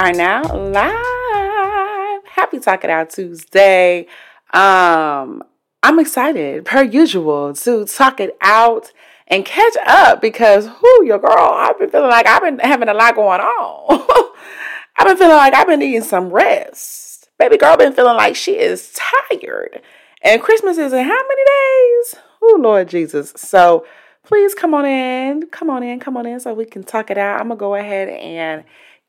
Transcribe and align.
Are 0.00 0.14
now 0.14 0.40
live. 0.56 2.22
Happy 2.24 2.58
Talk 2.58 2.84
It 2.84 2.88
Out 2.88 3.10
Tuesday. 3.10 4.06
Um, 4.50 5.42
I'm 5.82 5.98
excited, 5.98 6.64
per 6.64 6.82
usual, 6.82 7.52
to 7.52 7.84
talk 7.84 8.18
it 8.18 8.34
out 8.40 8.92
and 9.26 9.44
catch 9.44 9.76
up 9.86 10.22
because 10.22 10.68
who 10.68 11.04
your 11.04 11.18
girl, 11.18 11.36
I've 11.36 11.78
been 11.78 11.90
feeling 11.90 12.08
like 12.08 12.26
I've 12.26 12.40
been 12.40 12.60
having 12.60 12.88
a 12.88 12.94
lot 12.94 13.14
going 13.14 13.42
on. 13.42 14.32
I've 14.96 15.06
been 15.06 15.18
feeling 15.18 15.36
like 15.36 15.52
I've 15.52 15.66
been 15.66 15.80
needing 15.80 16.02
some 16.02 16.30
rest. 16.30 17.28
Baby 17.38 17.58
girl 17.58 17.76
been 17.76 17.92
feeling 17.92 18.16
like 18.16 18.36
she 18.36 18.58
is 18.58 18.98
tired. 19.28 19.82
And 20.22 20.40
Christmas 20.40 20.78
is 20.78 20.94
in 20.94 21.04
how 21.04 21.10
many 21.28 21.42
days? 21.44 22.14
Oh 22.40 22.58
Lord 22.58 22.88
Jesus. 22.88 23.34
So 23.36 23.84
please 24.24 24.54
come 24.54 24.72
on 24.72 24.86
in. 24.86 25.48
Come 25.48 25.68
on 25.68 25.82
in, 25.82 26.00
come 26.00 26.16
on 26.16 26.24
in 26.24 26.40
so 26.40 26.54
we 26.54 26.64
can 26.64 26.84
talk 26.84 27.10
it 27.10 27.18
out. 27.18 27.38
I'm 27.38 27.48
gonna 27.48 27.60
go 27.60 27.74
ahead 27.74 28.08
and 28.08 28.64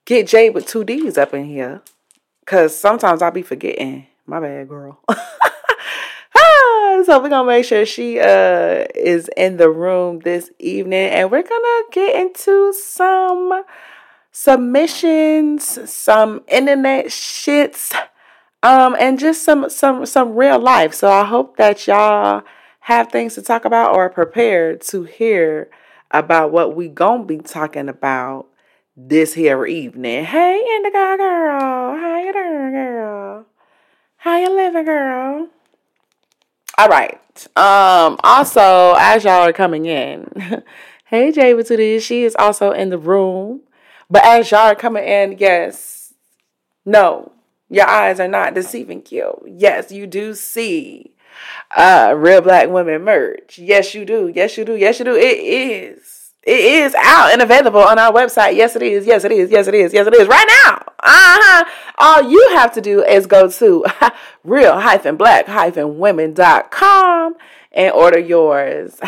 get 0.06 0.28
Jay 0.28 0.50
with 0.50 0.68
two 0.68 0.84
D's 0.84 1.18
up 1.18 1.34
in 1.34 1.46
here. 1.46 1.82
Cause 2.46 2.76
sometimes 2.76 3.22
I'll 3.22 3.32
be 3.32 3.44
forgetting. 3.44 4.08
My 4.26 4.40
bad, 4.40 4.68
girl. 4.68 5.00
Ah, 6.34 7.02
so 7.06 7.22
we're 7.22 7.30
gonna 7.30 7.48
make 7.48 7.66
sure 7.66 7.86
she 7.86 8.20
uh 8.20 8.86
is 8.96 9.30
in 9.36 9.58
the 9.58 9.70
room 9.70 10.20
this 10.20 10.50
evening 10.60 11.10
and 11.10 11.30
we're 11.30 11.44
gonna 11.44 11.84
get 11.92 12.16
into 12.16 12.72
some 12.74 13.64
submissions, 14.32 15.92
some 15.92 16.42
internet 16.48 17.08
shits, 17.08 17.94
um, 18.64 18.96
and 19.00 19.20
just 19.20 19.44
some 19.44 19.70
some 19.70 20.06
some 20.06 20.36
real 20.36 20.60
life. 20.60 20.94
So 20.94 21.12
I 21.12 21.26
hope 21.26 21.58
that 21.58 21.86
y'all 21.88 22.44
have 22.82 23.12
things 23.12 23.36
to 23.36 23.42
talk 23.42 23.66
about 23.66 23.94
or 23.96 24.06
are 24.06 24.10
prepared 24.10 24.82
to 24.82 25.04
hear 25.04 25.70
about 26.12 26.52
what 26.52 26.76
we 26.76 26.88
gonna 26.88 27.24
be 27.26 27.38
talking 27.38 27.90
about 27.90 28.48
this 29.08 29.34
here 29.34 29.66
evening. 29.66 30.26
Hey, 30.26 30.62
Indigo 30.76 31.18
girl, 31.18 31.96
how 31.98 32.22
you 32.24 32.34
doing, 32.34 32.72
girl? 32.72 33.46
How 34.18 34.38
you 34.38 34.56
living, 34.56 34.86
girl? 34.86 35.48
All 36.78 36.88
right. 36.88 37.20
Um. 37.56 38.18
Also, 38.24 38.96
as 39.00 39.24
y'all 39.24 39.48
are 39.48 39.54
coming 39.54 39.86
in, 39.86 40.28
hey, 41.06 41.32
Java 41.32 41.64
to 41.64 41.78
this. 41.78 42.04
She 42.04 42.24
is 42.24 42.36
also 42.38 42.72
in 42.72 42.90
the 42.90 42.98
room. 42.98 43.62
But 44.10 44.24
as 44.26 44.52
y'all 44.52 44.60
are 44.72 44.76
coming 44.76 45.06
in, 45.06 45.38
yes, 45.38 46.14
no, 46.86 47.32
your 47.70 47.88
eyes 47.88 48.20
are 48.20 48.28
not 48.28 48.54
deceiving 48.54 49.04
you. 49.10 49.34
Yes, 49.48 49.92
you 49.92 50.06
do 50.06 50.36
see 50.36 51.14
uh 51.76 52.14
real 52.18 52.42
black 52.42 52.70
women 52.70 53.04
merch. 53.04 53.58
Yes, 53.58 53.96
you 53.96 54.06
do. 54.06 54.32
Yes, 54.34 54.58
you 54.58 54.66
do. 54.66 54.76
Yes, 54.76 55.00
you 55.00 55.06
do. 55.06 55.16
It 55.16 55.40
is. 55.40 56.01
It 56.44 56.60
is 56.60 56.96
out 56.96 57.32
and 57.34 57.42
available 57.42 57.82
on 57.82 58.00
our 58.00 58.12
website. 58.12 58.56
Yes, 58.56 58.76
it 58.76 58.82
is. 58.82 59.06
Yes, 59.06 59.24
it 59.24 59.32
is. 59.32 59.52
Yes, 59.52 59.68
it 59.68 59.76
is. 59.76 59.94
Yes, 59.94 60.08
it 60.08 60.16
is. 60.16 60.28
Right 60.28 60.48
now. 60.66 60.84
Uh-huh. 61.04 61.66
All 62.00 62.24
you 62.30 62.50
have 62.56 62.74
to 62.74 62.82
do 62.82 63.04
is 63.04 63.28
go 63.28 63.48
to 63.48 63.86
real-black-women.com 64.44 67.36
and 67.72 67.94
order 67.94 68.20
yours. 68.20 68.98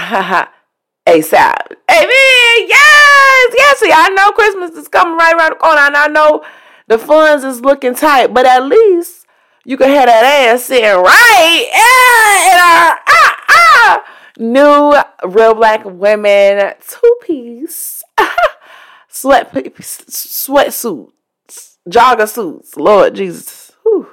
ASAP. 1.07 1.55
Amen. 1.91 2.67
Yes. 2.67 3.53
Yes. 3.57 3.79
See, 3.79 3.91
I 3.93 4.09
know 4.15 4.31
Christmas 4.31 4.71
is 4.71 4.87
coming 4.87 5.17
right 5.17 5.35
around 5.35 5.49
the 5.51 5.55
corner 5.55 5.81
and 5.81 5.95
I 5.97 6.07
know 6.07 6.43
the 6.87 6.97
funds 6.97 7.43
is 7.43 7.59
looking 7.61 7.93
tight, 7.95 8.33
but 8.33 8.45
at 8.45 8.65
least 8.65 9.25
you 9.65 9.75
can 9.77 9.89
have 9.89 10.05
that 10.05 10.23
ass 10.23 10.65
sitting 10.65 10.85
right 10.85 11.69
in 11.73 12.59
our 12.59 12.99
new 14.37 14.95
real 15.23 15.53
black 15.53 15.85
women 15.85 16.73
two 16.87 17.15
piece 17.21 18.03
sweat 19.13 19.53
sweatsuits, 19.53 21.11
jogger 21.87 22.27
suits. 22.27 22.75
Lord 22.75 23.15
Jesus, 23.15 23.71
Whew, 23.83 24.07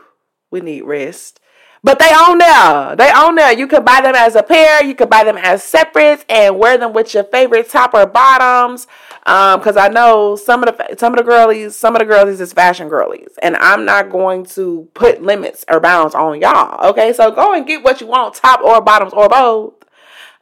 we 0.50 0.60
need 0.60 0.82
rest. 0.82 1.40
But 1.82 1.98
they 1.98 2.10
own 2.14 2.36
there. 2.36 2.94
They 2.94 3.10
own 3.10 3.36
there. 3.36 3.58
You 3.58 3.66
could 3.66 3.86
buy 3.86 4.02
them 4.02 4.14
as 4.14 4.36
a 4.36 4.42
pair. 4.42 4.84
You 4.84 4.94
could 4.94 5.08
buy 5.08 5.24
them 5.24 5.38
as 5.38 5.64
separates 5.64 6.26
and 6.28 6.58
wear 6.58 6.76
them 6.76 6.92
with 6.92 7.14
your 7.14 7.24
favorite 7.24 7.70
top 7.70 7.94
or 7.94 8.04
bottoms. 8.04 8.86
Um, 9.24 9.60
because 9.60 9.78
I 9.78 9.88
know 9.88 10.36
some 10.36 10.62
of 10.62 10.76
the 10.76 10.96
some 10.98 11.14
of 11.14 11.18
the 11.18 11.24
girlies, 11.24 11.76
some 11.76 11.94
of 11.94 12.00
the 12.00 12.06
girlies 12.06 12.40
is 12.40 12.52
fashion 12.52 12.88
girlies, 12.88 13.30
and 13.42 13.56
I'm 13.56 13.84
not 13.84 14.10
going 14.10 14.44
to 14.46 14.88
put 14.94 15.22
limits 15.22 15.64
or 15.70 15.80
bounds 15.80 16.14
on 16.14 16.40
y'all. 16.40 16.90
Okay, 16.90 17.12
so 17.12 17.30
go 17.30 17.54
and 17.54 17.66
get 17.66 17.82
what 17.82 18.00
you 18.00 18.06
want, 18.06 18.34
top 18.34 18.60
or 18.60 18.80
bottoms 18.80 19.12
or 19.12 19.28
both. 19.28 19.74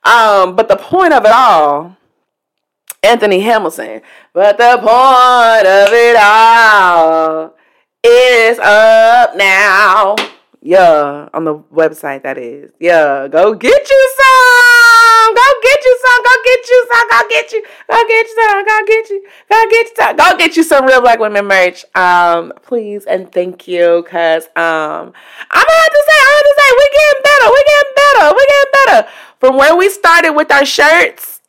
Um, 0.08 0.56
but 0.56 0.68
the 0.68 0.76
point 0.76 1.12
of 1.12 1.24
it 1.26 1.30
all, 1.30 1.94
Anthony 3.02 3.40
Hamilton. 3.40 4.00
But 4.32 4.56
the 4.56 4.78
point 4.78 5.66
of 5.66 5.92
it 5.92 6.16
all 6.16 7.54
is 8.02 8.58
up 8.58 9.36
now. 9.36 10.16
Yeah, 10.60 11.28
on 11.34 11.44
the 11.44 11.54
website 11.54 12.22
that 12.24 12.38
is. 12.38 12.72
Yeah, 12.80 13.28
go 13.28 13.54
get 13.54 13.90
you 13.90 14.14
some. 14.16 15.34
Go 15.34 15.42
get 15.62 15.84
you 15.84 15.98
some. 16.02 16.24
Go 16.24 16.30
get 16.44 16.68
you 16.68 16.86
some. 16.90 17.08
Go 17.08 17.28
get 17.28 17.52
you. 17.52 17.62
Go 17.90 18.08
get 18.08 18.26
you 18.26 18.34
some. 18.34 18.64
Go 18.64 18.86
get 18.86 19.10
you. 19.10 19.28
Go 19.50 19.64
get 19.70 19.86
you 19.86 19.94
some. 19.96 20.16
Go 20.16 20.36
get 20.36 20.56
you 20.56 20.62
some 20.62 20.86
real 20.86 21.00
black 21.00 21.20
women 21.20 21.46
merch. 21.46 21.84
Um, 21.94 22.52
please 22.62 23.04
and 23.04 23.30
thank 23.30 23.68
you, 23.68 24.04
cause 24.08 24.46
um, 24.56 25.12
I'm 25.50 25.66
gonna 25.66 25.80
have 25.84 25.92
to 25.92 26.04
say, 26.08 26.18
I'm 26.18 26.34
have 26.34 26.44
to 26.44 26.54
say, 26.56 26.68
we're 26.78 26.94
getting 26.96 27.22
better. 27.22 27.50
We're 27.50 27.68
getting 27.68 27.92
better. 27.94 28.34
We're 28.34 28.46
getting 28.48 28.72
better. 28.72 29.08
From 29.40 29.56
where 29.56 29.76
we 29.76 29.88
started 29.88 30.32
with 30.32 30.50
our 30.50 30.64
shirts, 30.64 31.40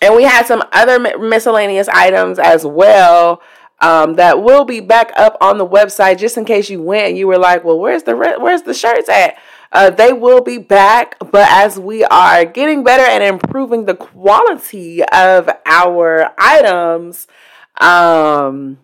and 0.00 0.16
we 0.16 0.24
had 0.24 0.46
some 0.46 0.62
other 0.72 0.98
miscellaneous 1.18 1.88
items 1.88 2.38
as 2.38 2.66
well 2.66 3.40
um, 3.80 4.14
that 4.14 4.42
will 4.42 4.64
be 4.64 4.80
back 4.80 5.12
up 5.16 5.36
on 5.40 5.58
the 5.58 5.66
website 5.66 6.18
just 6.18 6.36
in 6.36 6.44
case 6.44 6.68
you 6.68 6.82
went 6.82 7.08
and 7.08 7.18
you 7.18 7.26
were 7.28 7.38
like, 7.38 7.64
well, 7.64 7.78
where's 7.78 8.02
the 8.02 8.14
re- 8.14 8.36
where's 8.38 8.62
the 8.62 8.74
shirts 8.74 9.08
at? 9.08 9.36
Uh, 9.70 9.88
they 9.88 10.12
will 10.12 10.42
be 10.42 10.58
back, 10.58 11.16
but 11.30 11.48
as 11.48 11.78
we 11.78 12.04
are 12.04 12.44
getting 12.44 12.84
better 12.84 13.04
and 13.04 13.22
improving 13.22 13.86
the 13.86 13.94
quality 13.94 15.02
of 15.04 15.48
our 15.64 16.28
items, 16.36 17.26
um, 17.80 18.78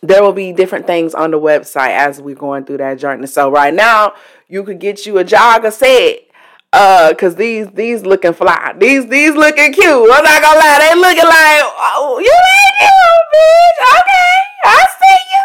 there 0.00 0.22
will 0.22 0.32
be 0.32 0.52
different 0.52 0.86
things 0.86 1.14
on 1.14 1.32
the 1.32 1.38
website 1.38 1.90
as 1.90 2.18
we're 2.20 2.34
going 2.34 2.64
through 2.64 2.78
that 2.78 2.98
journey. 2.98 3.26
So 3.26 3.50
right 3.50 3.74
now, 3.74 4.14
you 4.48 4.64
could 4.64 4.78
get 4.78 5.04
you 5.04 5.18
a 5.18 5.24
jogger 5.24 5.70
set 5.70 6.29
uh, 6.72 7.12
cause 7.18 7.34
these 7.36 7.68
these 7.68 8.04
looking 8.04 8.32
fly. 8.32 8.74
These 8.78 9.06
these 9.08 9.34
looking 9.34 9.72
cute. 9.72 9.86
I'm 9.86 10.24
not 10.24 10.42
gonna 10.42 10.58
lie, 10.58 10.78
they 10.80 10.94
looking 10.94 11.24
like 11.24 11.62
oh, 11.64 12.18
you 12.18 12.32
ain't 12.32 12.80
you, 12.80 12.88
bitch. 13.34 13.78
Okay, 14.00 14.36
I 14.64 14.86
see 15.00 15.18
you. 15.32 15.42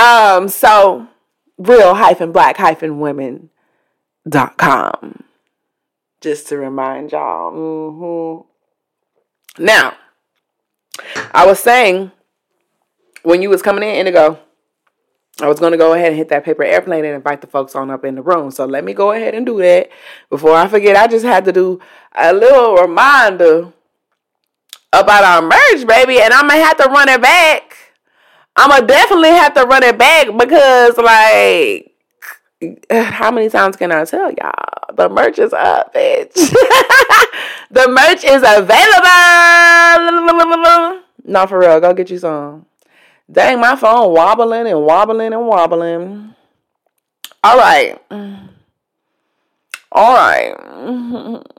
Um, 0.00 0.48
so 0.48 1.06
real 1.58 1.94
hyphen 1.94 2.32
black 2.32 2.56
hyphen 2.56 3.00
women 3.00 3.50
dot 4.28 4.56
com. 4.56 5.24
Just 6.20 6.48
to 6.48 6.56
remind 6.56 7.12
y'all. 7.12 7.52
Mm-hmm. 7.52 8.42
Now, 9.64 9.96
I 11.32 11.46
was 11.46 11.60
saying 11.60 12.10
when 13.22 13.40
you 13.42 13.50
was 13.50 13.62
coming 13.62 13.84
in, 13.84 13.94
Indigo 13.94 14.40
I 15.40 15.46
was 15.46 15.60
going 15.60 15.70
to 15.70 15.78
go 15.78 15.94
ahead 15.94 16.08
and 16.08 16.16
hit 16.16 16.30
that 16.30 16.44
paper 16.44 16.64
airplane 16.64 17.04
and 17.04 17.14
invite 17.14 17.40
the 17.40 17.46
folks 17.46 17.76
on 17.76 17.90
up 17.90 18.04
in 18.04 18.16
the 18.16 18.22
room. 18.22 18.50
So 18.50 18.64
let 18.64 18.82
me 18.84 18.92
go 18.92 19.12
ahead 19.12 19.34
and 19.34 19.46
do 19.46 19.58
that. 19.58 19.88
Before 20.30 20.54
I 20.54 20.66
forget, 20.66 20.96
I 20.96 21.06
just 21.06 21.24
had 21.24 21.44
to 21.44 21.52
do 21.52 21.80
a 22.16 22.32
little 22.32 22.74
reminder 22.74 23.72
about 24.92 25.22
our 25.24 25.42
merch, 25.42 25.86
baby. 25.86 26.20
And 26.20 26.32
I'm 26.32 26.48
going 26.48 26.60
to 26.60 26.66
have 26.66 26.76
to 26.78 26.88
run 26.90 27.08
it 27.08 27.22
back. 27.22 27.76
I'm 28.56 28.70
going 28.70 28.80
to 28.80 28.86
definitely 28.88 29.30
have 29.30 29.54
to 29.54 29.62
run 29.62 29.84
it 29.84 29.96
back 29.96 30.26
because, 30.36 30.98
like, 30.98 31.94
how 32.90 33.30
many 33.30 33.48
times 33.48 33.76
can 33.76 33.92
I 33.92 34.04
tell 34.04 34.32
y'all? 34.32 34.94
The 34.94 35.08
merch 35.08 35.38
is 35.38 35.52
up, 35.52 35.94
bitch. 35.94 36.34
the 37.70 37.88
merch 37.88 38.24
is 38.24 38.42
available. 38.44 38.74
No, 41.24 41.46
for 41.46 41.60
real. 41.60 41.78
Go 41.78 41.94
get 41.94 42.10
you 42.10 42.18
some. 42.18 42.66
Dang, 43.30 43.60
my 43.60 43.76
phone 43.76 44.14
wobbling 44.14 44.66
and 44.66 44.82
wobbling 44.84 45.32
and 45.32 45.46
wobbling. 45.46 46.34
All 47.44 47.58
right. 47.58 47.98
All 49.92 50.14
right. 50.14 51.44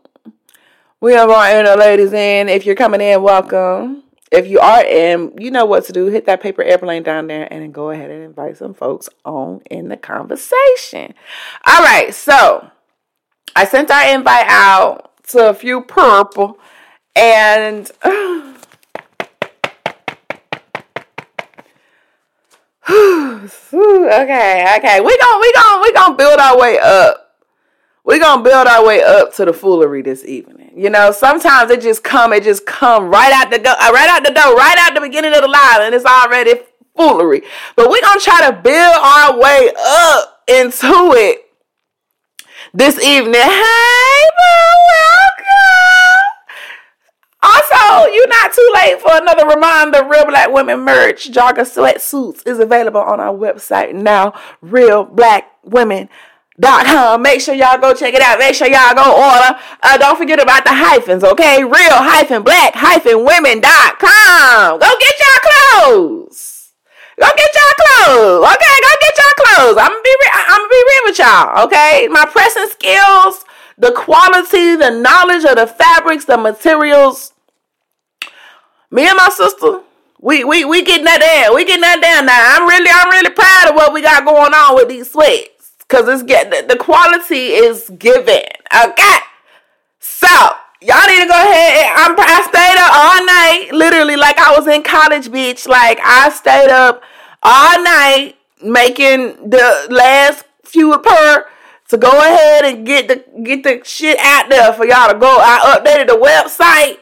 We 1.01 1.13
have 1.13 1.29
our 1.29 1.49
inner 1.57 1.77
ladies 1.77 2.11
in. 2.11 2.49
If 2.49 2.65
you're 2.65 2.75
coming 2.75 2.99
in, 2.99 3.23
welcome. 3.23 4.03
If 4.33 4.47
you 4.47 4.59
are 4.59 4.83
in, 4.83 5.33
you 5.39 5.49
know 5.49 5.63
what 5.63 5.85
to 5.85 5.93
do. 5.93 6.07
Hit 6.07 6.25
that 6.25 6.41
paper 6.41 6.61
airplane 6.61 7.03
down 7.03 7.27
there 7.27 7.47
and 7.49 7.73
go 7.73 7.91
ahead 7.91 8.11
and 8.11 8.21
invite 8.21 8.57
some 8.57 8.73
folks 8.73 9.07
on 9.23 9.61
in 9.71 9.87
the 9.87 9.95
conversation. 9.95 11.13
All 11.65 11.83
right. 11.83 12.13
So 12.13 12.69
I 13.55 13.63
sent 13.63 13.89
our 13.89 14.13
invite 14.13 14.47
out 14.49 15.11
to 15.27 15.49
a 15.49 15.53
few 15.53 15.81
purple 15.81 16.59
and. 17.15 17.89
Uh, 18.03 18.53
okay, 23.19 24.75
okay. 24.77 25.01
We 25.01 25.17
gon' 25.17 25.41
we 25.41 25.51
gon' 25.53 25.81
we 25.81 25.93
gonna 25.93 26.15
build 26.15 26.39
our 26.39 26.57
way 26.57 26.79
up. 26.79 27.35
We 28.03 28.19
gonna 28.19 28.43
build 28.43 28.67
our 28.67 28.85
way 28.85 29.03
up 29.03 29.33
to 29.35 29.45
the 29.45 29.53
foolery 29.53 30.01
this 30.01 30.25
evening. 30.25 30.71
You 30.75 30.89
know, 30.89 31.11
sometimes 31.11 31.69
it 31.71 31.81
just 31.81 32.03
come, 32.03 32.33
it 32.33 32.43
just 32.43 32.65
come 32.65 33.09
right 33.09 33.31
out 33.33 33.51
the 33.51 33.59
go, 33.59 33.71
uh, 33.71 33.91
right 33.93 34.09
out 34.09 34.23
the 34.23 34.31
door, 34.33 34.55
right 34.55 34.77
out 34.79 34.95
the 34.95 35.01
beginning 35.01 35.33
of 35.33 35.41
the 35.41 35.47
live, 35.47 35.81
and 35.81 35.93
it's 35.93 36.05
already 36.05 36.55
foolery. 36.95 37.41
But 37.75 37.89
we're 37.89 38.01
gonna 38.01 38.19
try 38.19 38.49
to 38.49 38.53
build 38.53 38.95
our 39.01 39.39
way 39.39 39.71
up 39.77 40.43
into 40.47 41.13
it 41.13 41.45
this 42.73 42.99
evening. 43.03 43.33
Hey, 43.41 44.29
welcome. 44.39 45.18
Also, 47.41 48.11
you're 48.11 48.27
not 48.27 48.53
too 48.53 48.71
late 48.75 48.99
for 48.99 49.15
another 49.15 49.47
reminder. 49.47 50.03
Real 50.03 50.25
Black 50.25 50.51
Women 50.51 50.81
merch, 50.81 51.31
jogger 51.31 51.59
sweatsuits 51.59 52.45
is 52.45 52.59
available 52.59 53.01
on 53.01 53.19
our 53.19 53.33
website 53.33 53.93
now. 53.93 54.33
Real 54.61 55.05
Black 55.05 55.51
Women 55.63 56.09
Dot 56.59 56.85
com. 56.85 57.21
Make 57.21 57.39
sure 57.39 57.55
y'all 57.55 57.79
go 57.79 57.93
check 57.93 58.13
it 58.13 58.21
out. 58.21 58.37
Make 58.37 58.53
sure 58.53 58.67
y'all 58.67 58.93
go 58.93 59.15
order. 59.15 59.57
Uh, 59.81 59.97
don't 59.97 60.17
forget 60.17 60.41
about 60.41 60.65
the 60.65 60.73
hyphens, 60.73 61.23
okay? 61.23 61.63
Real 61.63 62.03
hyphen 62.03 62.43
black 62.43 62.75
hyphen 62.75 63.23
women 63.23 63.61
dot 63.61 63.97
com. 63.97 64.77
Go 64.77 64.91
get 64.99 65.13
y'all 65.23 65.39
clothes. 65.47 66.73
Go 67.17 67.27
get 67.37 67.49
y'all 67.55 67.75
clothes, 67.79 68.43
okay? 68.43 68.75
Go 68.83 68.91
get 68.99 69.13
y'all 69.15 69.35
clothes. 69.39 69.77
I'm 69.79 69.87
gonna 69.87 70.03
be 70.03 70.15
re- 70.19 70.35
I'm 70.35 70.59
gonna 70.59 70.69
be 70.69 70.83
real 70.83 71.03
with 71.05 71.19
y'all, 71.19 71.63
okay? 71.63 72.07
My 72.11 72.25
pressing 72.25 72.67
skills, 72.67 73.45
the 73.79 73.91
quality, 73.93 74.75
the 74.75 74.91
knowledge 74.91 75.45
of 75.45 75.55
the 75.55 75.65
fabrics, 75.65 76.25
the 76.25 76.37
materials. 76.37 77.33
Me 78.91 79.07
and 79.07 79.17
my 79.17 79.29
sister, 79.29 79.81
we 80.19 80.43
we 80.43 80.65
we 80.65 80.83
getting 80.83 81.05
that 81.05 81.21
down. 81.21 81.55
We 81.55 81.63
getting 81.65 81.81
that 81.81 82.01
down 82.01 82.25
now. 82.25 82.55
I'm 82.55 82.67
really 82.67 82.89
I'm 82.91 83.09
really 83.09 83.29
proud 83.31 83.69
of 83.69 83.75
what 83.75 83.93
we 83.93 84.01
got 84.01 84.25
going 84.25 84.53
on 84.53 84.75
with 84.75 84.89
these 84.89 85.11
sweats. 85.11 85.73
Cause 85.87 86.07
it's 86.07 86.23
get 86.23 86.67
the 86.67 86.75
quality 86.75 87.53
is 87.53 87.89
given. 87.97 88.43
Okay. 88.85 89.17
So 89.99 90.27
y'all 90.81 91.07
need 91.07 91.21
to 91.21 91.27
go 91.27 91.39
ahead. 91.39 91.91
I'm, 91.95 92.15
I 92.19 92.45
stayed 92.47 92.77
up 92.77 92.91
all 92.93 93.25
night, 93.25 93.69
literally 93.71 94.15
like 94.15 94.37
I 94.37 94.57
was 94.57 94.67
in 94.67 94.83
college, 94.83 95.29
bitch. 95.29 95.67
Like 95.67 95.99
I 96.03 96.29
stayed 96.29 96.69
up 96.69 97.01
all 97.41 97.81
night 97.83 98.35
making 98.61 99.49
the 99.49 99.87
last 99.89 100.45
few 100.63 100.97
per 100.99 101.45
to 101.89 101.97
go 101.97 102.09
ahead 102.09 102.65
and 102.65 102.85
get 102.85 103.07
the 103.07 103.23
get 103.43 103.63
the 103.63 103.81
shit 103.83 104.17
out 104.19 104.49
there 104.49 104.73
for 104.73 104.85
y'all 104.85 105.11
to 105.11 105.17
go. 105.19 105.37
I 105.39 105.77
updated 105.77 106.07
the 106.07 106.17
website. 106.17 106.97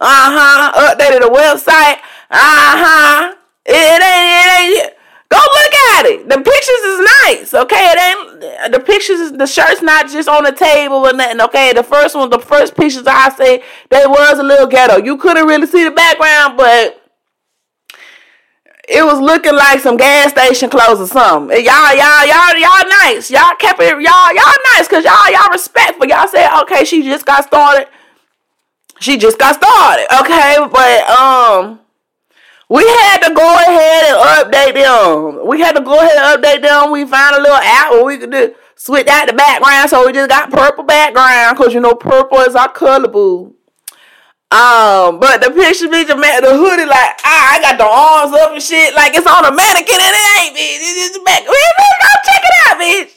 Uh 0.00 0.30
huh. 0.32 0.94
Updated 0.94 1.20
the 1.20 1.30
website. 1.30 1.98
Uh 2.30 2.76
huh. 2.80 3.34
It, 3.64 3.72
it 3.74 4.02
ain't. 4.02 4.76
It 4.76 4.84
ain't. 4.84 4.94
Go 5.30 5.38
look 5.38 5.74
at 5.96 6.06
it. 6.06 6.28
The 6.28 6.36
pictures 6.36 6.82
is 6.84 7.08
nice, 7.24 7.54
okay? 7.54 7.90
It 7.90 7.98
ain't 7.98 8.72
the 8.72 8.80
pictures. 8.80 9.32
The 9.32 9.46
shirt's 9.46 9.80
not 9.80 10.10
just 10.10 10.28
on 10.28 10.44
the 10.44 10.52
table 10.52 10.96
or 10.96 11.14
nothing, 11.14 11.40
okay? 11.40 11.72
The 11.72 11.82
first 11.82 12.14
one, 12.14 12.28
the 12.28 12.38
first 12.38 12.76
pictures 12.76 13.04
I 13.06 13.30
say, 13.30 13.62
they 13.88 14.04
was 14.06 14.38
a 14.38 14.42
little 14.42 14.66
ghetto. 14.66 15.02
You 15.02 15.16
couldn't 15.16 15.46
really 15.46 15.66
see 15.66 15.84
the 15.84 15.90
background, 15.90 16.58
but 16.58 17.01
it 18.88 19.04
was 19.04 19.20
looking 19.20 19.54
like 19.54 19.80
some 19.80 19.96
gas 19.96 20.30
station 20.32 20.68
clothes 20.68 21.00
or 21.00 21.06
something. 21.06 21.56
Y'all, 21.64 21.94
y'all, 21.94 22.26
y'all, 22.26 22.56
y'all 22.58 22.88
nice. 23.04 23.30
Y'all 23.30 23.54
kept 23.58 23.80
it. 23.80 23.90
Y'all, 23.90 24.34
y'all 24.34 24.60
nice 24.74 24.88
because 24.88 25.04
y'all, 25.04 25.30
y'all 25.30 25.50
respectful. 25.52 26.06
Y'all 26.06 26.28
said, 26.28 26.48
okay, 26.62 26.84
she 26.84 27.02
just 27.02 27.24
got 27.24 27.44
started. 27.44 27.86
She 29.00 29.16
just 29.16 29.38
got 29.38 29.56
started, 29.56 30.06
okay? 30.20 30.58
But 30.70 31.10
um 31.10 31.80
we 32.68 32.82
had 32.86 33.18
to 33.28 33.34
go 33.34 33.54
ahead 33.54 34.14
and 34.14 34.52
update 34.52 34.74
them. 34.74 35.46
We 35.46 35.60
had 35.60 35.72
to 35.72 35.82
go 35.82 35.98
ahead 35.98 36.16
and 36.16 36.42
update 36.42 36.62
them. 36.62 36.90
We 36.90 37.04
found 37.04 37.36
a 37.36 37.40
little 37.40 37.56
app 37.56 37.90
where 37.90 38.04
we 38.04 38.16
could 38.16 38.30
do 38.30 38.54
switch 38.76 39.06
out 39.08 39.26
the 39.26 39.34
background, 39.34 39.90
so 39.90 40.06
we 40.06 40.12
just 40.12 40.30
got 40.30 40.50
purple 40.50 40.84
background 40.84 41.56
because 41.56 41.74
you 41.74 41.80
know 41.80 41.94
purple 41.94 42.38
is 42.38 42.54
our 42.54 42.72
color 42.72 43.08
boo. 43.08 43.54
Um, 44.52 45.16
but 45.16 45.40
the 45.40 45.48
picture 45.48 45.88
bitch, 45.88 46.12
man, 46.12 46.44
the 46.44 46.52
hoodie 46.52 46.84
like 46.84 47.16
ah, 47.24 47.56
I 47.56 47.60
got 47.64 47.80
the 47.80 47.88
arms 47.88 48.36
up 48.36 48.52
and 48.52 48.60
shit, 48.60 48.94
like 48.94 49.16
it's 49.16 49.24
on 49.24 49.48
a 49.48 49.50
mannequin 49.50 49.96
and 49.96 50.12
it 50.12 50.28
ain't, 50.44 50.52
bitch. 50.52 50.76
It's 50.76 51.16
just 51.16 51.24
back. 51.24 51.40
Go 51.48 51.56
check 52.20 52.42
it 52.44 52.54
out, 52.68 52.76
bitch. 52.76 53.10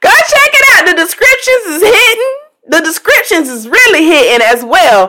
Go 0.00 0.12
check 0.12 0.50
it 0.52 0.64
out. 0.76 0.86
The 0.92 0.94
descriptions 1.00 1.64
is 1.72 1.82
hidden. 1.82 2.30
The 2.68 2.80
descriptions 2.84 3.48
is 3.48 3.66
really 3.66 4.04
hidden 4.04 4.44
as 4.44 4.62
well. 4.62 5.04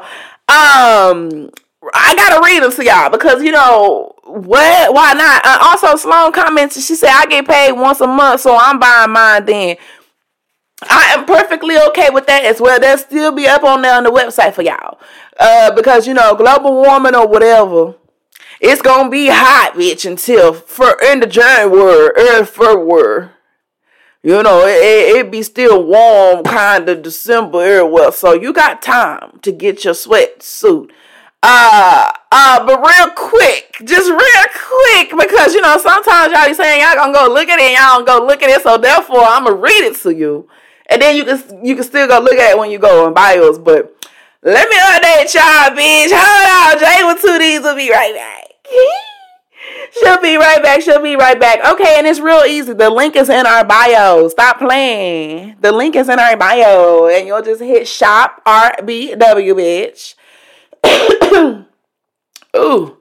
Um, 0.48 1.52
I 1.94 2.16
gotta 2.16 2.40
read 2.42 2.64
them 2.64 2.72
to 2.72 2.86
y'all 2.86 3.10
because 3.10 3.44
you 3.44 3.52
know 3.52 4.16
what? 4.24 4.94
Why 4.94 5.12
not? 5.12 5.46
Uh, 5.46 5.58
also, 5.62 5.98
Sloan 5.98 6.32
comments. 6.32 6.82
She 6.86 6.96
said 6.96 7.12
I 7.12 7.26
get 7.26 7.46
paid 7.46 7.74
once 7.74 8.00
a 8.00 8.08
month, 8.08 8.40
so 8.42 8.56
I'm 8.56 8.80
buying 8.80 9.12
mine. 9.12 9.44
Then 9.44 9.76
I 10.84 11.14
am 11.18 11.26
perfectly 11.26 11.78
okay 11.90 12.10
with 12.10 12.28
that 12.28 12.46
as 12.46 12.62
well. 12.62 12.80
They'll 12.80 12.98
still 12.98 13.32
be 13.32 13.48
up 13.48 13.64
on 13.64 13.82
there 13.82 13.96
on 13.96 14.04
the 14.04 14.12
website 14.12 14.54
for 14.54 14.62
y'all, 14.62 15.00
uh, 15.40 15.74
because 15.76 16.08
you 16.08 16.14
know 16.14 16.36
global 16.36 16.74
warming 16.74 17.16
or 17.16 17.28
whatever. 17.28 17.96
It's 18.62 18.82
gonna 18.82 19.10
be 19.10 19.28
hot, 19.28 19.74
bitch, 19.74 20.10
until 20.10 20.54
for 20.54 20.98
in 21.02 21.20
the 21.20 21.28
January, 21.28 22.12
early 22.16 22.46
February. 22.46 23.30
You 24.22 24.44
know, 24.44 24.66
it, 24.66 24.76
it, 24.76 25.16
it 25.16 25.32
be 25.32 25.44
still 25.44 25.86
warm 25.86 26.44
kind 26.44 26.90
of 26.90 27.02
December 27.02 27.62
everywhere. 27.62 28.12
So 28.12 28.34
you 28.34 28.52
got 28.52 28.82
time 28.82 29.40
to 29.44 29.52
get 29.54 29.86
your 29.86 29.94
sweatsuit 29.94 30.92
uh, 31.42 32.12
uh, 32.32 32.66
but 32.66 32.82
real 32.82 33.12
quick, 33.12 33.78
just 33.86 34.10
real 34.10 34.46
quick, 34.68 35.12
because 35.18 35.54
you 35.54 35.62
know 35.62 35.78
sometimes 35.78 36.34
y'all 36.34 36.48
be 36.48 36.54
saying 36.54 36.82
y'all 36.82 36.96
gonna 36.96 37.14
go 37.14 37.34
look 37.34 37.48
at 37.48 37.60
it, 37.60 37.64
and 37.64 37.78
y'all 37.78 38.04
don't 38.04 38.20
go 38.20 38.26
look 38.26 38.44
at 38.44 38.50
it, 38.50 38.62
so 38.62 38.78
therefore 38.78 39.24
I'm 39.24 39.46
gonna 39.46 39.56
read 39.56 39.84
it 39.84 39.96
to 40.02 40.14
you, 40.14 40.50
and 40.90 41.02
then 41.02 41.16
you 41.16 41.26
can 41.26 41.66
you 41.66 41.76
can 41.76 41.84
still 41.84 42.08
go 42.08 42.20
look 42.20 42.34
at 42.34 42.52
it 42.52 42.58
when 42.58 42.72
you 42.72 42.80
go 42.80 43.06
on 43.06 43.14
bios. 43.14 43.58
But 43.58 43.96
let 44.42 44.70
me 44.70 44.76
update 44.78 45.34
y'all, 45.34 45.76
bitch. 45.76 46.10
Hold 46.12 46.74
on, 46.74 46.80
Jay 46.80 47.04
with 47.06 47.22
two 47.22 47.38
D's 47.40 47.62
will 47.62 47.76
be 47.76 47.90
right 47.92 48.14
back. 48.14 48.48
She'll 49.92 50.22
be 50.22 50.38
right 50.38 50.62
back. 50.62 50.82
She'll 50.82 51.02
be 51.02 51.16
right 51.16 51.40
back. 51.40 51.66
Okay, 51.74 51.96
and 51.98 52.08
it's 52.08 52.20
real 52.20 52.44
easy. 52.46 52.74
The 52.74 52.90
link 52.90 53.16
is 53.16 53.30
in 53.30 53.46
our 53.46 53.66
bio. 53.66 54.28
Stop 54.28 54.60
playing. 54.60 55.58
The 55.62 55.72
link 55.72 55.96
is 55.96 56.10
in 56.10 56.20
our 56.20 56.38
bio, 56.38 57.08
and 57.08 57.28
you'll 57.28 57.42
just 57.42 57.62
hit 57.62 57.88
shop 57.88 58.42
RBW, 58.46 59.54
bitch 59.56 60.16
Ooh. 62.56 62.98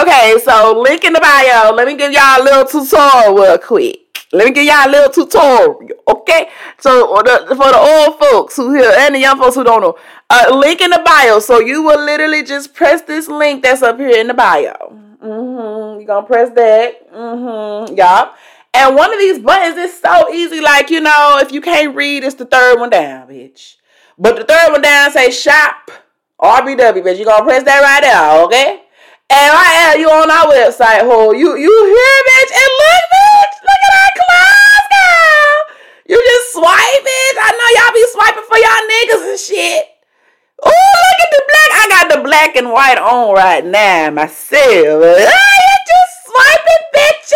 Okay, 0.00 0.36
so 0.42 0.80
link 0.80 1.04
in 1.04 1.12
the 1.12 1.20
bio. 1.20 1.72
Let 1.74 1.86
me 1.86 1.96
give 1.96 2.12
y'all 2.12 2.40
a 2.40 2.42
little 2.42 2.64
tutorial 2.64 3.34
real 3.34 3.58
quick. 3.58 4.01
Let 4.32 4.46
me 4.46 4.52
give 4.52 4.64
y'all 4.64 4.88
a 4.88 4.90
little 4.90 5.10
tutorial, 5.10 5.98
okay? 6.08 6.48
So 6.78 7.20
the, 7.22 7.46
for 7.48 7.70
the 7.70 7.78
old 7.78 8.18
folks 8.18 8.56
who 8.56 8.72
here 8.72 8.92
and 8.96 9.14
the 9.14 9.18
young 9.18 9.38
folks 9.38 9.56
who 9.56 9.64
don't 9.64 9.82
know, 9.82 9.96
uh, 10.30 10.56
link 10.56 10.80
in 10.80 10.90
the 10.90 11.02
bio. 11.04 11.38
So 11.38 11.60
you 11.60 11.82
will 11.82 12.02
literally 12.02 12.42
just 12.42 12.74
press 12.74 13.02
this 13.02 13.28
link 13.28 13.62
that's 13.62 13.82
up 13.82 13.98
here 13.98 14.18
in 14.18 14.28
the 14.28 14.34
bio. 14.34 14.74
Mm-hmm. 15.22 16.00
You're 16.00 16.06
gonna 16.06 16.26
press 16.26 16.50
that. 16.54 17.12
Mm-hmm. 17.12 17.94
Yup. 17.94 18.36
And 18.74 18.96
one 18.96 19.12
of 19.12 19.20
these 19.20 19.38
buttons 19.38 19.76
is 19.76 20.00
so 20.00 20.32
easy. 20.32 20.60
Like 20.60 20.90
you 20.90 21.00
know, 21.00 21.38
if 21.42 21.52
you 21.52 21.60
can't 21.60 21.94
read, 21.94 22.24
it's 22.24 22.34
the 22.34 22.46
third 22.46 22.80
one 22.80 22.90
down, 22.90 23.28
bitch. 23.28 23.76
But 24.18 24.36
the 24.36 24.44
third 24.44 24.72
one 24.72 24.82
down 24.82 25.12
say 25.12 25.30
shop 25.30 25.90
RBW, 26.40 27.02
bitch. 27.02 27.18
You 27.18 27.24
gonna 27.24 27.44
press 27.44 27.62
that 27.64 27.80
right 27.80 28.02
there, 28.02 28.44
okay? 28.44 28.82
And 29.30 29.52
I 29.54 29.92
add 29.92 30.00
you 30.00 30.10
on 30.10 30.30
our 30.30 30.46
website, 30.50 31.00
ho. 31.08 31.32
You 31.32 31.56
you 31.56 31.74
hear, 31.86 32.14
bitch? 32.28 32.52
And 32.52 32.70
look, 32.82 33.04
bitch, 33.14 33.56
look 33.62 33.80
at 33.86 33.92
our 34.02 34.12
clothes, 34.20 34.88
girl. 34.92 35.56
You 36.06 36.18
just 36.18 36.52
swipe, 36.52 37.02
bitch. 37.06 37.38
I 37.38 37.50
know 37.54 37.68
y'all 37.78 37.94
be 37.94 38.04
swiping 38.10 38.46
for 38.48 38.58
y'all 38.58 38.84
niggas 38.90 39.30
and 39.30 39.38
shit. 39.38 39.86
Oh, 40.64 40.68
look 40.68 41.18
at 41.22 41.30
the 41.30 41.42
black. 41.48 41.70
I 41.72 41.86
got 41.88 42.06
the 42.16 42.22
black 42.22 42.56
and 42.56 42.70
white 42.70 42.98
on 42.98 43.34
right 43.34 43.64
now 43.64 44.10
myself. 44.10 45.02
Ah, 45.02 45.56
you 45.62 45.76
just 45.90 46.26
swiping, 46.26 46.84
bitch. 46.94 47.32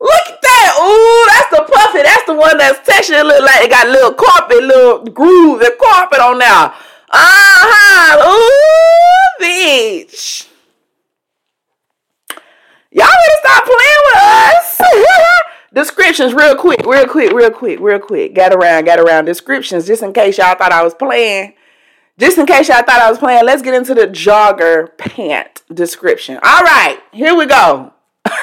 Look 0.00 0.28
at 0.28 0.40
that. 0.42 0.78
Ooh, 0.80 1.24
that's 1.26 1.50
the 1.50 1.72
puffy. 1.72 2.02
That's 2.02 2.24
the 2.24 2.34
one 2.34 2.58
that's 2.58 2.86
textured. 2.86 3.26
Look 3.26 3.42
like 3.42 3.64
it 3.64 3.70
got 3.70 3.88
little 3.88 4.14
carpet, 4.14 4.62
little 4.62 5.04
groove 5.06 5.60
and 5.60 5.74
carpet 5.78 6.20
on 6.20 6.38
there. 6.38 6.72
Uh-huh. 7.10 8.30
Ooh, 8.30 9.44
bitch. 9.44 10.48
Y'all 12.90 13.06
better 13.06 13.38
stop 13.40 13.64
playing 13.64 14.02
with 14.06 14.16
us. 14.22 14.80
Descriptions, 15.78 16.34
real 16.34 16.56
quick, 16.56 16.84
real 16.84 17.06
quick, 17.06 17.30
real 17.30 17.52
quick, 17.52 17.78
real 17.78 18.00
quick. 18.00 18.34
Got 18.34 18.52
around, 18.52 18.86
got 18.86 18.98
around. 18.98 19.26
Descriptions, 19.26 19.86
just 19.86 20.02
in 20.02 20.12
case 20.12 20.36
y'all 20.36 20.56
thought 20.56 20.72
I 20.72 20.82
was 20.82 20.92
playing. 20.92 21.54
Just 22.18 22.36
in 22.36 22.46
case 22.46 22.66
y'all 22.66 22.82
thought 22.82 23.00
I 23.00 23.08
was 23.08 23.20
playing, 23.20 23.44
let's 23.44 23.62
get 23.62 23.74
into 23.74 23.94
the 23.94 24.08
jogger 24.08 24.98
pant 24.98 25.62
description. 25.72 26.40
All 26.42 26.62
right, 26.62 26.98
here 27.12 27.36
we 27.36 27.46
go. 27.46 27.92
the 28.24 28.34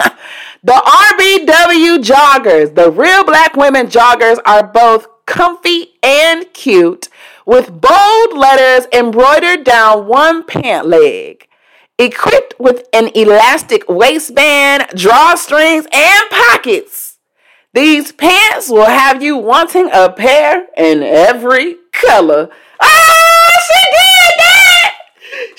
RBW 0.64 1.98
joggers, 1.98 2.74
the 2.74 2.90
real 2.90 3.26
black 3.26 3.58
women 3.58 3.88
joggers, 3.88 4.38
are 4.46 4.66
both 4.66 5.06
comfy 5.26 5.96
and 6.02 6.46
cute 6.54 7.10
with 7.46 7.82
bold 7.82 8.38
letters 8.38 8.88
embroidered 8.94 9.66
down 9.66 10.08
one 10.08 10.46
pant 10.46 10.88
leg. 10.88 11.50
Equipped 12.00 12.54
with 12.58 12.88
an 12.94 13.10
elastic 13.14 13.84
waistband, 13.90 14.84
drawstrings, 14.92 15.86
and 15.94 16.30
pockets, 16.30 17.05
these 17.76 18.14
pants 18.14 18.70
will 18.70 18.86
have 18.86 19.22
you 19.22 19.36
wanting 19.36 19.90
a 19.92 20.10
pair 20.10 20.66
in 20.78 21.04
every 21.04 21.76
color. 21.92 22.50
Oh, 22.80 23.52
she 23.68 23.82
did 23.92 24.32
that! 24.40 24.96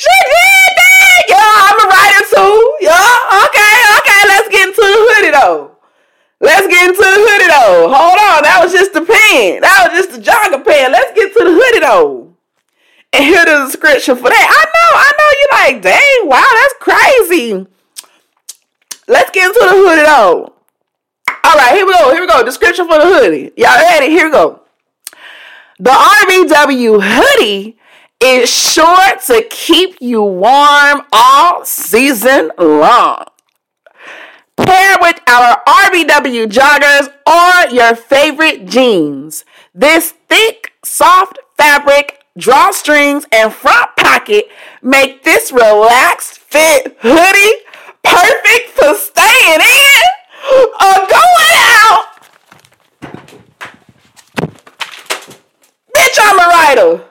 She 0.00 0.16
did 0.24 0.72
that! 0.80 1.20
Y'all, 1.28 1.60
I'm 1.68 1.76
a 1.76 1.84
writer 1.92 2.24
too. 2.32 2.56
Y'all, 2.88 3.20
okay, 3.44 3.76
okay, 4.00 4.20
let's 4.32 4.48
get 4.48 4.64
into 4.66 4.80
the 4.80 4.96
hoodie 4.96 5.30
though. 5.30 5.76
Let's 6.40 6.66
get 6.66 6.88
into 6.88 7.04
the 7.04 7.20
hoodie 7.20 7.48
though. 7.52 7.92
Hold 7.92 8.16
on, 8.16 8.42
that 8.48 8.60
was 8.64 8.72
just 8.72 8.94
the 8.94 9.04
pant. 9.04 9.60
That 9.60 9.92
was 9.92 10.00
just 10.00 10.16
the 10.16 10.24
jogger 10.24 10.64
pant. 10.64 10.92
Let's 10.92 11.12
get 11.12 11.34
to 11.34 11.44
the 11.44 11.52
hoodie 11.52 11.80
though. 11.80 12.32
And 13.12 13.24
here's 13.26 13.44
the 13.44 13.66
description 13.66 14.16
for 14.16 14.30
that. 14.30 14.46
I 14.48 14.64
know, 14.72 14.90
I 14.96 15.12
know 15.20 15.28
you're 15.36 15.54
like, 15.60 15.82
dang, 15.84 16.28
wow, 16.32 16.48
that's 16.48 16.80
crazy. 16.80 17.66
Let's 19.06 19.30
get 19.32 19.48
into 19.48 19.60
the 19.60 19.76
hoodie 19.76 20.02
though. 20.02 20.55
All 21.46 21.54
right, 21.54 21.76
here 21.76 21.86
we 21.86 21.92
go. 21.92 22.12
Here 22.12 22.20
we 22.20 22.26
go. 22.26 22.44
Description 22.44 22.88
for 22.88 22.98
the 22.98 23.04
hoodie. 23.04 23.52
Y'all 23.56 23.76
ready? 23.76 24.08
Here 24.08 24.24
we 24.24 24.32
go. 24.32 24.62
The 25.78 25.90
RBW 25.90 27.00
hoodie 27.00 27.78
is 28.20 28.50
sure 28.50 29.16
to 29.26 29.46
keep 29.48 29.96
you 30.00 30.24
warm 30.24 31.02
all 31.12 31.64
season 31.64 32.50
long. 32.58 33.26
Pair 34.56 34.96
with 35.00 35.20
our 35.28 35.62
RBW 35.68 36.50
joggers 36.50 37.12
or 37.24 37.72
your 37.72 37.94
favorite 37.94 38.66
jeans. 38.66 39.44
This 39.72 40.14
thick, 40.28 40.72
soft 40.84 41.38
fabric, 41.56 42.24
drawstrings, 42.36 43.24
and 43.30 43.52
front 43.52 43.94
pocket 43.96 44.48
make 44.82 45.22
this 45.22 45.52
relaxed 45.52 46.38
fit 46.38 46.96
hoodie 47.02 47.62
perfect 48.02 48.70
for 48.70 48.94
staying 48.94 49.60
in 49.60 50.15
or 50.52 50.94
going 51.06 51.52
out. 51.82 52.04
Bitch, 55.94 56.18
I'm 56.20 56.38
a 56.38 56.48
writer. 56.48 57.04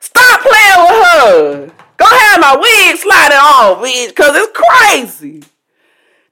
Stop 0.00 0.40
playing 0.40 0.80
with 0.80 1.06
her. 1.08 1.72
Go 1.96 2.06
have 2.06 2.40
my 2.40 2.56
wig 2.56 2.96
sliding 2.96 3.36
off, 3.36 3.78
bitch, 3.82 4.14
cause 4.14 4.34
it's 4.34 4.52
crazy. 4.54 5.42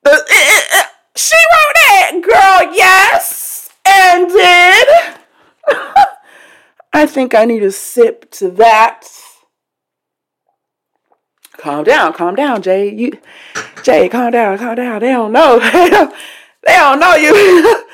The, 0.03 0.11
it, 0.11 0.25
it, 0.31 0.65
it, 0.73 0.87
she 1.17 1.37
wrote 1.37 1.75
that, 1.75 2.13
girl, 2.23 2.75
yes, 2.75 3.71
and 3.87 4.29
did. 4.29 4.89
I 6.93 7.07
think 7.07 7.35
I 7.35 7.45
need 7.45 7.63
a 7.63 7.71
sip 7.71 8.31
to 8.33 8.51
that. 8.53 9.07
Calm 11.59 11.85
down, 11.85 12.13
calm 12.13 12.35
down, 12.37 12.63
Jay. 12.63 12.95
You, 12.95 13.13
Jay, 13.83 14.09
calm 14.09 14.31
down, 14.31 14.59
calm 14.59 14.75
down. 14.75 15.01
They 15.01 15.09
don't 15.09 15.33
know. 15.33 15.59
they 16.67 16.73
don't 16.73 16.99
know 17.01 17.15
you. 17.15 17.33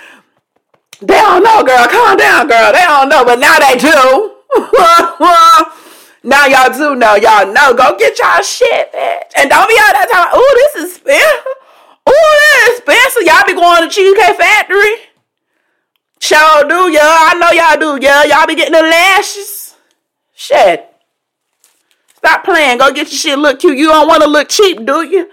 they 1.01 1.15
don't 1.15 1.43
know, 1.43 1.63
girl. 1.63 1.87
Calm 1.89 2.17
down, 2.17 2.49
girl. 2.49 2.73
They 2.73 2.81
don't 2.81 3.09
know, 3.09 3.25
but 3.25 3.39
now 3.39 3.59
they 3.59 3.77
do. 3.77 4.35
now 6.25 6.47
y'all 6.47 6.73
do 6.73 6.95
know. 6.95 7.17
Y'all 7.17 7.53
know. 7.53 7.75
Go 7.75 7.97
get 7.99 8.19
y'all 8.19 8.43
shit, 8.43 8.93
bitch. 8.93 9.31
And 9.37 9.51
don't 9.51 9.69
be 9.69 9.77
out 9.81 9.93
that 9.93 10.09
time. 10.13 10.29
Oh, 10.33 10.71
this 10.75 10.85
is 10.85 10.97
expensive. 10.97 11.45
This 12.07 12.69
is 12.69 12.79
expensive. 12.79 13.23
Y'all 13.23 13.47
be 13.47 13.55
going 13.55 13.83
to 13.83 13.95
Cheesecake 13.95 14.37
Factory. 14.37 15.15
Sure 16.21 16.65
do, 16.69 16.91
y'all. 16.91 17.03
I 17.03 17.35
know 17.39 17.51
y'all 17.51 17.99
do, 17.99 18.07
y'all. 18.07 18.25
Y'all 18.27 18.47
be 18.47 18.55
getting 18.55 18.73
the 18.73 18.83
lashes. 18.83 19.75
Shit. 20.35 20.89
Stop 22.17 22.45
playing. 22.45 22.79
Go 22.79 22.89
get 22.93 23.11
your 23.11 23.19
shit 23.19 23.39
look 23.39 23.61
cute. 23.61 23.77
You 23.77 23.89
don't 23.89 24.09
want 24.09 24.23
to 24.23 24.29
look 24.29 24.49
cheap, 24.49 24.85
do 24.87 25.03
you? 25.03 25.29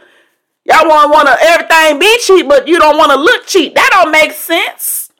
Y'all 0.71 0.87
want 0.87 1.11
want 1.11 1.27
to 1.27 1.37
everything 1.41 1.99
be 1.99 2.17
cheap, 2.19 2.47
but 2.47 2.65
you 2.67 2.79
don't 2.79 2.97
want 2.97 3.11
to 3.11 3.17
look 3.17 3.45
cheap. 3.45 3.75
That 3.75 3.89
don't 3.91 4.11
make 4.11 4.31
sense. 4.31 5.11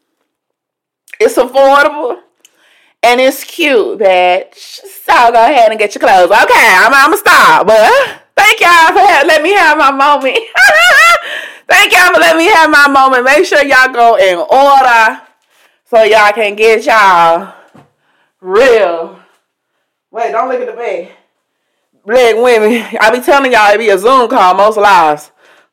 It's 1.20 1.36
affordable 1.36 2.22
and 3.04 3.20
it's 3.20 3.44
cute, 3.44 4.00
bitch. 4.00 4.56
So 4.56 5.32
go 5.32 5.44
ahead 5.44 5.72
and 5.72 5.80
get 5.80 5.94
your 5.94 6.00
clothes. 6.00 6.32
Okay, 6.32 6.76
I'm, 6.80 6.94
I'm 6.94 7.12
gonna 7.12 7.18
stop, 7.18 7.68
but 7.68 8.22
thank 8.38 8.62
y'all 8.62 8.88
for 8.90 9.28
letting 9.28 9.44
me 9.44 9.54
have 9.54 9.78
my 9.78 9.92
moment. 9.92 10.38
thank 11.68 11.92
y'all 11.92 12.14
for 12.14 12.20
letting 12.22 12.38
me 12.38 12.46
have 12.46 12.70
my 12.70 12.88
moment. 12.88 13.26
Make 13.26 13.46
sure 13.46 13.64
y'all 13.66 13.92
go 13.92 14.16
in 14.16 14.38
order 14.38 15.22
so 15.86 16.04
y'all 16.04 16.32
can 16.32 16.56
get 16.56 16.86
y'all 16.86 17.54
real. 18.40 19.20
Wait, 20.12 20.32
don't 20.32 20.48
look 20.48 20.62
at 20.62 20.68
the 20.68 20.74
bag. 20.74 21.12
black 22.06 22.36
women. 22.36 22.98
I 23.02 23.12
be 23.12 23.22
telling 23.22 23.52
y'all 23.52 23.74
it 23.74 23.80
be 23.80 23.90
a 23.90 23.98
Zoom 23.98 24.30
call 24.30 24.54
most 24.54 24.78
lives. 24.78 25.32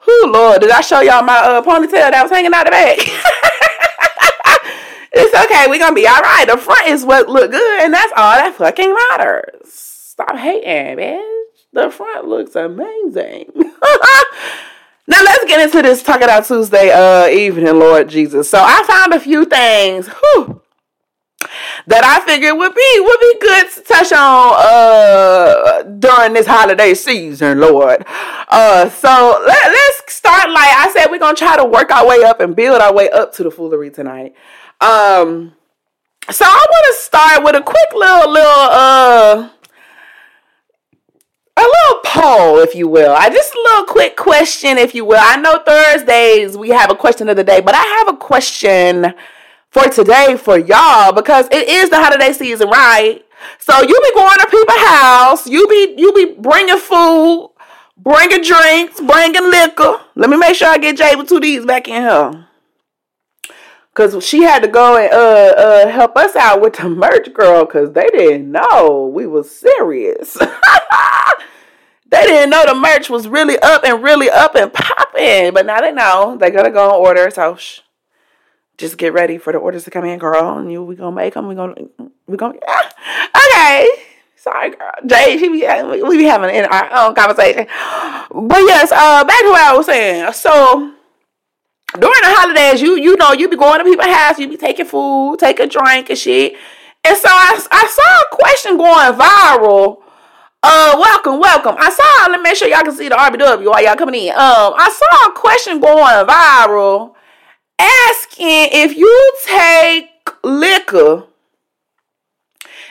Who 0.09 0.33
Lord, 0.33 0.63
did 0.63 0.71
I 0.71 0.81
show 0.81 1.03
y'all 1.03 1.23
my 1.23 1.37
uh, 1.37 1.61
ponytail 1.61 2.11
that 2.11 2.23
was 2.23 2.31
hanging 2.31 2.55
out 2.55 2.65
the 2.65 2.71
back? 2.71 2.97
it's 5.13 5.35
okay. 5.45 5.67
We're 5.69 5.79
gonna 5.79 5.95
be 5.95 6.09
all 6.09 6.23
right. 6.23 6.47
The 6.49 6.57
front 6.57 6.89
is 6.89 7.05
what 7.05 7.29
look 7.29 7.51
good, 7.51 7.83
and 7.83 7.93
that's 7.93 8.11
all 8.17 8.33
that 8.33 8.55
fucking 8.55 8.97
matters. 9.11 9.71
Stop 9.71 10.35
hating, 10.35 10.97
bitch. 10.97 11.45
The 11.75 11.91
front 11.91 12.27
looks 12.27 12.57
amazing. 12.57 13.53
now 13.55 15.21
let's 15.23 15.45
get 15.45 15.61
into 15.61 15.83
this 15.83 16.03
Talk 16.03 16.23
It 16.23 16.31
Out 16.31 16.47
Tuesday 16.47 16.91
uh, 16.91 17.29
evening, 17.29 17.79
Lord 17.79 18.09
Jesus. 18.09 18.49
So 18.49 18.59
I 18.59 18.83
found 18.87 19.13
a 19.13 19.21
few 19.21 19.45
things. 19.45 20.09
Whew, 20.09 20.63
that 21.87 22.05
I 22.05 22.21
figured 22.27 22.57
would 22.57 22.75
be 22.75 23.01
would 23.01 23.21
be 23.21 23.39
good 23.41 23.71
to 23.73 23.81
touch 23.83 24.13
on 24.13 24.55
uh 24.59 25.83
during 25.83 26.33
this 26.33 26.47
holiday 26.47 26.95
season, 26.95 27.61
Lord. 27.61 28.05
Uh 28.49 28.89
so 28.91 29.43
let, 29.47 29.65
let's 29.65 30.13
start 30.13 30.51
like 30.51 30.71
I 30.75 30.91
said, 30.93 31.11
we're 31.11 31.19
gonna 31.19 31.37
try 31.37 31.57
to 31.57 31.65
work 31.65 31.91
our 31.91 32.07
way 32.07 32.25
up 32.25 32.41
and 32.41 32.57
build 32.57 32.81
our 32.81 32.93
way 32.93 33.09
up 33.11 33.33
to 33.35 33.45
the 33.45 33.51
foolery 33.51 33.91
tonight. 33.91 34.35
Um 34.81 35.55
so 36.31 36.45
I 36.45 36.67
want 36.71 36.95
to 36.95 37.03
start 37.03 37.45
with 37.45 37.55
a 37.57 37.63
quick 37.63 37.95
little 37.95 38.31
little 38.31 38.69
uh 38.71 39.51
a 41.57 41.61
little 41.61 42.01
poll, 42.05 42.59
if 42.59 42.75
you 42.75 42.87
will. 42.87 43.13
I 43.13 43.31
just 43.31 43.53
a 43.53 43.59
little 43.59 43.87
quick 43.87 44.17
question, 44.17 44.79
if 44.79 44.95
you 44.95 45.05
will. 45.05 45.19
I 45.21 45.37
know 45.37 45.61
Thursdays 45.67 46.57
we 46.57 46.69
have 46.71 46.91
a 46.91 46.95
question 46.95 47.29
of 47.29 47.37
the 47.37 47.45
day, 47.45 47.61
but 47.61 47.75
I 47.75 47.83
have 47.99 48.15
a 48.15 48.17
question 48.17 49.15
for 49.79 49.91
today 49.91 50.37
for 50.37 50.59
y'all 50.59 51.13
because 51.13 51.47
it 51.51 51.69
is 51.69 51.91
the 51.91 51.97
holiday 51.97 52.33
season, 52.33 52.69
right? 52.69 53.25
So 53.59 53.81
you 53.81 54.01
be 54.03 54.15
going 54.15 54.39
to 54.39 54.47
people's 54.47 54.79
house, 54.79 55.47
you 55.47 55.67
be 55.69 55.95
you 55.97 56.13
be 56.13 56.35
bringing 56.41 56.79
food, 56.79 57.53
bringing 57.97 58.43
drinks, 58.43 59.01
bringing 59.01 59.51
liquor. 59.51 60.01
Let 60.17 60.31
me 60.31 60.37
make 60.37 60.57
sure 60.57 60.69
I 60.69 60.79
get 60.79 60.97
Jay 60.97 61.15
with 61.15 61.29
two 61.29 61.41
D's 61.41 61.65
back 61.65 61.87
in 61.89 62.03
here. 62.03 62.45
Cause 63.95 64.25
she 64.25 64.43
had 64.43 64.63
to 64.63 64.69
go 64.69 64.97
and 64.97 65.13
uh 65.13 65.61
uh 65.61 65.89
help 65.89 66.17
us 66.17 66.37
out 66.37 66.61
with 66.61 66.75
the 66.75 66.89
merch 66.89 67.33
girl 67.35 67.65
because 67.65 67.93
they 67.93 68.07
didn't 68.07 68.51
know 68.51 69.11
we 69.13 69.27
was 69.27 69.51
serious. 69.51 70.35
they 72.09 72.23
didn't 72.23 72.51
know 72.51 72.65
the 72.65 72.75
merch 72.77 73.11
was 73.11 73.27
really 73.27 73.59
up 73.59 73.83
and 73.85 74.03
really 74.03 74.31
up 74.31 74.55
and 74.55 74.73
popping. 74.73 75.53
But 75.53 75.67
now 75.67 75.81
they 75.81 75.93
know. 75.93 76.37
They 76.39 76.51
gotta 76.51 76.71
go 76.71 76.95
and 76.95 77.05
order. 77.05 77.29
So 77.31 77.57
shh 77.57 77.81
just 78.79 78.97
get 78.97 79.13
ready 79.13 79.39
for 79.39 79.53
the 79.53 79.59
orders 79.59 79.85
to 79.85 79.91
come 79.91 80.05
in, 80.05 80.19
girl. 80.19 80.57
And 80.57 80.71
you, 80.71 80.83
we 80.83 80.95
gonna 80.95 81.15
make 81.15 81.35
them. 81.35 81.49
We 81.49 81.55
gonna, 81.57 81.75
we 82.27 82.37
gonna. 82.37 82.59
Yeah. 82.63 83.31
Okay. 83.37 83.89
Sorry, 84.37 84.71
girl. 84.71 84.93
Jay, 85.05 85.37
she 85.37 85.49
be, 85.49 86.03
we 86.03 86.17
be 86.17 86.25
having 86.25 86.55
in 86.55 86.65
our 86.65 87.07
own 87.07 87.15
conversation. 87.15 87.67
But 88.31 88.61
yes, 88.61 88.93
uh, 88.93 89.25
back 89.25 89.41
to 89.41 89.49
what 89.49 89.61
I 89.61 89.77
was 89.77 89.87
saying. 89.87 90.33
So 90.33 90.95
during 91.99 92.23
the 92.23 92.29
holidays, 92.29 92.81
you 92.81 92.97
you 92.97 93.17
know 93.17 93.33
you 93.33 93.49
be 93.49 93.57
going 93.57 93.79
to 93.79 93.85
people's 93.85 94.07
house, 94.07 94.39
you 94.39 94.49
be 94.49 94.57
taking 94.57 94.87
food, 94.87 95.39
take 95.41 95.59
a 95.59 95.67
drink 95.67 96.09
and 96.09 96.19
shit. 96.19 96.55
And 97.05 97.17
so 97.17 97.29
I, 97.29 97.61
I 97.71 97.87
saw 97.87 98.37
a 98.37 98.37
question 98.37 98.77
going 98.77 99.13
viral. 99.19 100.03
Uh, 100.63 100.97
welcome, 100.99 101.41
welcome. 101.41 101.77
I 101.79 101.91
saw. 101.91 102.31
Let 102.31 102.39
me 102.39 102.43
make 102.43 102.57
sure 102.57 102.69
y'all 102.69 102.83
can 102.83 102.95
see 102.95 103.09
the 103.09 103.15
RBW 103.17 103.71
while 103.71 103.83
y'all 103.83 103.97
coming 103.97 104.27
in. 104.27 104.31
Um, 104.31 104.75
I 104.77 104.91
saw 104.91 105.31
a 105.31 105.35
question 105.35 105.81
going 105.81 106.27
viral 106.27 107.15
asking 107.79 108.69
if 108.73 108.97
you 108.97 109.33
take 109.47 110.11
liquor, 110.43 111.25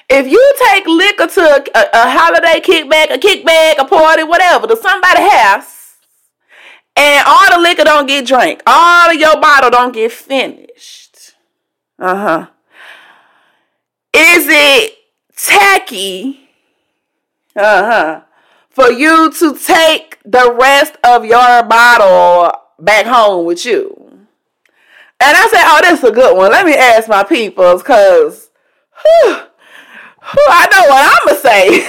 if 0.10 0.28
you 0.28 0.54
take 0.68 0.86
liquor 0.88 1.28
to 1.28 1.42
a, 1.42 1.80
a, 1.94 2.10
holiday 2.10 2.62
kickback, 2.62 3.14
a 3.14 3.18
kickback, 3.18 3.78
a 3.80 3.86
party, 3.86 4.24
whatever, 4.24 4.68
to 4.68 4.78
somebody's 4.78 5.30
house, 5.32 5.96
and 6.96 7.24
all 7.28 7.52
the 7.52 7.60
liquor 7.60 7.84
don't 7.84 8.08
get 8.08 8.26
drank, 8.26 8.62
all 8.66 9.10
of 9.10 9.16
your 9.16 9.40
bottle 9.40 9.70
don't 9.70 9.94
get 9.94 10.12
finished. 10.12 11.34
Uh 12.00 12.16
huh. 12.16 12.48
Is 14.14 14.48
it 14.50 14.94
tacky? 15.36 16.50
Uh 17.56 17.86
huh. 17.86 18.22
For 18.70 18.92
you 18.92 19.32
to 19.32 19.58
take 19.58 20.20
the 20.24 20.56
rest 20.60 20.96
of 21.04 21.26
your 21.26 21.64
bottle 21.64 22.52
back 22.80 23.08
home 23.08 23.46
with 23.46 23.66
you. 23.66 23.97
And 25.20 25.36
I 25.36 25.48
said, 25.48 25.64
oh, 25.66 25.80
that's 25.82 26.04
a 26.04 26.12
good 26.12 26.38
one. 26.38 26.52
Let 26.52 26.66
me 26.66 26.76
ask 26.76 27.10
my 27.10 27.24
peoples, 27.24 27.82
because 27.82 28.50
I 29.04 30.68
know 30.72 30.84
what 30.90 31.04
I'm 31.06 31.26
going 31.26 31.36
to 31.36 31.42
say. 31.42 31.68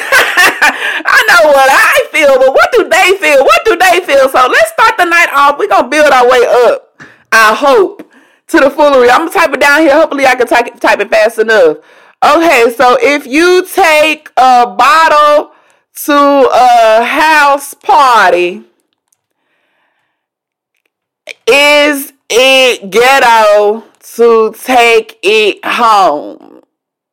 I 1.04 1.24
know 1.28 1.50
what 1.50 1.68
I 1.70 2.08
feel, 2.10 2.38
but 2.38 2.54
what 2.54 2.72
do 2.72 2.88
they 2.88 3.18
feel? 3.18 3.44
What 3.44 3.64
do 3.64 3.76
they 3.76 4.00
feel? 4.06 4.28
So 4.28 4.48
let's 4.48 4.72
start 4.72 4.96
the 4.96 5.04
night 5.04 5.28
off. 5.32 5.58
We're 5.58 5.68
going 5.68 5.84
to 5.84 5.88
build 5.90 6.10
our 6.12 6.28
way 6.28 6.46
up, 6.46 7.02
I 7.30 7.54
hope, 7.54 8.10
to 8.48 8.60
the 8.60 8.70
foolery. 8.70 9.10
I'm 9.10 9.20
going 9.20 9.30
to 9.30 9.38
type 9.38 9.52
it 9.52 9.60
down 9.60 9.82
here. 9.82 9.94
Hopefully 9.94 10.26
I 10.26 10.34
can 10.34 10.46
type, 10.46 10.80
type 10.80 11.00
it 11.00 11.10
fast 11.10 11.38
enough. 11.38 11.78
Okay, 12.24 12.72
so 12.76 12.96
if 13.00 13.26
you 13.26 13.66
take 13.66 14.30
a 14.36 14.66
bottle 14.66 15.52
to 16.04 16.50
a 16.52 17.04
house 17.04 17.74
party, 17.74 18.64
is 21.46 22.12
it 22.30 22.90
ghetto 22.90 23.84
to 24.16 24.54
take 24.58 25.18
it 25.22 25.64
home. 25.64 26.62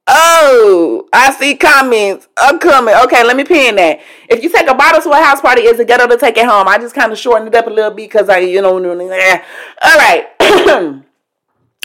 Oh, 0.08 1.10
I 1.12 1.34
see 1.34 1.56
comments. 1.56 2.28
I'm 2.38 2.60
coming. 2.60 2.94
Okay, 3.06 3.24
let 3.24 3.36
me 3.36 3.44
pin 3.44 3.76
that. 3.78 4.02
If 4.30 4.44
you 4.44 4.50
take 4.50 4.68
a 4.68 4.76
bottle 4.76 5.02
to 5.02 5.10
a 5.10 5.24
house 5.24 5.42
party, 5.42 5.64
is 5.64 5.80
it 5.80 5.88
ghetto 5.88 6.08
to 6.08 6.18
take 6.18 6.38
it 6.38 6.46
home? 6.46 6.68
I 6.68 6.78
just 6.78 6.94
kind 6.94 7.12
of 7.12 7.18
shortened 7.18 7.48
it 7.48 7.56
up 7.56 7.66
a 7.66 7.70
little 7.72 7.90
bit 7.90 8.10
because 8.12 8.30
I, 8.30 8.40
you 8.40 8.62
know, 8.62 8.74
all 8.74 9.98
right. 9.98 10.28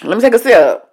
let 0.05 0.17
me 0.17 0.21
take 0.21 0.35
a 0.35 0.39
sip. 0.39 0.87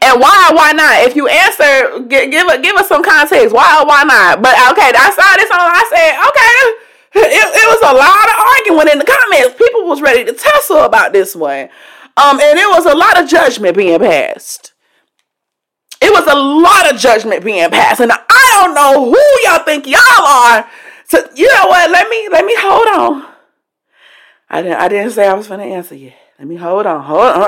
And 0.00 0.20
why 0.20 0.50
why 0.54 0.72
not? 0.72 1.02
If 1.04 1.16
you 1.16 1.26
answer, 1.26 2.00
give, 2.06 2.30
give 2.30 2.76
us 2.76 2.88
some 2.88 3.02
context. 3.02 3.54
Why 3.54 3.82
why 3.84 4.04
not? 4.04 4.40
But 4.40 4.54
okay, 4.72 4.92
I 4.94 5.10
saw 5.10 5.36
this 5.36 5.50
on. 5.50 5.60
I 5.60 5.84
said, 5.90 6.28
okay. 6.28 6.81
It, 7.14 7.30
it 7.30 7.68
was 7.68 7.90
a 7.90 7.94
lot 7.94 8.28
of 8.28 8.34
arguing 8.56 8.88
in 8.92 8.98
the 8.98 9.04
comments. 9.04 9.58
People 9.58 9.86
was 9.86 10.00
ready 10.00 10.24
to 10.24 10.32
tussle 10.32 10.80
about 10.80 11.12
this 11.12 11.36
one. 11.36 11.68
Um, 12.16 12.40
and 12.40 12.58
it 12.58 12.68
was 12.70 12.86
a 12.86 12.94
lot 12.94 13.20
of 13.22 13.28
judgment 13.28 13.76
being 13.76 13.98
passed. 13.98 14.72
It 16.00 16.10
was 16.10 16.26
a 16.26 16.34
lot 16.34 16.92
of 16.92 16.98
judgment 16.98 17.44
being 17.44 17.70
passed. 17.70 18.00
And 18.00 18.12
I 18.12 18.48
don't 18.52 18.74
know 18.74 19.10
who 19.10 19.48
y'all 19.48 19.64
think 19.64 19.86
y'all 19.86 20.00
are. 20.26 20.68
So 21.06 21.18
you 21.34 21.46
know 21.46 21.66
what? 21.66 21.90
Let 21.90 22.08
me 22.08 22.28
let 22.30 22.44
me 22.44 22.54
hold 22.58 22.88
on. 22.88 23.32
I 24.48 24.62
didn't 24.62 24.78
I 24.78 24.88
didn't 24.88 25.12
say 25.12 25.28
I 25.28 25.34
was 25.34 25.48
gonna 25.48 25.64
answer 25.64 25.94
you. 25.94 26.12
Let 26.38 26.48
me 26.48 26.56
hold 26.56 26.86
on. 26.86 27.02
Hold 27.02 27.20
on. 27.20 27.42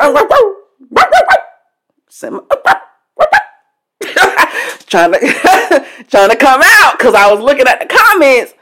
trying 4.95 5.13
to 5.13 5.87
trying 6.09 6.31
to 6.31 6.37
come 6.37 6.61
out 6.63 6.99
because 6.99 7.15
I 7.15 7.33
was 7.33 7.41
looking 7.41 7.67
at 7.67 7.81
the 7.81 7.87
comments. 7.87 8.55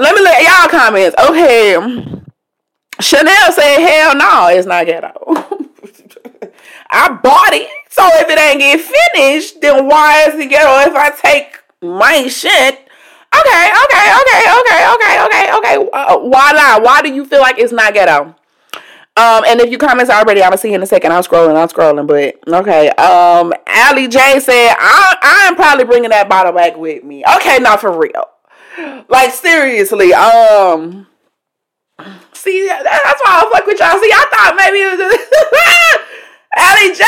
Let 0.00 0.14
me 0.14 0.22
let 0.22 0.42
y'all 0.42 0.68
comments. 0.68 1.16
Okay. 1.18 1.74
Chanel 3.00 3.52
said, 3.52 3.78
hell 3.78 4.16
no, 4.16 4.48
it's 4.48 4.66
not 4.66 4.86
ghetto. 4.86 5.12
I 6.90 7.08
bought 7.22 7.52
it. 7.52 7.68
So 7.90 8.02
if 8.14 8.28
it 8.28 8.38
ain't 8.38 8.60
get 8.60 8.80
finished, 8.80 9.60
then 9.60 9.86
why 9.86 10.24
is 10.28 10.34
it 10.34 10.48
ghetto 10.48 10.90
if 10.90 10.96
I 10.96 11.10
take 11.10 11.58
my 11.82 12.26
shit? 12.28 12.88
Okay, 13.34 13.70
okay, 13.84 14.06
okay, 14.20 14.42
okay, 14.58 14.82
okay, 14.94 15.24
okay, 15.24 15.52
okay. 15.58 15.90
Uh, 15.92 16.18
why 16.18 16.52
lie? 16.52 16.78
Why 16.82 17.02
do 17.02 17.12
you 17.12 17.24
feel 17.24 17.40
like 17.40 17.58
it's 17.58 17.72
not 17.72 17.92
ghetto? 17.92 18.34
Um, 19.16 19.44
and 19.46 19.60
if 19.60 19.70
you 19.70 19.78
comments 19.78 20.10
already, 20.10 20.42
I'm 20.42 20.50
gonna 20.50 20.58
see 20.58 20.68
you 20.68 20.76
in 20.76 20.82
a 20.82 20.86
second. 20.86 21.12
I'm 21.12 21.22
scrolling, 21.22 21.56
I'm 21.56 21.68
scrolling, 21.68 22.06
but 22.06 22.38
okay. 22.60 22.88
Um, 22.90 23.52
Ali 23.66 24.08
J 24.08 24.38
said, 24.40 24.74
I, 24.78 25.16
I 25.20 25.46
am 25.48 25.56
probably 25.56 25.84
bringing 25.84 26.10
that 26.10 26.28
bottle 26.28 26.52
back 26.52 26.76
with 26.76 27.04
me. 27.04 27.24
Okay, 27.36 27.58
not 27.58 27.80
for 27.80 27.96
real. 27.98 28.24
Like 29.08 29.32
seriously. 29.32 30.12
Um, 30.12 31.06
See, 32.32 32.68
that's 32.68 33.20
why 33.24 33.42
I 33.42 33.50
fuck 33.52 33.66
with 33.66 33.80
y'all. 33.80 33.98
See, 33.98 34.12
I 34.14 34.24
thought 34.30 34.54
maybe 34.56 34.78
it 34.78 34.94
was 34.94 35.00
Allie 36.56 36.94
J. 36.94 37.02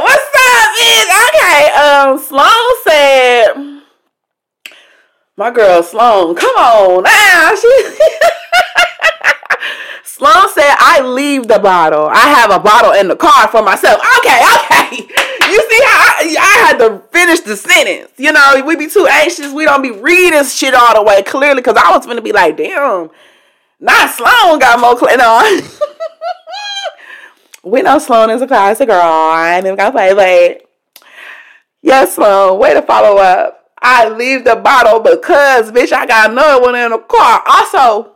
What's 0.00 0.30
up, 0.46 0.68
bitch? 0.78 1.10
Okay. 1.26 1.60
Um, 1.74 2.18
Sloan 2.18 2.70
said, 2.84 3.82
my 5.36 5.50
girl 5.50 5.82
Sloan, 5.82 6.34
come 6.36 6.54
on 6.56 7.02
now. 7.02 7.54
She 7.60 7.68
Sloan 10.04 10.48
said, 10.52 10.74
I 10.78 11.00
leave 11.04 11.48
the 11.48 11.58
bottle. 11.58 12.06
I 12.06 12.28
have 12.28 12.50
a 12.50 12.58
bottle 12.58 12.92
in 12.92 13.08
the 13.08 13.16
car 13.16 13.48
for 13.48 13.62
myself. 13.62 14.00
Okay, 14.18 14.40
okay. 14.54 15.27
You 15.50 15.68
see 15.70 15.80
how 15.84 15.98
I, 15.98 16.36
I, 16.38 16.66
had 16.66 16.78
to 16.78 17.02
finish 17.10 17.40
the 17.40 17.56
sentence. 17.56 18.12
You 18.16 18.32
know, 18.32 18.62
we 18.66 18.76
be 18.76 18.88
too 18.88 19.06
anxious. 19.10 19.52
We 19.52 19.64
don't 19.64 19.82
be 19.82 19.90
reading 19.90 20.44
shit 20.44 20.74
all 20.74 20.94
the 20.94 21.02
way 21.02 21.22
clearly 21.22 21.60
because 21.62 21.76
I 21.76 21.90
was 21.90 22.04
going 22.04 22.16
to 22.16 22.22
be 22.22 22.32
like, 22.32 22.56
damn, 22.56 23.10
not 23.80 24.10
Sloan 24.10 24.58
got 24.58 24.80
more 24.80 24.96
clean 24.96 25.20
on. 25.20 25.62
we 27.64 27.82
know 27.82 27.98
Sloan 27.98 28.30
is 28.30 28.42
a 28.42 28.46
classic 28.46 28.88
girl. 28.88 29.00
I 29.00 29.56
ain't 29.56 29.66
even 29.66 29.76
gonna 29.76 29.92
play, 29.92 30.14
but 30.14 31.04
yes, 31.82 32.14
Sloan, 32.14 32.58
way 32.58 32.74
to 32.74 32.82
follow 32.82 33.18
up. 33.18 33.70
I 33.80 34.08
leave 34.08 34.44
the 34.44 34.56
bottle 34.56 35.00
because, 35.00 35.70
bitch, 35.70 35.92
I 35.92 36.06
got 36.06 36.30
another 36.30 36.60
one 36.60 36.74
in 36.74 36.90
the 36.90 36.98
car. 36.98 37.42
Also, 37.46 38.12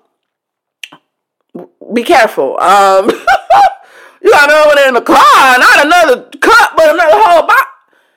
be 1.93 2.03
careful. 2.03 2.59
Um, 2.61 3.11
you 4.23 4.31
got 4.31 4.49
another 4.49 4.69
one 4.69 4.89
in 4.89 4.95
the 4.95 5.03
car, 5.03 5.59
not 5.59 5.85
another 5.85 6.23
cup, 6.39 6.77
but 6.77 6.95
another 6.95 7.13
whole 7.13 7.47
box. 7.47 7.49
bottle. 7.49 7.73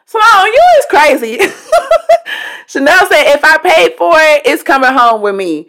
Sloan, 0.05 0.45
you 0.45 0.63
is 0.79 0.85
crazy. 0.89 1.37
Chanel 2.67 3.07
said, 3.07 3.33
if 3.35 3.43
I 3.43 3.57
paid 3.57 3.95
for 3.97 4.13
it, 4.15 4.43
it's 4.45 4.63
coming 4.63 4.91
home 4.91 5.21
with 5.21 5.35
me. 5.35 5.67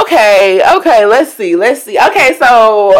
Okay, 0.00 0.62
okay, 0.76 1.04
let's 1.06 1.32
see, 1.32 1.56
let's 1.56 1.82
see. 1.82 1.98
Okay, 1.98 2.36
so 2.38 2.90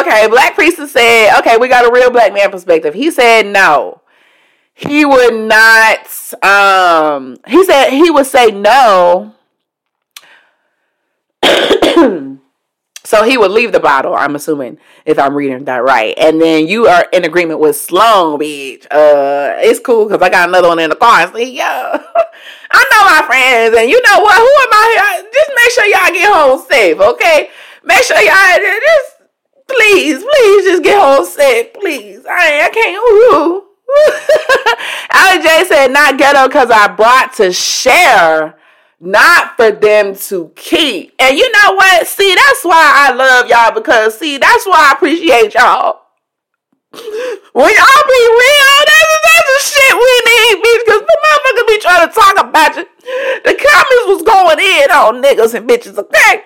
okay, 0.00 0.26
Black 0.28 0.54
Priestess 0.54 0.92
said, 0.92 1.38
okay, 1.38 1.56
we 1.56 1.68
got 1.68 1.86
a 1.86 1.92
real 1.92 2.10
black 2.10 2.32
man 2.32 2.50
perspective. 2.50 2.94
He 2.94 3.10
said 3.10 3.46
no. 3.46 4.00
He 4.74 5.04
would 5.04 5.34
not 5.34 6.08
um 6.42 7.36
he 7.46 7.64
said 7.64 7.90
he 7.90 8.10
would 8.10 8.26
say 8.26 8.50
no. 8.50 9.34
so 13.10 13.24
he 13.24 13.36
would 13.36 13.50
leave 13.50 13.72
the 13.72 13.80
bottle, 13.80 14.14
I'm 14.14 14.36
assuming, 14.36 14.78
if 15.04 15.18
I'm 15.18 15.34
reading 15.34 15.64
that 15.64 15.82
right. 15.82 16.14
And 16.16 16.40
then 16.40 16.68
you 16.68 16.86
are 16.86 17.08
in 17.12 17.24
agreement 17.24 17.58
with 17.58 17.74
Sloan, 17.74 18.38
bitch. 18.38 18.84
Uh 18.84 19.58
it's 19.58 19.80
cool 19.80 20.04
because 20.06 20.22
I 20.22 20.30
got 20.30 20.48
another 20.48 20.68
one 20.68 20.78
in 20.78 20.90
the 20.90 20.94
car. 20.94 21.26
See, 21.34 21.56
yeah. 21.56 21.90
I 22.70 22.84
know 22.92 23.02
my 23.10 23.26
friends, 23.26 23.76
and 23.76 23.90
you 23.90 24.00
know 24.00 24.20
what? 24.20 24.36
Who 24.38 24.44
am 24.44 24.72
I? 24.72 25.24
Just 25.34 25.50
make 25.56 25.70
sure 25.72 25.86
y'all 25.86 26.14
get 26.14 26.32
home 26.32 26.64
safe, 26.70 27.00
okay? 27.00 27.50
Make 27.82 28.04
sure 28.04 28.16
y'all 28.20 28.78
just 28.86 29.16
please, 29.66 30.22
please, 30.22 30.64
just 30.66 30.84
get 30.84 31.02
home 31.02 31.26
safe, 31.26 31.74
please. 31.74 32.24
I 32.30 32.62
I 32.62 32.68
can't. 32.70 32.96
Ooh. 32.96 33.66
Ali 35.12 35.42
J 35.42 35.64
said, 35.66 35.88
"Not 35.88 36.16
ghetto 36.16 36.46
because 36.46 36.70
I 36.70 36.86
brought 36.86 37.34
to 37.38 37.52
share." 37.52 38.54
Not 39.00 39.56
for 39.56 39.70
them 39.70 40.14
to 40.14 40.52
keep. 40.54 41.14
And 41.18 41.36
you 41.36 41.50
know 41.50 41.74
what? 41.74 42.06
See, 42.06 42.34
that's 42.34 42.64
why 42.64 43.08
I 43.08 43.12
love 43.12 43.48
y'all 43.48 43.72
because 43.72 44.18
see, 44.18 44.36
that's 44.38 44.66
why 44.66 44.90
I 44.90 44.92
appreciate 44.92 45.54
y'all. 45.54 46.00
When 47.52 47.66
y'all 47.66 48.06
be 48.06 48.22
real, 48.30 48.78
that's, 48.86 49.10
that's 49.24 49.48
the 49.50 49.58
shit 49.70 49.94
we 49.94 50.14
need, 50.30 50.62
bitch. 50.62 50.86
Cause 50.86 51.00
the 51.00 51.18
motherfuckers 51.24 51.66
be 51.66 51.78
trying 51.80 52.08
to 52.08 52.14
talk 52.14 52.48
about 52.48 52.76
you. 52.76 52.86
The 53.44 53.54
comments 53.58 54.06
was 54.06 54.22
going 54.22 54.58
in 54.60 54.90
on 54.90 55.22
niggas 55.22 55.54
and 55.54 55.68
bitches, 55.68 55.98
okay? 55.98 56.42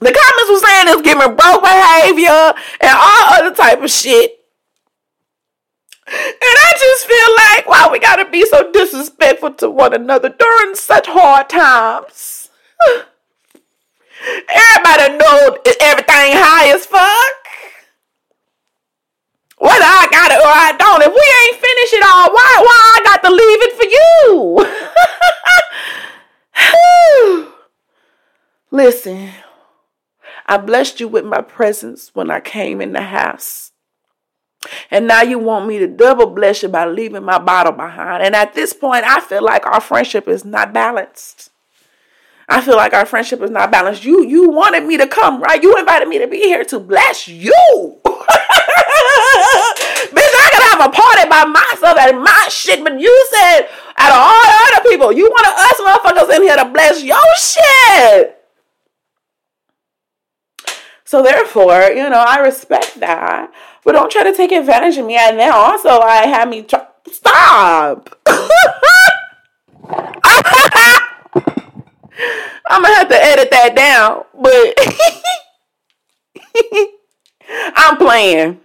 The 0.00 0.12
comments 0.12 0.50
was 0.50 0.62
saying 0.62 0.86
it's 0.88 1.02
giving 1.02 1.36
broke 1.36 1.62
behavior 1.62 2.54
and 2.80 2.90
all 2.90 3.34
other 3.34 3.54
type 3.54 3.82
of 3.82 3.90
shit. 3.90 4.39
And 6.12 6.42
I 6.42 6.72
just 6.76 7.06
feel 7.06 7.36
like, 7.36 7.68
why 7.68 7.88
we 7.92 7.98
gotta 8.00 8.28
be 8.28 8.44
so 8.46 8.70
disrespectful 8.72 9.52
to 9.54 9.70
one 9.70 9.94
another 9.94 10.28
during 10.28 10.74
such 10.74 11.06
hard 11.06 11.48
times. 11.48 12.50
Everybody 14.48 15.18
know 15.18 15.56
everything 15.80 16.32
high 16.36 16.74
as 16.74 16.84
fuck. 16.84 17.40
Whether 19.58 19.84
I 19.84 20.08
got 20.10 20.32
it 20.32 20.38
or 20.38 20.46
I 20.46 20.72
don't, 20.76 21.02
if 21.02 21.12
we 21.12 21.22
ain't 21.44 21.60
finished 21.60 21.94
it 21.94 22.02
all, 22.02 22.32
why 22.32 22.56
why 22.60 22.96
I 22.96 23.00
got 23.04 23.22
to 23.22 23.30
leave 23.30 23.62
it 23.62 23.74
for 23.76 23.86
you? 23.94 24.66
Listen, 28.70 29.30
I 30.46 30.56
blessed 30.56 31.00
you 31.00 31.08
with 31.08 31.24
my 31.24 31.42
presence 31.42 32.10
when 32.14 32.30
I 32.30 32.40
came 32.40 32.80
in 32.80 32.92
the 32.92 33.02
house. 33.02 33.69
And 34.90 35.06
now 35.06 35.22
you 35.22 35.38
want 35.38 35.66
me 35.66 35.78
to 35.78 35.86
double 35.86 36.26
bless 36.26 36.62
you 36.62 36.68
by 36.68 36.84
leaving 36.86 37.24
my 37.24 37.38
bottle 37.38 37.72
behind. 37.72 38.22
And 38.22 38.36
at 38.36 38.54
this 38.54 38.72
point, 38.72 39.04
I 39.04 39.20
feel 39.20 39.42
like 39.42 39.66
our 39.66 39.80
friendship 39.80 40.26
is 40.28 40.44
not 40.44 40.72
balanced. 40.72 41.50
I 42.48 42.60
feel 42.60 42.76
like 42.76 42.92
our 42.92 43.06
friendship 43.06 43.40
is 43.42 43.50
not 43.50 43.70
balanced. 43.70 44.04
You 44.04 44.26
you 44.26 44.50
wanted 44.50 44.84
me 44.84 44.96
to 44.96 45.06
come, 45.06 45.40
right? 45.40 45.62
You 45.62 45.76
invited 45.78 46.08
me 46.08 46.18
to 46.18 46.26
be 46.26 46.38
here 46.38 46.64
to 46.64 46.80
bless 46.80 47.28
you. 47.28 47.54
Bitch, 48.04 48.16
I 50.34 50.50
could 50.52 50.64
have 50.70 50.80
a 50.80 50.88
party 50.90 51.28
by 51.30 51.44
myself 51.44 51.96
at 51.96 52.12
my 52.12 52.48
shit, 52.50 52.82
but 52.82 52.98
you 52.98 53.26
said 53.30 53.68
out 53.96 54.10
of 54.10 54.18
all 54.18 54.42
the 54.42 54.58
other 54.66 54.82
people, 54.90 55.12
you 55.12 55.30
wanted 55.30 55.54
us 55.56 55.80
motherfuckers 55.80 56.28
in 56.36 56.42
here 56.42 56.56
to 56.56 56.64
bless 56.64 57.04
your 57.04 57.34
shit. 57.38 58.39
So 61.10 61.24
therefore, 61.24 61.90
you 61.90 62.08
know, 62.08 62.24
I 62.24 62.38
respect 62.38 63.00
that. 63.00 63.52
But 63.84 63.94
don't 63.94 64.12
try 64.12 64.22
to 64.22 64.32
take 64.32 64.52
advantage 64.52 64.96
of 64.96 65.06
me. 65.06 65.16
And 65.16 65.40
then 65.40 65.50
also 65.52 65.88
I 65.88 66.28
had 66.28 66.48
me 66.48 66.62
try 66.62 66.86
stop. 67.10 68.16
I'm 72.68 72.80
gonna 72.80 72.94
have 72.94 73.08
to 73.08 73.20
edit 73.20 73.50
that 73.50 73.74
down, 73.74 74.22
but 74.40 74.72
I'm 77.74 77.96
playing. 77.96 78.60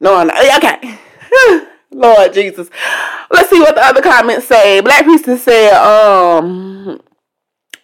No, 0.00 0.16
I'm 0.16 0.26
not. 0.26 0.56
Okay. 0.56 0.98
Lord 1.92 2.34
Jesus. 2.34 2.68
Let's 3.30 3.48
see 3.48 3.60
what 3.60 3.76
the 3.76 3.84
other 3.84 4.02
comments 4.02 4.48
say. 4.48 4.80
Black 4.80 5.04
Priestess 5.04 5.44
said, 5.44 5.72
um, 5.74 7.00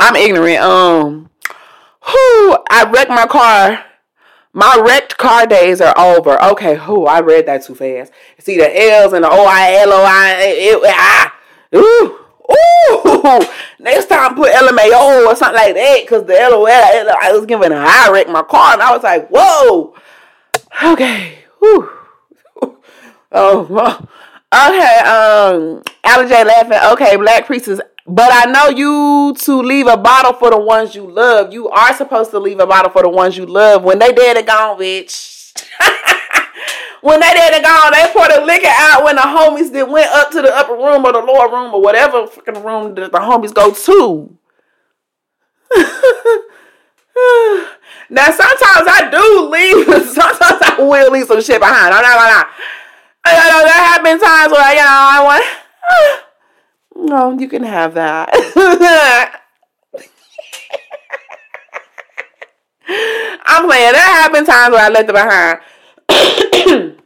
I'm 0.01 0.17
ignorant. 0.17 0.59
Um, 0.59 1.31
I 2.09 2.91
wrecked 2.93 3.11
my 3.11 3.27
car 3.27 3.85
My 4.53 4.83
wrecked 4.85 5.19
car 5.19 5.47
days 5.47 5.81
are 5.81 5.95
over. 5.99 6.43
Okay, 6.43 6.77
who 6.77 7.07
I 7.07 7.21
read 7.21 7.47
that 7.47 7.65
too 7.65 7.75
fast. 7.75 8.13
See 8.39 8.57
the 8.57 8.91
L's 8.93 9.13
and 9.13 9.25
the 9.25 9.31
O 9.31 9.47
I 9.47 9.75
L 9.83 9.93
O 9.93 10.05
I 10.05 10.81
ah. 10.87 11.35
Ooh. 11.77 12.19
Ooh, 12.51 13.47
next 13.79 14.07
time 14.07 14.35
put 14.35 14.51
LMAO 14.51 15.27
or 15.27 15.37
something 15.37 15.55
like 15.55 15.75
that 15.75 15.99
because 16.01 16.25
the 16.25 16.33
LOL 16.33 16.67
I 16.67 17.31
was 17.31 17.45
giving 17.45 17.73
a 17.73 17.87
high 17.87 18.11
wreck 18.11 18.27
my 18.27 18.43
car 18.43 18.73
and 18.73 18.81
I 18.81 18.91
was 18.91 19.03
like, 19.03 19.29
whoa, 19.29 19.95
okay, 20.83 21.39
Whew. 21.59 21.91
oh, 23.33 24.07
okay. 24.55 24.99
Um, 25.01 25.83
Alan 26.05 26.29
J 26.29 26.45
laughing. 26.45 26.93
Okay, 26.93 27.17
Black 27.17 27.47
Priestess 27.47 27.81
but 28.09 28.31
I 28.33 28.51
know 28.51 28.69
you 28.71 29.35
to 29.41 29.61
leave 29.61 29.87
a 29.87 29.99
bottle 29.99 30.33
for 30.33 30.51
the 30.51 30.59
ones 30.59 30.95
you 30.95 31.09
love. 31.11 31.53
You 31.53 31.69
are 31.69 31.95
supposed 31.95 32.31
to 32.31 32.39
leave 32.39 32.59
a 32.59 32.67
bottle 32.67 32.91
for 32.91 33.03
the 33.03 33.11
ones 33.11 33.37
you 33.37 33.45
love. 33.45 33.85
When 33.85 33.99
they 33.99 34.13
dead 34.13 34.39
and 34.39 34.47
gone, 34.47 34.79
bitch. 34.81 35.53
when 37.03 37.21
they 37.21 37.33
dead 37.35 37.53
and 37.53 37.63
gone, 37.63 37.93
they 37.93 38.11
pour 38.13 38.27
the 38.29 38.47
liquor 38.47 38.71
out 38.71 39.05
when 39.05 39.17
the 39.17 39.23
homies 39.23 39.71
that 39.73 39.87
went 39.91 40.11
up 40.11 40.31
to 40.31 40.41
the 40.41 40.57
upper 40.57 40.73
room 40.73 41.05
or 41.05 41.13
the 41.13 41.21
lower 41.21 41.53
room 41.53 41.75
or 41.75 41.83
whatever 41.83 42.27
fucking 42.27 42.65
room 42.65 42.95
that 42.95 43.13
the 43.13 43.19
homies 43.19 43.53
go 43.53 43.75
to. 43.75 44.39
now 48.09 48.25
sometimes 48.25 48.89
I 48.89 49.09
do 49.13 49.51
leave. 49.51 49.85
Sometimes 50.15 50.63
I 50.63 50.77
will 50.79 51.13
leave 51.13 51.27
some 51.27 51.43
shit 51.43 51.61
behind. 51.61 51.93
I'm 51.93 52.01
not 52.01 52.17
gonna 52.17 52.33
lie. 52.33 52.47
There 53.25 53.85
have 53.85 54.03
been 54.03 54.19
times 54.19 54.51
where 54.51 54.73
you 54.73 54.79
know 54.79 54.87
I 54.87 55.23
want. 55.23 56.25
No, 56.99 57.39
you 57.39 57.49
can 57.49 57.63
have 57.63 57.95
that. 57.95 58.29
I'm 63.47 63.67
playing. 63.67 63.93
There 63.93 64.03
have 64.03 64.33
been 64.33 64.45
times 64.45 64.73
where 64.73 64.85
I 64.85 64.89
left 64.89 65.09
it 65.09 65.13
behind. 65.13 65.61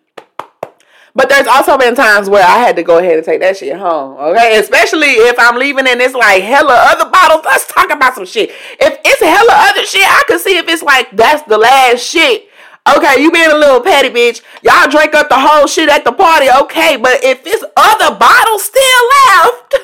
but 1.15 1.29
there's 1.29 1.47
also 1.47 1.77
been 1.77 1.95
times 1.95 2.31
where 2.31 2.43
I 2.43 2.59
had 2.59 2.75
to 2.77 2.83
go 2.83 2.99
ahead 2.99 3.17
and 3.17 3.25
take 3.25 3.41
that 3.41 3.59
shit 3.59 3.77
home. 3.77 4.17
Okay. 4.17 4.59
Especially 4.59 5.09
if 5.09 5.39
I'm 5.39 5.59
leaving 5.59 5.87
and 5.87 6.01
it's 6.01 6.15
like 6.15 6.43
hella 6.43 6.75
other 6.75 7.11
bottles. 7.11 7.45
Let's 7.45 7.67
talk 7.67 7.93
about 7.93 8.15
some 8.15 8.25
shit. 8.25 8.49
If 8.81 8.99
it's 9.05 9.21
hella 9.21 9.53
other 9.53 9.85
shit, 9.85 10.07
I 10.07 10.23
can 10.27 10.39
see 10.39 10.57
if 10.57 10.67
it's 10.69 10.83
like 10.83 11.11
that's 11.15 11.43
the 11.43 11.59
last 11.59 12.01
shit. 12.03 12.49
Okay, 12.89 13.23
you 13.23 13.31
being 13.31 13.51
a 13.51 13.57
little 13.57 13.81
petty 13.81 14.11
bitch. 14.11 14.43
Y'all 14.63 14.91
drank 14.91 15.15
up 15.15 15.29
the 15.29 15.39
whole 15.39 15.69
shit 15.69 15.89
at 15.89 16.05
the 16.05 16.11
party. 16.13 16.49
Okay, 16.63 16.97
but 16.97 17.23
if 17.23 17.47
it's 17.47 17.65
other 17.77 18.17
bottles 18.17 18.65
still 18.65 19.09
left. 19.29 19.77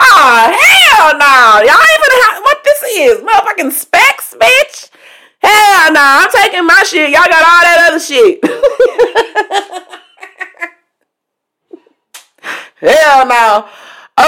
Oh, 0.00 0.50
hell 0.50 1.18
no. 1.18 1.60
Y'all 1.62 1.86
even 1.94 2.10
have 2.22 2.42
what 2.42 2.58
this 2.64 2.82
is. 2.82 3.20
Motherfucking 3.20 3.70
specs, 3.72 4.34
bitch. 4.38 4.90
Hell 5.40 5.92
no. 5.92 6.00
I'm 6.00 6.30
taking 6.30 6.66
my 6.66 6.82
shit. 6.86 7.10
Y'all 7.10 7.28
got 7.28 7.44
all 7.44 7.62
that 7.62 7.88
other 7.90 8.00
shit. 8.00 8.42
hell 12.80 13.26
no. 13.26 13.68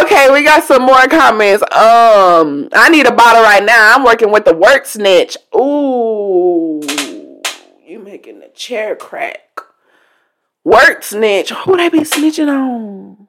Okay, 0.03 0.31
we 0.33 0.43
got 0.43 0.65
some 0.65 0.83
more 0.83 1.07
comments. 1.07 1.63
Um, 1.63 2.69
I 2.73 2.89
need 2.91 3.07
a 3.07 3.13
bottle 3.13 3.43
right 3.43 3.63
now. 3.65 3.95
I'm 3.95 4.03
working 4.03 4.33
with 4.33 4.45
the 4.45 4.53
work 4.55 4.85
snitch. 4.85 5.37
Ooh, 5.55 5.86
chair 8.57 8.97
crack. 8.97 9.61
Work 10.65 11.05
snitch. 11.05 11.51
Who 11.51 11.77
they 11.77 11.89
be 11.89 12.01
snitching 12.01 12.49
on? 12.49 13.29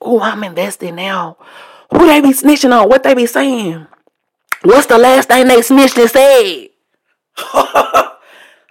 Oh, 0.00 0.20
I'm 0.20 0.42
invested 0.44 0.94
now. 0.94 1.36
Who 1.90 2.06
they 2.06 2.20
be 2.20 2.30
snitching 2.30 2.72
on? 2.72 2.88
What 2.88 3.02
they 3.02 3.14
be 3.14 3.26
saying? 3.26 3.86
What's 4.62 4.86
the 4.86 4.98
last 4.98 5.28
thing 5.28 5.46
they 5.46 5.62
snitched 5.62 5.98
and 5.98 6.10
said? 6.10 6.68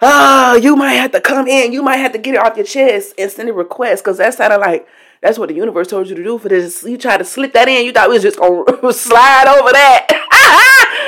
oh, 0.02 0.58
you 0.62 0.74
might 0.76 0.94
have 0.94 1.12
to 1.12 1.20
come 1.20 1.46
in. 1.46 1.72
You 1.72 1.82
might 1.82 1.98
have 1.98 2.12
to 2.12 2.18
get 2.18 2.34
it 2.34 2.40
off 2.40 2.56
your 2.56 2.66
chest 2.66 3.14
and 3.16 3.30
send 3.30 3.48
a 3.48 3.52
request 3.52 4.02
because 4.02 4.18
that 4.18 4.34
sounded 4.34 4.58
like 4.58 4.86
that's 5.22 5.38
what 5.38 5.48
the 5.48 5.54
universe 5.54 5.88
told 5.88 6.08
you 6.08 6.16
to 6.16 6.24
do 6.24 6.38
for 6.38 6.48
this. 6.48 6.82
You 6.82 6.98
tried 6.98 7.18
to 7.18 7.24
slip 7.24 7.52
that 7.52 7.68
in. 7.68 7.86
You 7.86 7.92
thought 7.92 8.08
we 8.08 8.14
was 8.14 8.22
just 8.22 8.38
gonna 8.38 8.64
slide 8.92 9.46
over 9.46 9.72
that. 9.72 11.02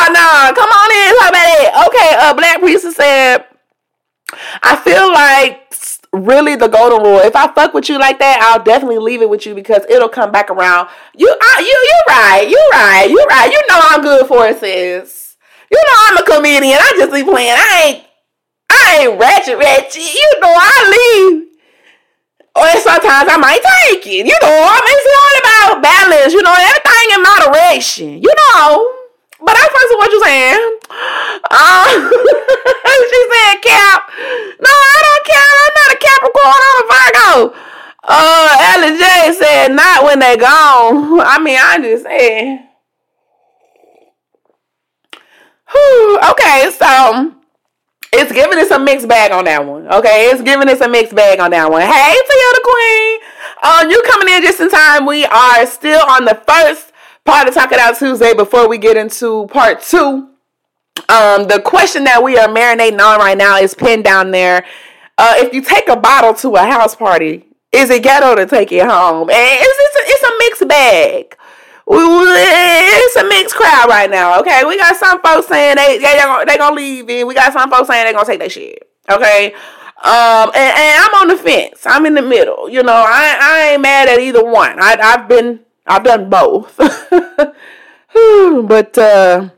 Hell 0.00 0.12
no! 0.12 0.52
Come 0.54 0.70
on 0.70 0.90
in. 0.96 1.12
How 1.20 1.28
about 1.28 1.48
it? 1.60 1.70
Okay. 1.88 2.16
Uh, 2.18 2.34
Black 2.34 2.60
Priestess 2.60 2.96
said, 2.96 3.44
I 4.62 4.76
feel 4.76 5.12
like 5.12 5.74
really 6.12 6.56
the 6.56 6.68
golden 6.68 7.02
rule. 7.02 7.18
If 7.18 7.36
I 7.36 7.52
fuck 7.52 7.74
with 7.74 7.88
you 7.88 7.98
like 7.98 8.18
that, 8.18 8.40
I'll 8.40 8.64
definitely 8.64 8.98
leave 8.98 9.20
it 9.20 9.28
with 9.28 9.44
you 9.44 9.54
because 9.54 9.84
it'll 9.90 10.08
come 10.08 10.32
back 10.32 10.50
around. 10.50 10.88
You, 11.14 11.28
uh, 11.28 11.58
you, 11.58 11.66
you 11.66 11.98
right. 12.08 12.48
You 12.48 12.70
right. 12.72 13.06
You 13.10 13.24
right. 13.28 13.52
You 13.52 13.60
know 13.68 13.80
I'm 13.90 14.00
good 14.00 14.26
for 14.26 14.46
it, 14.46 14.58
sis. 14.58 15.36
You 15.70 15.76
know 15.76 15.96
I'm 16.08 16.16
a 16.16 16.22
comedian. 16.24 16.78
I 16.80 16.92
just 16.96 17.12
be 17.12 17.22
playing. 17.22 17.54
I 17.54 17.82
ain't, 17.84 18.04
I 18.70 18.98
ain't 19.02 19.20
ratchet 19.20 19.58
ratchet. 19.58 20.02
You 20.02 20.30
know 20.40 20.54
I 20.56 20.76
leave. 20.96 21.46
Or 22.56 22.68
sometimes 22.80 23.28
I 23.30 23.36
might 23.36 23.60
take 23.62 24.06
it. 24.06 24.26
You 24.26 24.38
know, 24.42 24.48
I 24.48 24.80
mean, 24.80 24.96
it's 24.96 25.12
all 25.20 25.76
about 25.76 25.82
balance. 25.82 26.32
You 26.32 26.42
know, 26.42 26.56
everything 26.56 27.06
in 27.14 27.22
moderation. 27.22 28.22
You 28.22 28.32
know. 28.34 28.99
But 29.42 29.56
I 29.56 29.64
first 29.72 29.92
what 29.96 30.12
you 30.12 30.20
saying. 30.24 30.62
Um, 31.50 31.98
she 33.10 33.20
said 33.32 33.54
cap. 33.64 34.00
No, 34.60 34.70
I 34.70 34.98
don't 35.06 35.24
care. 35.26 35.50
I'm 35.60 35.74
not 35.80 35.90
a 35.90 35.98
Capricorn. 36.00 36.60
I'm 36.66 36.78
a 36.78 36.86
Virgo. 36.90 37.30
Uh, 38.02 38.56
Ellen 38.74 38.98
J 38.98 39.32
said 39.38 39.68
not 39.72 40.04
when 40.04 40.18
they 40.18 40.36
gone. 40.36 41.20
I 41.20 41.38
mean, 41.38 41.58
I 41.60 41.78
just 41.80 42.04
said. 42.04 42.70
Okay, 46.30 46.70
so 46.76 47.34
it's 48.12 48.32
giving 48.32 48.58
us 48.58 48.70
a 48.70 48.78
mixed 48.78 49.08
bag 49.08 49.32
on 49.32 49.44
that 49.44 49.64
one. 49.64 49.86
Okay, 49.92 50.30
it's 50.30 50.42
giving 50.42 50.68
us 50.68 50.80
a 50.80 50.88
mixed 50.88 51.14
bag 51.14 51.38
on 51.38 51.50
that 51.50 51.70
one. 51.70 51.82
Hey, 51.82 52.14
Toyota 52.16 52.62
Queen. 52.64 53.20
Um, 53.62 53.90
you 53.90 54.02
coming 54.06 54.34
in 54.34 54.42
just 54.42 54.60
in 54.60 54.68
time. 54.68 55.06
We 55.06 55.24
are 55.26 55.66
still 55.66 56.00
on 56.08 56.24
the 56.24 56.42
first 56.46 56.89
part 57.30 57.46
of 57.46 57.54
Talk 57.54 57.70
It 57.70 57.78
Out 57.78 57.96
Tuesday 57.96 58.34
before 58.34 58.68
we 58.68 58.76
get 58.76 58.96
into 58.96 59.46
part 59.46 59.80
two. 59.82 60.30
Um, 61.08 61.46
the 61.46 61.62
question 61.64 62.02
that 62.04 62.24
we 62.24 62.36
are 62.36 62.48
marinating 62.48 62.98
on 62.98 63.20
right 63.20 63.38
now 63.38 63.56
is 63.56 63.72
pinned 63.72 64.02
down 64.02 64.32
there. 64.32 64.66
Uh, 65.16 65.34
if 65.36 65.54
you 65.54 65.62
take 65.62 65.88
a 65.88 65.94
bottle 65.94 66.34
to 66.34 66.56
a 66.56 66.66
house 66.66 66.96
party, 66.96 67.46
is 67.70 67.88
it 67.88 68.02
ghetto 68.02 68.34
to 68.34 68.46
take 68.46 68.72
it 68.72 68.84
home? 68.84 69.30
And 69.30 69.38
it's, 69.38 69.78
it's, 69.78 69.96
a, 69.96 70.02
it's 70.06 70.24
a 70.24 70.38
mixed 70.38 70.68
bag. 70.68 71.36
It's 71.86 73.16
a 73.16 73.28
mixed 73.28 73.54
crowd 73.54 73.88
right 73.88 74.10
now. 74.10 74.40
Okay, 74.40 74.64
we 74.66 74.76
got 74.76 74.96
some 74.96 75.22
folks 75.22 75.46
saying 75.46 75.76
they 75.76 75.98
they 75.98 76.16
gonna, 76.16 76.46
they 76.46 76.56
gonna 76.56 76.74
leave 76.74 77.08
it. 77.08 77.24
We 77.24 77.34
got 77.34 77.52
some 77.52 77.70
folks 77.70 77.86
saying 77.86 78.06
they 78.06 78.12
gonna 78.12 78.26
take 78.26 78.40
that 78.40 78.50
shit. 78.50 78.90
Okay, 79.08 79.52
um, 80.02 80.50
and, 80.54 80.78
and, 80.78 81.04
I'm 81.04 81.14
on 81.22 81.28
the 81.28 81.36
fence. 81.36 81.82
I'm 81.86 82.06
in 82.06 82.14
the 82.14 82.22
middle. 82.22 82.68
You 82.68 82.82
know, 82.82 83.04
I 83.06 83.38
I 83.40 83.72
ain't 83.72 83.82
mad 83.82 84.08
at 84.08 84.18
either 84.18 84.44
one. 84.44 84.80
I 84.80 84.96
I've 85.00 85.28
been 85.28 85.60
I've 85.90 86.04
done 86.04 86.30
both. 86.30 86.76
but 86.76 87.56
uh, 88.96 89.50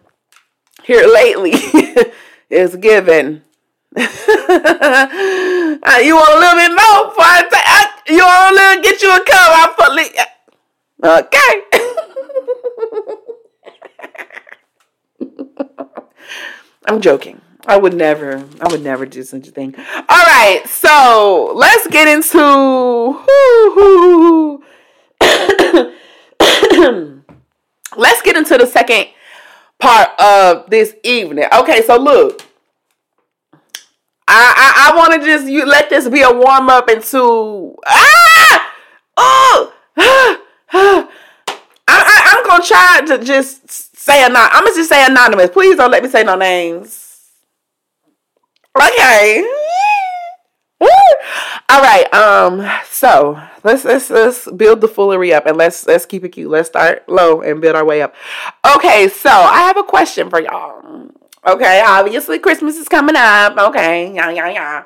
here 0.83 1.07
lately 1.07 1.53
is 2.51 2.75
given. 2.77 3.43
uh, 3.95 4.01
you 6.03 6.17
want 6.17 6.33
a 6.33 6.39
little 6.41 6.57
bit 6.57 6.71
more? 6.71 7.05
Before 7.11 7.27
I, 7.27 7.87
you 8.09 8.25
want 8.25 8.51
a 8.51 8.55
little? 8.55 8.83
Get 8.83 9.03
you 9.03 9.15
a 9.15 9.19
cup? 9.19 9.27
I 9.37 9.75
put 9.77 9.93
li- 9.93 10.17
Okay. 11.05 11.65
I'm 16.87 17.03
joking. 17.03 17.43
I 17.67 17.77
would 17.77 17.93
never. 17.93 18.47
I 18.59 18.69
would 18.73 18.83
never 18.83 19.05
do 19.05 19.23
such 19.23 19.49
a 19.49 19.51
thing. 19.51 19.75
All 19.77 19.85
right, 20.09 20.63
so 20.67 21.53
let's 21.55 21.87
get 21.89 22.09
into. 22.09 23.21
let's 27.97 28.23
get 28.23 28.37
into 28.37 28.57
the 28.57 28.67
second 28.67 29.09
part 29.79 30.09
of 30.21 30.71
this 30.71 30.95
evening. 31.03 31.47
Okay, 31.53 31.83
so 31.83 31.97
look. 31.99 32.43
I 34.29 34.55
I, 34.57 34.93
I 34.93 34.97
want 34.97 35.13
to 35.15 35.27
just 35.27 35.47
you 35.47 35.67
let 35.67 35.91
this 35.91 36.09
be 36.09 36.23
a 36.23 36.33
warm 36.33 36.71
up 36.71 36.89
into 36.89 37.77
ah 37.87 38.73
oh 39.17 39.73
I, 39.97 41.09
I 41.89 42.37
I'm 42.37 42.47
gonna 42.47 42.65
try 42.65 43.03
to 43.09 43.25
just 43.25 43.97
say 43.97 44.25
anon. 44.25 44.49
I'm 44.53 44.65
gonna 44.65 44.77
just 44.77 44.89
say 44.89 45.05
anonymous. 45.05 45.51
Please 45.51 45.77
don't 45.77 45.91
let 45.91 46.03
me 46.03 46.09
say 46.09 46.23
no 46.25 46.37
names. 46.37 47.29
Okay. 48.77 49.45
All 51.73 51.81
right. 51.81 52.13
Um. 52.13 52.69
So 52.85 53.41
let's 53.65 53.87
let's 53.87 54.11
let's 54.11 54.51
build 54.53 54.83
the 54.83 54.89
foolery 54.89 55.33
up 55.33 55.47
and 55.47 55.57
let's 55.57 55.87
let's 55.87 56.05
keep 56.05 56.23
it 56.23 56.29
cute. 56.29 56.51
Let's 56.51 56.69
start 56.69 57.09
low 57.09 57.41
and 57.41 57.63
build 57.63 57.77
our 57.77 57.85
way 57.85 58.03
up. 58.03 58.15
Okay. 58.77 59.09
So 59.09 59.31
I 59.31 59.61
have 59.61 59.79
a 59.79 59.83
question 59.83 60.29
for 60.29 60.43
y'all. 60.43 61.09
Okay. 61.47 61.83
Obviously, 61.85 62.39
Christmas 62.39 62.77
is 62.77 62.89
coming 62.89 63.17
up. 63.17 63.57
Okay. 63.57 64.15
Yeah. 64.15 64.31
Yeah. 64.31 64.51
Yeah. 64.51 64.85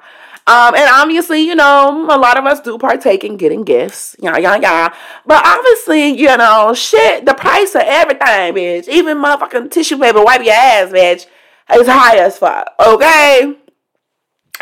Um, 0.48 0.76
and 0.76 0.88
obviously, 0.88 1.40
you 1.40 1.56
know, 1.56 2.06
a 2.08 2.16
lot 2.16 2.38
of 2.38 2.44
us 2.44 2.60
do 2.60 2.78
partake 2.78 3.24
in 3.24 3.36
getting 3.36 3.64
gifts. 3.64 4.14
Yeah, 4.20 4.38
yeah, 4.38 4.54
yeah. 4.54 4.94
But 5.26 5.44
obviously, 5.44 6.10
you 6.10 6.36
know, 6.36 6.72
shit, 6.72 7.26
the 7.26 7.34
price 7.34 7.74
of 7.74 7.82
everything, 7.84 8.54
bitch. 8.54 8.86
Even 8.86 9.18
motherfucking 9.18 9.72
tissue 9.72 9.98
paper, 9.98 10.22
wipe 10.22 10.44
your 10.44 10.54
ass, 10.54 10.92
bitch 10.92 11.26
is 11.74 11.88
high 11.88 12.18
as 12.18 12.38
fuck. 12.38 12.68
Okay. 12.84 13.56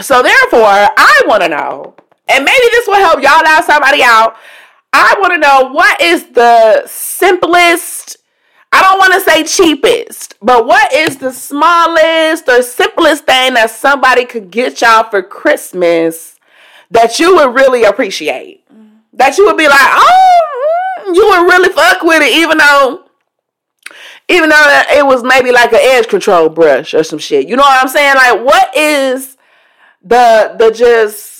So 0.00 0.22
therefore, 0.22 0.64
I 0.66 1.22
want 1.26 1.42
to 1.42 1.48
know, 1.48 1.94
and 2.28 2.44
maybe 2.44 2.66
this 2.70 2.86
will 2.86 2.96
help 2.96 3.22
y'all 3.22 3.46
out, 3.46 3.64
somebody 3.64 4.02
out. 4.02 4.36
I 4.92 5.16
want 5.18 5.32
to 5.34 5.38
know 5.38 5.70
what 5.72 6.00
is 6.00 6.28
the 6.28 6.86
simplest. 6.86 8.16
I 8.72 8.80
don't 8.82 8.98
want 8.98 9.12
to 9.14 9.20
say 9.20 9.44
cheapest, 9.44 10.34
but 10.40 10.66
what 10.66 10.92
is 10.92 11.18
the 11.18 11.32
smallest 11.32 12.48
or 12.48 12.62
simplest 12.62 13.24
thing 13.24 13.54
that 13.54 13.70
somebody 13.70 14.24
could 14.24 14.50
get 14.50 14.80
y'all 14.80 15.08
for 15.08 15.22
Christmas 15.22 16.38
that 16.90 17.18
you 17.18 17.36
would 17.36 17.54
really 17.54 17.84
appreciate? 17.84 18.64
That 19.12 19.38
you 19.38 19.46
would 19.46 19.56
be 19.56 19.68
like, 19.68 19.78
oh, 19.80 20.40
mm, 21.06 21.14
you 21.14 21.26
would 21.28 21.52
really 21.52 21.72
fuck 21.72 22.02
with 22.02 22.22
it, 22.22 22.32
even 22.32 22.58
though 22.58 23.04
even 24.28 24.48
though 24.48 24.82
it 24.90 25.04
was 25.04 25.22
maybe 25.22 25.52
like 25.52 25.72
an 25.72 25.80
edge 25.82 26.08
control 26.08 26.48
brush 26.48 26.94
or 26.94 27.04
some 27.04 27.18
shit. 27.18 27.46
You 27.46 27.56
know 27.56 27.62
what 27.62 27.82
I'm 27.82 27.88
saying? 27.88 28.14
Like, 28.14 28.44
what 28.44 28.76
is 28.76 29.36
the 30.02 30.54
the 30.58 30.70
just? 30.70 31.33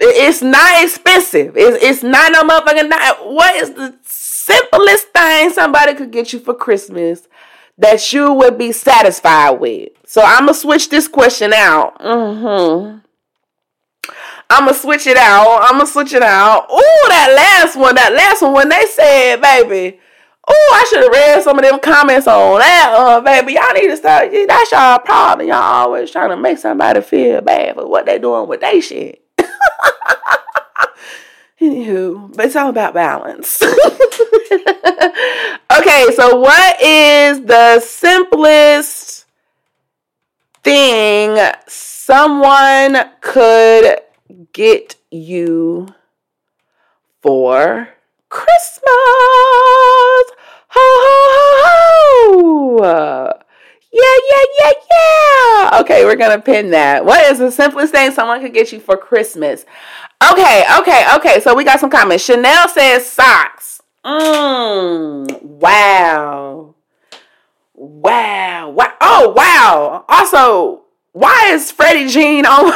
It's 0.00 0.42
not 0.42 0.84
expensive. 0.84 1.56
It's 1.56 1.82
it's 1.82 2.02
not 2.02 2.32
no 2.32 2.42
motherfucking. 2.42 2.88
Not, 2.88 3.32
what 3.32 3.54
is 3.56 3.72
the 3.72 3.94
simplest 4.04 5.08
thing 5.08 5.50
somebody 5.50 5.94
could 5.94 6.10
get 6.10 6.32
you 6.32 6.38
for 6.38 6.54
Christmas 6.54 7.28
that 7.78 8.12
you 8.12 8.32
would 8.32 8.58
be 8.58 8.72
satisfied 8.72 9.60
with? 9.60 9.90
So 10.06 10.22
I'm 10.22 10.46
gonna 10.46 10.54
switch 10.54 10.88
this 10.90 11.08
question 11.08 11.52
out. 11.52 11.98
Mm-hmm. 12.00 12.98
I'm 14.50 14.64
gonna 14.64 14.74
switch 14.74 15.06
it 15.06 15.16
out. 15.16 15.62
I'm 15.62 15.78
gonna 15.78 15.86
switch 15.86 16.12
it 16.12 16.22
out. 16.22 16.66
Oh, 16.70 17.06
that 17.08 17.32
last 17.34 17.76
one, 17.76 17.94
that 17.96 18.12
last 18.12 18.42
one, 18.42 18.52
when 18.54 18.68
they 18.68 18.84
said, 18.86 19.40
baby, 19.40 19.98
Oh, 20.50 20.80
I 20.80 20.86
should 20.88 21.02
have 21.02 21.12
read 21.12 21.42
some 21.42 21.58
of 21.58 21.64
them 21.64 21.78
comments 21.78 22.26
on 22.26 22.60
that, 22.60 22.94
uh, 22.96 23.20
baby. 23.20 23.52
Y'all 23.52 23.72
need 23.74 23.88
to 23.88 23.96
start. 23.98 24.32
That's 24.32 24.72
y'all 24.72 24.98
problem. 24.98 25.46
Y'all 25.48 25.56
always 25.56 26.10
trying 26.10 26.30
to 26.30 26.38
make 26.38 26.56
somebody 26.56 27.02
feel 27.02 27.42
bad 27.42 27.74
for 27.74 27.86
what 27.86 28.06
they 28.06 28.18
doing 28.18 28.48
with 28.48 28.62
they 28.62 28.80
shit. 28.80 29.22
Anywho, 31.60 32.34
but 32.36 32.46
it's 32.46 32.56
all 32.56 32.70
about 32.70 32.94
balance. 32.94 33.60
okay, 35.76 36.06
so 36.14 36.38
what 36.38 36.80
is 36.80 37.44
the 37.44 37.80
simplest 37.80 39.26
thing 40.62 41.36
someone 41.66 43.10
could 43.20 43.98
get 44.52 44.94
you 45.10 45.88
for 47.20 47.88
Christmas? 48.28 48.84
Ho, 50.70 50.76
ho, 50.76 51.64
ho, 51.64 52.78
ho. 52.84 53.32
Yeah, 53.90 54.02
yeah, 54.30 54.44
yeah, 54.60 54.72
yeah. 54.90 55.80
Okay, 55.80 56.04
we're 56.04 56.16
to 56.16 56.40
pin 56.40 56.70
that. 56.70 57.04
What 57.04 57.24
is 57.30 57.38
the 57.38 57.50
simplest 57.50 57.92
thing 57.92 58.10
someone 58.12 58.40
could 58.40 58.52
get 58.52 58.70
you 58.72 58.80
for 58.80 58.96
Christmas? 58.96 59.64
Okay, 60.30 60.64
okay, 60.80 61.06
okay. 61.16 61.40
So 61.40 61.54
we 61.54 61.64
got 61.64 61.80
some 61.80 61.90
comments. 61.90 62.24
Chanel 62.24 62.68
says 62.68 63.06
socks. 63.10 63.80
Mmm. 64.04 65.42
Wow. 65.42 66.74
Wow. 67.74 68.70
Wow. 68.70 68.92
Oh, 69.00 69.32
wow. 69.34 70.04
Also, 70.08 70.82
why 71.12 71.50
is 71.52 71.70
Freddie 71.70 72.08
Jean 72.08 72.44
on 72.44 72.66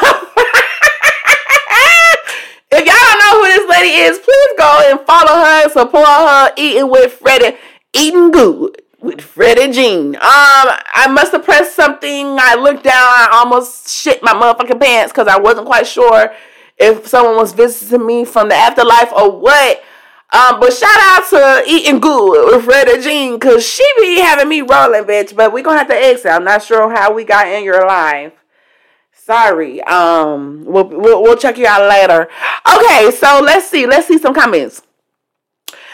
If 2.74 2.86
y'all 2.86 2.94
don't 2.96 3.18
know 3.18 3.38
who 3.38 3.48
this 3.48 3.68
lady 3.68 3.96
is, 4.00 4.18
please 4.18 4.52
go 4.56 4.90
and 4.90 5.00
follow 5.00 5.44
her, 5.44 5.68
support 5.68 6.06
her, 6.06 6.52
eating 6.56 6.90
with 6.90 7.12
Freddie 7.12 7.58
eating 7.92 8.30
good 8.30 8.81
with 9.02 9.20
Fred 9.20 9.58
and 9.58 9.74
Jean. 9.74 10.14
Um, 10.14 10.20
I 10.22 11.08
must 11.10 11.32
have 11.32 11.44
pressed 11.44 11.74
something. 11.74 12.36
I 12.38 12.54
looked 12.54 12.84
down. 12.84 12.94
I 12.94 13.28
almost 13.32 13.88
shit 13.88 14.22
my 14.22 14.32
motherfucking 14.32 14.80
pants 14.80 15.12
because 15.12 15.28
I 15.28 15.38
wasn't 15.38 15.66
quite 15.66 15.86
sure 15.86 16.32
if 16.78 17.06
someone 17.06 17.36
was 17.36 17.52
visiting 17.52 18.06
me 18.06 18.24
from 18.24 18.48
the 18.48 18.54
afterlife 18.54 19.12
or 19.12 19.38
what. 19.38 19.82
Um, 20.32 20.60
but 20.60 20.72
shout 20.72 20.88
out 20.88 21.28
to 21.30 21.64
Eating 21.66 22.00
Good 22.00 22.54
with 22.54 22.64
Fred 22.64 22.88
and 22.88 23.02
Jean 23.02 23.34
because 23.34 23.66
she 23.66 23.86
be 23.98 24.20
having 24.20 24.48
me 24.48 24.62
rolling, 24.62 25.04
bitch. 25.04 25.36
But 25.36 25.52
we 25.52 25.62
gonna 25.62 25.78
have 25.78 25.88
to 25.88 25.96
exit. 25.96 26.32
I'm 26.32 26.44
not 26.44 26.62
sure 26.62 26.94
how 26.94 27.12
we 27.12 27.24
got 27.24 27.48
in 27.48 27.64
your 27.64 27.86
life. 27.86 28.32
Sorry. 29.12 29.82
Um, 29.82 30.64
we'll, 30.64 30.88
we'll 30.88 31.22
we'll 31.22 31.36
check 31.36 31.58
you 31.58 31.66
out 31.66 31.88
later. 31.88 32.28
Okay, 32.74 33.10
so 33.10 33.40
let's 33.44 33.68
see. 33.68 33.84
Let's 33.86 34.08
see 34.08 34.18
some 34.18 34.32
comments. 34.32 34.82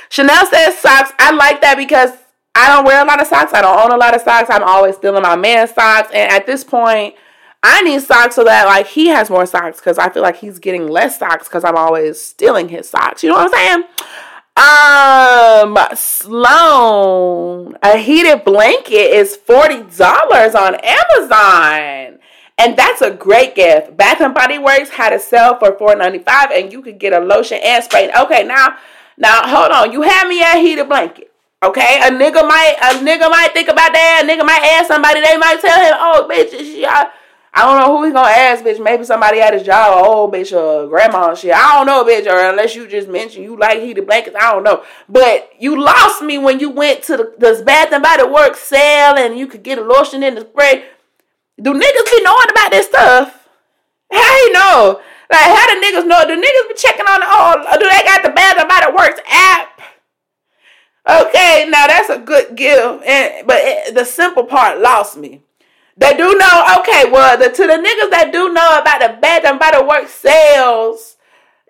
Chanel 0.08 0.46
says 0.46 0.78
socks. 0.78 1.12
I 1.18 1.32
like 1.32 1.60
that 1.62 1.76
because 1.76 2.12
I 2.60 2.74
don't 2.74 2.84
wear 2.84 3.00
a 3.00 3.06
lot 3.06 3.20
of 3.20 3.28
socks. 3.28 3.52
I 3.54 3.62
don't 3.62 3.78
own 3.78 3.92
a 3.92 3.96
lot 3.96 4.16
of 4.16 4.20
socks. 4.20 4.50
I'm 4.50 4.64
always 4.64 4.96
stealing 4.96 5.22
my 5.22 5.36
man's 5.36 5.70
socks. 5.70 6.10
And 6.12 6.28
at 6.32 6.44
this 6.44 6.64
point, 6.64 7.14
I 7.62 7.82
need 7.82 8.02
socks 8.02 8.34
so 8.34 8.42
that 8.42 8.66
like 8.66 8.88
he 8.88 9.06
has 9.06 9.30
more 9.30 9.46
socks 9.46 9.78
because 9.78 9.96
I 9.96 10.08
feel 10.10 10.22
like 10.24 10.38
he's 10.38 10.58
getting 10.58 10.88
less 10.88 11.20
socks 11.20 11.46
because 11.48 11.62
I'm 11.62 11.76
always 11.76 12.20
stealing 12.20 12.68
his 12.68 12.90
socks. 12.90 13.22
You 13.22 13.30
know 13.30 13.36
what 13.36 13.52
I'm 13.54 13.84
saying? 13.84 13.84
Um, 14.58 15.78
Sloan, 15.94 17.76
a 17.80 17.96
heated 17.96 18.44
blanket 18.44 19.12
is 19.14 19.36
forty 19.36 19.84
dollars 19.96 20.56
on 20.56 20.74
Amazon, 20.82 22.18
and 22.58 22.76
that's 22.76 23.02
a 23.02 23.12
great 23.12 23.54
gift. 23.54 23.96
Bath 23.96 24.20
and 24.20 24.34
Body 24.34 24.58
Works 24.58 24.90
had 24.90 25.12
a 25.12 25.20
sale 25.20 25.56
for 25.60 25.78
four 25.78 25.94
ninety 25.94 26.18
five, 26.18 26.50
and 26.50 26.72
you 26.72 26.82
could 26.82 26.98
get 26.98 27.12
a 27.12 27.20
lotion 27.20 27.60
and 27.62 27.84
spray. 27.84 28.10
Okay, 28.12 28.42
now 28.42 28.76
now 29.16 29.42
hold 29.46 29.70
on, 29.70 29.92
you 29.92 30.02
have 30.02 30.26
me 30.26 30.42
at 30.42 30.56
heated 30.56 30.88
blanket. 30.88 31.27
Okay, 31.60 31.98
a 32.02 32.10
nigga 32.10 32.46
might 32.46 32.76
a 32.80 32.98
nigga 33.02 33.28
might 33.28 33.50
think 33.52 33.68
about 33.68 33.92
that. 33.92 34.22
A 34.22 34.26
nigga 34.26 34.46
might 34.46 34.62
ask 34.78 34.86
somebody. 34.86 35.20
They 35.20 35.36
might 35.36 35.60
tell 35.60 35.80
him, 35.80 35.94
"Oh, 35.98 36.28
bitch, 36.30 36.54
I, 36.86 37.10
I 37.52 37.64
don't 37.64 37.80
know 37.80 37.96
who 37.96 38.04
he's 38.04 38.12
gonna 38.12 38.28
ask, 38.28 38.62
bitch. 38.64 38.80
Maybe 38.80 39.02
somebody 39.02 39.40
at 39.40 39.52
his 39.52 39.64
job, 39.64 40.04
oh, 40.06 40.30
bitch, 40.30 40.56
or 40.56 40.86
grandma 40.86 41.30
and 41.30 41.38
shit. 41.38 41.52
I 41.52 41.74
don't 41.74 41.86
know, 41.86 42.04
bitch. 42.04 42.30
Or 42.30 42.50
unless 42.50 42.76
you 42.76 42.86
just 42.86 43.08
mentioned 43.08 43.44
you 43.44 43.58
like 43.58 43.80
heated 43.80 44.06
blankets, 44.06 44.36
I 44.38 44.52
don't 44.52 44.62
know. 44.62 44.84
But 45.08 45.50
you 45.58 45.82
lost 45.82 46.22
me 46.22 46.38
when 46.38 46.60
you 46.60 46.70
went 46.70 47.02
to 47.04 47.16
the 47.16 47.34
this 47.38 47.60
Bath 47.62 47.92
and 47.92 48.04
Body 48.04 48.22
Works 48.22 48.60
sale 48.60 49.16
and 49.16 49.36
you 49.36 49.48
could 49.48 49.64
get 49.64 49.78
a 49.78 49.82
lotion 49.82 50.22
in 50.22 50.36
the 50.36 50.42
spray. 50.42 50.84
Do 51.60 51.72
niggas 51.72 52.12
be 52.12 52.22
knowing 52.22 52.50
about 52.50 52.70
this 52.70 52.86
stuff? 52.86 53.48
Hey, 54.08 54.48
no. 54.52 55.00
Like, 55.28 55.40
how 55.40 55.66
the 55.74 55.84
niggas 55.84 56.06
know? 56.06 56.22
Do 56.24 56.40
niggas 56.40 56.68
be 56.68 56.74
checking 56.76 57.06
on 57.06 57.20
oh, 57.24 57.76
do 57.78 57.88
they 57.90 58.04
got 58.04 58.22
the 58.22 58.30
Bath 58.30 58.58
and 58.58 58.68
Body 58.68 58.92
Works 58.96 59.20
app? 59.28 59.80
Okay, 61.08 61.66
now 61.70 61.86
that's 61.86 62.10
a 62.10 62.18
good 62.18 62.54
gift, 62.54 63.02
and 63.06 63.46
but 63.46 63.56
it, 63.60 63.94
the 63.94 64.04
simple 64.04 64.44
part 64.44 64.78
lost 64.78 65.16
me. 65.16 65.40
They 65.96 66.12
do 66.14 66.36
know. 66.36 66.64
Okay, 66.80 67.10
well, 67.10 67.38
the, 67.38 67.48
to 67.48 67.62
the 67.66 67.80
niggas 67.80 68.10
that 68.10 68.30
do 68.30 68.52
know 68.52 68.78
about 68.78 69.00
the 69.00 69.18
Bath 69.20 69.44
and 69.46 69.58
Body 69.58 69.82
work 69.84 70.06
sales, 70.08 71.16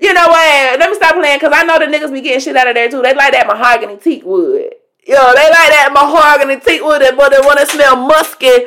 you 0.01 0.13
know 0.13 0.27
what? 0.27 0.81
Let 0.81 0.91
me 0.91 0.97
stop 0.97 1.15
playing 1.15 1.39
because 1.39 1.55
I 1.55 1.63
know 1.63 1.79
the 1.79 1.87
niggas 1.87 2.13
be 2.13 2.21
getting 2.21 2.41
shit 2.41 2.57
out 2.57 2.69
of 2.69 2.75
there 2.75 2.91
too. 2.91 3.01
They 3.01 3.15
like 3.15 3.33
that 3.33 3.47
mahogany 3.47 3.97
teak 3.97 4.25
wood. 4.25 4.75
Yo, 5.07 5.15
they 5.15 5.49
like 5.49 5.71
that 5.71 5.91
mahogany 5.95 6.59
teak 6.61 6.83
wood, 6.83 7.01
but 7.17 7.31
they 7.31 7.39
want 7.41 7.61
to 7.61 7.67
smell 7.67 7.97
musky 7.97 8.67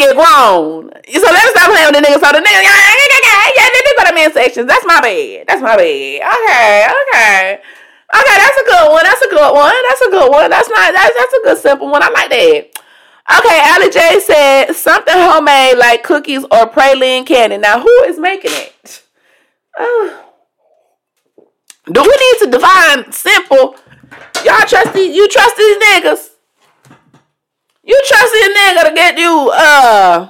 get 0.00 0.14
grown. 0.16 0.90
So 1.12 1.26
let 1.28 1.44
me 1.44 1.50
stop 1.50 1.68
playing 1.70 1.92
with 1.92 1.96
the 1.98 2.02
niggas. 2.06 2.22
So 2.22 2.32
the 2.32 2.40
niggas, 2.40 2.64
yeah, 2.64 2.78
yeah, 2.78 3.20
yeah, 3.26 3.50
yeah, 3.56 3.68
they 3.74 3.92
go 3.96 4.08
to 4.08 4.14
men 4.14 4.32
sections. 4.32 4.66
That's 4.66 4.86
my 4.86 5.00
bad. 5.00 5.46
That's 5.46 5.62
my 5.62 5.76
bad. 5.76 6.22
Okay, 6.22 6.88
okay. 6.88 7.60
Okay, 8.12 8.36
that's 8.36 8.56
a 8.58 8.64
good 8.64 8.90
one. 8.90 9.04
That's 9.04 9.22
a 9.22 9.28
good 9.30 9.54
one. 9.54 9.72
That's 9.88 10.00
a 10.00 10.10
good 10.10 10.30
one. 10.30 10.50
That's 10.50 10.68
not 10.68 10.92
that's 10.92 11.14
that's 11.16 11.34
a 11.34 11.42
good 11.44 11.58
simple 11.58 11.90
one. 11.90 12.02
I 12.02 12.10
like 12.10 12.30
that. 12.30 12.70
Okay, 13.38 13.62
Ali 13.72 13.90
J 13.90 14.20
said 14.20 14.72
something 14.72 15.14
homemade 15.14 15.78
like 15.78 16.02
cookies 16.02 16.42
or 16.44 16.66
praline 16.66 17.24
candy. 17.24 17.58
Now, 17.58 17.80
who 17.80 18.02
is 18.04 18.18
making 18.18 18.50
it? 18.52 19.02
Uh, 19.78 20.10
do 21.86 22.02
we 22.02 22.08
need 22.08 22.38
to 22.40 22.50
define 22.50 23.12
simple? 23.12 23.76
Y'all 24.44 24.66
trust 24.66 24.92
these? 24.94 25.14
You 25.14 25.28
trust 25.28 25.56
these 25.56 25.76
niggas? 25.76 26.30
You 27.84 28.02
trust 28.06 28.34
a 28.34 28.54
nigga 28.58 28.88
to 28.88 28.94
get 28.94 29.18
you 29.18 29.50
uh 29.54 30.28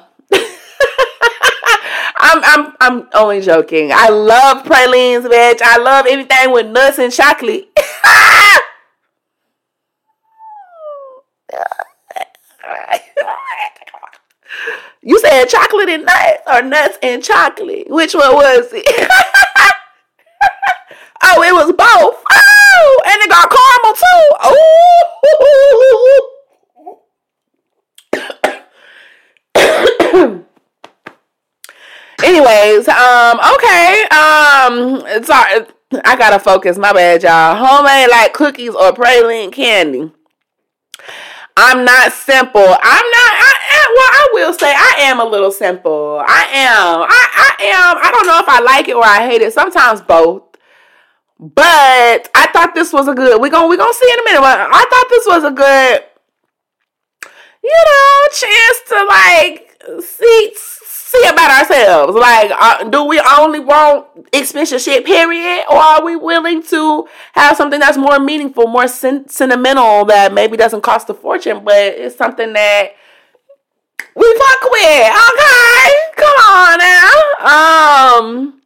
I'm 2.31 2.43
I'm 2.45 2.73
I'm 2.81 3.09
only 3.15 3.41
joking. 3.41 3.91
I 3.93 4.09
love 4.09 4.65
pralines, 4.65 5.25
bitch. 5.25 5.61
I 5.63 5.79
love 5.79 6.07
anything 6.09 6.53
with 6.53 6.67
nuts 6.67 7.01
and 7.01 7.13
chocolate. 7.13 7.69
you 15.03 15.19
said 15.19 15.47
chocolate 15.47 15.89
and 15.89 16.05
nuts 16.05 16.43
or 16.47 16.63
nuts 16.63 16.99
and 17.03 17.25
chocolate. 17.25 17.91
Which 17.91 18.15
one 18.15 18.35
was 18.35 18.69
it? 18.73 18.87
oh, 21.25 21.43
it 21.43 21.53
was 21.53 21.73
both. 21.73 22.23
Oh, 22.33 23.03
and 23.07 23.17
it 23.23 23.29
got 23.29 23.51
caramel 23.51 23.95
too. 23.95 24.37
Oh. 24.45 24.91
Anyways, 32.51 32.89
um, 32.89 33.39
okay. 33.55 34.03
Um, 34.11 35.25
sorry, 35.25 35.67
I 36.05 36.17
gotta 36.17 36.41
focus. 36.41 36.79
My 36.79 36.93
bad, 36.93 37.23
y'all. 37.23 37.55
Homemade 37.55 38.11
like 38.11 38.33
cookies 38.33 38.75
or 38.75 38.93
praline 38.93 39.53
candy. 39.53 40.11
I'm 41.57 41.85
not 41.85 42.13
simple. 42.13 42.61
I'm 42.61 42.75
not. 42.75 43.33
I, 43.39 43.53
I 43.71 43.95
well, 43.95 44.11
I 44.13 44.29
will 44.33 44.53
say 44.53 44.73
I 44.75 44.95
am 45.01 45.21
a 45.21 45.25
little 45.25 45.53
simple. 45.53 46.23
I 46.27 46.47
am. 46.53 47.03
I, 47.03 47.57
I 47.61 47.65
am. 47.67 47.99
I 48.03 48.11
don't 48.11 48.27
know 48.27 48.39
if 48.41 48.49
I 48.49 48.61
like 48.61 48.89
it 48.89 48.97
or 48.97 49.05
I 49.05 49.27
hate 49.29 49.43
it. 49.43 49.53
Sometimes 49.53 50.01
both. 50.01 50.43
But 51.39 52.29
I 52.35 52.49
thought 52.53 52.73
this 52.75 52.93
was 52.93 53.07
a 53.07 53.15
good. 53.15 53.41
We're 53.41 53.51
gonna 53.51 53.69
we 53.69 53.77
gonna 53.77 53.95
see 53.95 54.11
in 54.13 54.19
a 54.19 54.25
minute. 54.25 54.41
But 54.41 54.59
I 54.61 54.85
thought 54.91 55.07
this 55.09 55.27
was 55.27 55.45
a 55.45 55.51
good, 55.53 56.05
you 57.63 57.85
know, 57.87 58.27
chance 58.33 58.81
to 58.89 59.05
like 59.05 60.03
see 60.03 60.55
see 61.11 61.27
about 61.27 61.51
ourselves. 61.51 62.15
Like, 62.15 62.53
uh, 62.53 62.85
do 62.85 63.05
we 63.05 63.21
only 63.39 63.59
want 63.59 64.07
expensive 64.33 64.81
shit, 64.81 65.05
period? 65.05 65.65
Or 65.69 65.77
are 65.77 66.05
we 66.05 66.15
willing 66.15 66.63
to 66.65 67.09
have 67.33 67.57
something 67.57 67.81
that's 67.81 67.99
more 67.99 68.21
meaningful, 68.21 68.69
more 68.69 68.87
sen- 68.87 69.29
sentimental, 69.29 70.05
that 70.05 70.33
maybe 70.33 70.57
doesn't 70.57 70.83
cost 70.83 71.11
a 71.11 71.15
fortune, 71.15 71.65
but 71.65 71.77
it's 71.77 72.17
something 72.17 72.53
that 72.53 72.93
we 74.15 74.39
fuck 74.39 74.71
with? 74.71 75.11
Okay, 75.31 75.91
come 76.17 76.37
on 76.49 76.79
now. 76.79 77.13
Um, 77.51 78.63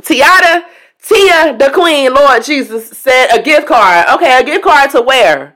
Tiada, 0.00 0.64
Tia, 1.00 1.56
the 1.56 1.70
Queen, 1.72 2.12
Lord 2.12 2.44
Jesus 2.44 2.88
said 2.90 3.28
a 3.32 3.40
gift 3.40 3.68
card. 3.68 4.06
Okay, 4.16 4.36
a 4.36 4.44
gift 4.44 4.64
card 4.64 4.90
to 4.90 5.02
where? 5.02 5.54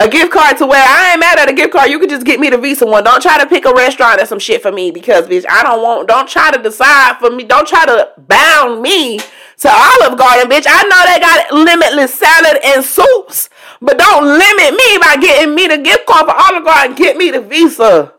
A 0.00 0.08
gift 0.08 0.32
card 0.32 0.56
to 0.56 0.66
where 0.66 0.82
I 0.82 1.12
ain't 1.12 1.20
mad 1.20 1.38
at 1.38 1.50
a 1.50 1.52
gift 1.52 1.72
card. 1.72 1.90
You 1.90 1.98
could 1.98 2.08
just 2.08 2.24
get 2.24 2.40
me 2.40 2.48
the 2.48 2.56
Visa 2.56 2.86
one. 2.86 3.04
Don't 3.04 3.20
try 3.20 3.38
to 3.38 3.46
pick 3.46 3.66
a 3.66 3.72
restaurant 3.72 4.20
or 4.20 4.24
some 4.24 4.38
shit 4.38 4.62
for 4.62 4.72
me 4.72 4.90
because, 4.90 5.28
bitch, 5.28 5.44
I 5.48 5.62
don't 5.62 5.82
want. 5.82 6.08
Don't 6.08 6.26
try 6.26 6.50
to 6.50 6.60
decide 6.60 7.18
for 7.18 7.30
me. 7.30 7.44
Don't 7.44 7.68
try 7.68 7.84
to 7.84 8.08
bound 8.16 8.80
me 8.80 9.18
to 9.18 9.68
Olive 9.70 10.18
Garden, 10.18 10.50
bitch. 10.50 10.64
I 10.66 10.82
know 10.88 11.04
they 11.06 11.20
got 11.20 11.52
limitless 11.52 12.14
salad 12.14 12.58
and 12.64 12.82
soups, 12.82 13.50
but 13.82 13.98
don't 13.98 14.24
limit 14.24 14.72
me 14.74 14.98
by 15.02 15.16
getting 15.20 15.54
me 15.54 15.68
the 15.68 15.76
gift 15.76 16.06
card 16.06 16.26
for 16.26 16.34
Olive 16.34 16.64
Garden. 16.64 16.96
Get 16.96 17.18
me 17.18 17.30
the 17.30 17.42
Visa 17.42 18.14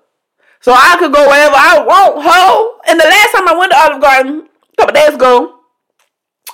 so 0.62 0.74
I 0.74 0.96
could 1.00 1.12
go 1.12 1.28
wherever 1.28 1.56
I 1.56 1.84
want, 1.84 2.24
ho. 2.24 2.80
And 2.88 3.00
the 3.00 3.06
last 3.06 3.32
time 3.32 3.48
I 3.48 3.58
went 3.58 3.72
to 3.72 3.78
Olive 3.80 4.02
Garden, 4.02 4.48
a 4.74 4.76
couple 4.78 4.94
days 4.94 5.16
ago, 5.16 5.60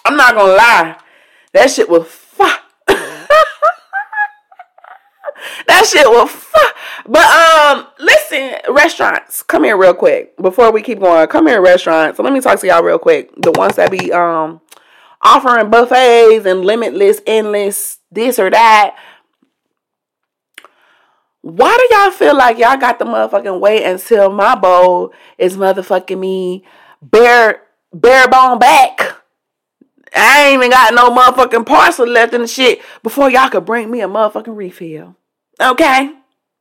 I'm 0.06 0.16
not 0.16 0.36
gonna 0.36 0.54
lie, 0.54 0.98
that 1.52 1.70
shit 1.70 1.90
was 1.90 2.08
fuck. 2.08 2.64
Shit 5.88 6.08
will 6.08 6.28
fuck. 6.28 6.76
But 7.08 7.26
um, 7.26 7.88
listen, 8.00 8.56
restaurants, 8.70 9.44
come 9.44 9.64
here 9.64 9.78
real 9.78 9.94
quick 9.94 10.36
before 10.38 10.72
we 10.72 10.82
keep 10.82 11.00
going. 11.00 11.28
Come 11.28 11.48
here, 11.48 11.62
restaurants. 11.62 12.18
So 12.18 12.24
let 12.24 12.34
me 12.34 12.42
talk 12.42 12.60
to 12.60 12.68
y'all 12.68 12.84
real 12.84 13.00
quick. 13.00 13.32
The 13.42 13.52
ones 13.52 13.76
that 13.76 13.92
be 13.92 14.12
um 14.12 14.62
offering 15.22 15.70
buffets 15.70 16.46
and 16.46 16.62
limitless, 16.66 17.22
endless, 17.26 18.00
this 18.12 18.40
or 18.40 18.50
that. 18.50 18.96
Why 21.42 21.78
do 21.78 21.96
y'all 21.96 22.12
feel 22.12 22.36
like 22.36 22.58
y'all 22.58 22.78
got 22.78 23.00
the 23.00 23.06
motherfucking 23.06 23.60
wait 23.60 23.84
until 23.84 24.32
my 24.32 24.56
bowl 24.56 25.14
is 25.38 25.56
motherfucking 25.56 26.20
me 26.20 26.66
bare 27.02 27.62
bare 27.94 28.28
bone 28.28 28.60
back? 28.60 29.18
I 30.16 30.48
ain't 30.48 30.60
even 30.60 30.72
got 30.72 30.94
no 30.94 31.10
motherfucking 31.12 31.66
parcel 31.66 32.08
left 32.08 32.34
in 32.34 32.42
the 32.42 32.48
shit 32.48 32.82
before 33.04 33.30
y'all 33.30 33.50
could 33.50 33.66
bring 33.66 33.92
me 33.92 34.02
a 34.02 34.08
motherfucking 34.08 34.56
refill. 34.56 35.16
Okay? 35.60 36.14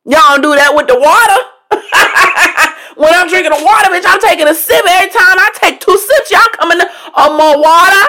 Y'all 0.05 0.39
don't 0.39 0.43
do 0.43 0.55
that 0.55 0.73
with 0.73 0.87
the 0.87 0.97
water. 0.97 1.41
when 2.97 3.13
I'm 3.13 3.29
drinking 3.29 3.53
the 3.53 3.61
water, 3.61 3.91
bitch, 3.93 4.07
I'm 4.07 4.23
taking 4.23 4.49
a 4.49 4.55
sip 4.55 4.85
every 4.87 5.11
time 5.11 5.37
I 5.37 5.51
take 5.59 5.81
two 5.81 5.97
sips. 5.99 6.31
Y'all 6.31 6.49
coming 6.57 6.81
on 6.81 6.89
oh, 7.17 7.37
more 7.37 7.59
water. 7.61 8.05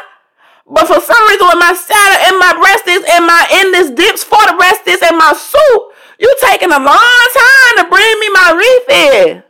But 0.67 0.87
for 0.87 0.99
some 0.99 1.23
reason, 1.27 1.47
when 1.47 1.59
my 1.59 1.73
salad 1.73 2.19
and 2.27 2.35
my 2.39 2.53
breast 2.59 2.85
is 2.87 3.03
and 3.07 3.25
my 3.25 3.43
endless 3.51 3.89
dips 3.95 4.23
for 4.23 4.39
the 4.47 4.55
breast 4.55 4.85
is 4.87 5.01
and 5.01 5.17
my 5.17 5.33
soup, 5.33 5.81
you 6.19 6.29
taking 6.43 6.71
a 6.71 6.79
long 6.79 7.25
time 7.33 7.73
to 7.81 7.83
bring 7.89 8.13
me 8.19 8.27
my 8.35 8.49
refill. 8.55 9.46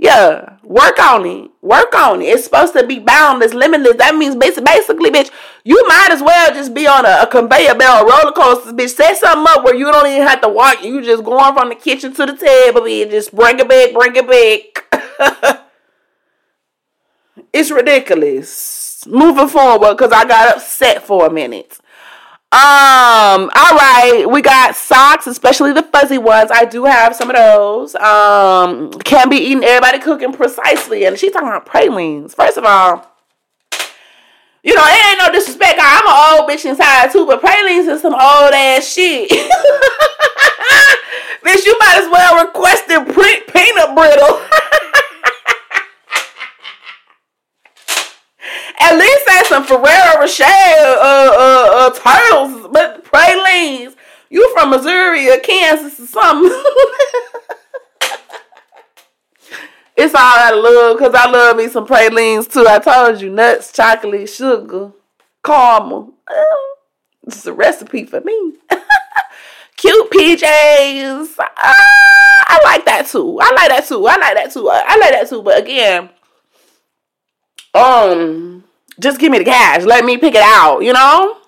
Yeah, 0.00 0.56
work 0.64 0.98
on 0.98 1.26
it. 1.26 1.50
Work 1.60 1.94
on 1.94 2.22
it. 2.22 2.24
It's 2.24 2.44
supposed 2.44 2.72
to 2.72 2.86
be 2.86 3.00
boundless, 3.00 3.52
limitless. 3.52 3.96
That 3.96 4.16
means 4.16 4.34
basically, 4.34 5.10
bitch, 5.10 5.30
you 5.62 5.86
might 5.86 6.08
as 6.10 6.22
well 6.22 6.54
just 6.54 6.72
be 6.72 6.86
on 6.86 7.04
a, 7.04 7.18
a 7.20 7.26
conveyor 7.26 7.74
belt 7.74 8.08
roller 8.08 8.32
coaster, 8.32 8.72
bitch. 8.72 8.96
Set 8.96 9.18
something 9.18 9.46
up 9.50 9.62
where 9.62 9.74
you 9.74 9.84
don't 9.84 10.06
even 10.06 10.26
have 10.26 10.40
to 10.40 10.48
walk. 10.48 10.82
You 10.82 11.02
just 11.02 11.22
going 11.22 11.52
from 11.52 11.68
the 11.68 11.74
kitchen 11.74 12.14
to 12.14 12.24
the 12.24 12.34
table, 12.34 12.80
bitch. 12.80 13.10
Just 13.10 13.36
bring 13.36 13.58
it 13.58 13.68
back, 13.68 13.92
bring 13.92 14.16
it 14.16 14.82
back. 14.90 15.66
it's 17.52 17.70
ridiculous. 17.70 19.06
Moving 19.06 19.48
forward, 19.48 19.98
because 19.98 20.12
I 20.12 20.24
got 20.24 20.56
upset 20.56 21.02
for 21.02 21.26
a 21.26 21.30
minute. 21.30 21.78
Um, 22.52 23.48
all 23.54 23.76
right, 23.76 24.24
we 24.28 24.42
got 24.42 24.74
socks, 24.74 25.28
especially 25.28 25.72
the 25.72 25.84
fuzzy 25.84 26.18
ones. 26.18 26.50
I 26.52 26.64
do 26.64 26.84
have 26.84 27.14
some 27.14 27.30
of 27.30 27.36
those. 27.36 27.94
Um, 27.94 28.90
can't 29.04 29.30
be 29.30 29.36
eating 29.36 29.62
everybody 29.62 30.00
cooking 30.00 30.32
precisely. 30.32 31.04
And 31.04 31.16
she's 31.16 31.30
talking 31.30 31.46
about 31.46 31.64
pralines. 31.64 32.34
First 32.34 32.58
of 32.58 32.64
all, 32.64 33.06
you 34.64 34.74
know, 34.74 34.82
it 34.84 35.10
ain't 35.10 35.20
no 35.20 35.30
disrespect. 35.32 35.78
I'm 35.80 36.08
an 36.08 36.40
old 36.40 36.50
bitch 36.50 36.68
inside 36.68 37.12
too, 37.12 37.24
but 37.24 37.40
pralines 37.40 37.86
is 37.86 38.02
some 38.02 38.14
old 38.14 38.52
ass 38.52 38.84
shit. 38.84 39.30
bitch, 39.30 39.46
you 41.64 41.78
might 41.78 42.02
as 42.02 42.10
well 42.10 42.44
request 42.44 42.88
the 42.88 43.04
print 43.12 43.46
peanut 43.46 43.94
brittle. 43.94 44.40
At 48.80 48.96
least 48.96 49.24
say 49.24 49.42
some 49.44 49.64
Ferrero 49.64 50.09
Rocher 50.20 50.44
uh, 50.44 51.32
uh, 51.32 51.70
uh, 51.72 51.90
turtles, 51.92 52.68
but 52.70 53.04
pralines. 53.04 53.96
You 54.28 54.52
from 54.52 54.68
Missouri 54.68 55.30
or 55.30 55.38
Kansas 55.38 55.98
or 55.98 56.06
something. 56.06 56.50
it's 59.96 60.14
all 60.14 60.38
of 60.38 60.62
love 60.62 60.98
because 60.98 61.14
I 61.14 61.30
love 61.30 61.56
me 61.56 61.68
some 61.68 61.86
pralines 61.86 62.48
too. 62.48 62.66
I 62.68 62.80
told 62.80 63.22
you 63.22 63.30
nuts, 63.30 63.72
chocolate, 63.72 64.28
sugar, 64.28 64.92
caramel. 65.42 66.12
It's 67.26 67.46
a 67.46 67.54
recipe 67.54 68.04
for 68.04 68.20
me. 68.20 68.52
Cute 69.76 70.10
PJs. 70.10 71.38
Uh, 71.38 71.46
I 71.56 72.60
like 72.64 72.84
that 72.84 73.06
too. 73.06 73.38
I 73.40 73.52
like 73.54 73.70
that 73.70 73.86
too. 73.88 74.06
I 74.06 74.16
like 74.18 74.34
that 74.34 74.52
too. 74.52 74.68
I 74.68 74.98
like 74.98 75.12
that 75.12 75.30
too. 75.30 75.40
But 75.42 75.60
again, 75.60 76.10
um, 77.72 78.64
just 79.00 79.18
give 79.18 79.32
me 79.32 79.38
the 79.38 79.44
cash. 79.44 79.84
Let 79.84 80.04
me 80.04 80.16
pick 80.18 80.34
it 80.34 80.42
out, 80.42 80.80
you 80.80 80.92
know? 80.92 81.38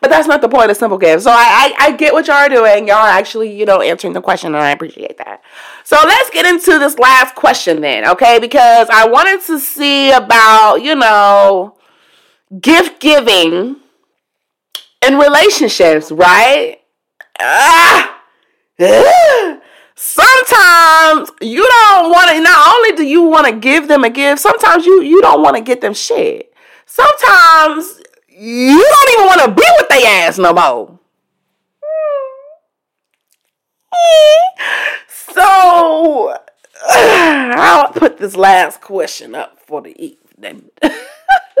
But 0.00 0.10
that's 0.10 0.26
not 0.26 0.40
the 0.40 0.48
point 0.48 0.68
of 0.70 0.76
Simple 0.76 0.98
Gifts. 0.98 1.24
So 1.24 1.30
I, 1.30 1.74
I, 1.78 1.86
I 1.86 1.92
get 1.92 2.12
what 2.12 2.26
y'all 2.26 2.36
are 2.36 2.48
doing. 2.48 2.88
Y'all 2.88 2.96
are 2.96 3.08
actually, 3.08 3.56
you 3.56 3.64
know, 3.64 3.80
answering 3.80 4.14
the 4.14 4.20
question, 4.20 4.52
and 4.52 4.62
I 4.62 4.72
appreciate 4.72 5.16
that. 5.18 5.42
So 5.84 5.96
let's 6.04 6.28
get 6.30 6.44
into 6.44 6.78
this 6.80 6.98
last 6.98 7.36
question 7.36 7.80
then, 7.80 8.08
okay? 8.08 8.40
Because 8.40 8.88
I 8.90 9.06
wanted 9.06 9.42
to 9.46 9.60
see 9.60 10.10
about, 10.10 10.78
you 10.78 10.96
know, 10.96 11.76
gift 12.60 13.00
giving 13.00 13.76
in 15.06 15.18
relationships, 15.18 16.10
right? 16.10 16.78
Ah, 17.40 18.20
ah 18.80 19.61
sometimes 20.02 21.30
you 21.40 21.64
don't 21.66 22.10
want 22.10 22.28
to 22.30 22.40
not 22.40 22.68
only 22.74 22.96
do 22.96 23.04
you 23.04 23.22
want 23.22 23.46
to 23.46 23.52
give 23.52 23.86
them 23.86 24.02
a 24.02 24.10
gift 24.10 24.40
sometimes 24.42 24.84
you 24.84 25.00
you 25.00 25.20
don't 25.20 25.40
want 25.42 25.56
to 25.56 25.62
get 25.62 25.80
them 25.80 25.94
shit. 25.94 26.52
Sometimes 26.86 28.00
you 28.28 28.78
don't 28.78 29.10
even 29.12 29.26
want 29.26 29.40
to 29.42 29.48
be 29.48 29.66
with 29.78 29.88
their 29.88 30.26
ass 30.26 30.38
no 30.38 30.52
more. 30.52 30.98
So 35.34 36.36
i'll 36.90 37.88
put 37.92 38.18
this 38.18 38.36
last 38.36 38.80
question 38.82 39.34
up 39.34 39.58
for 39.66 39.80
the 39.80 39.98
evening 40.02 40.68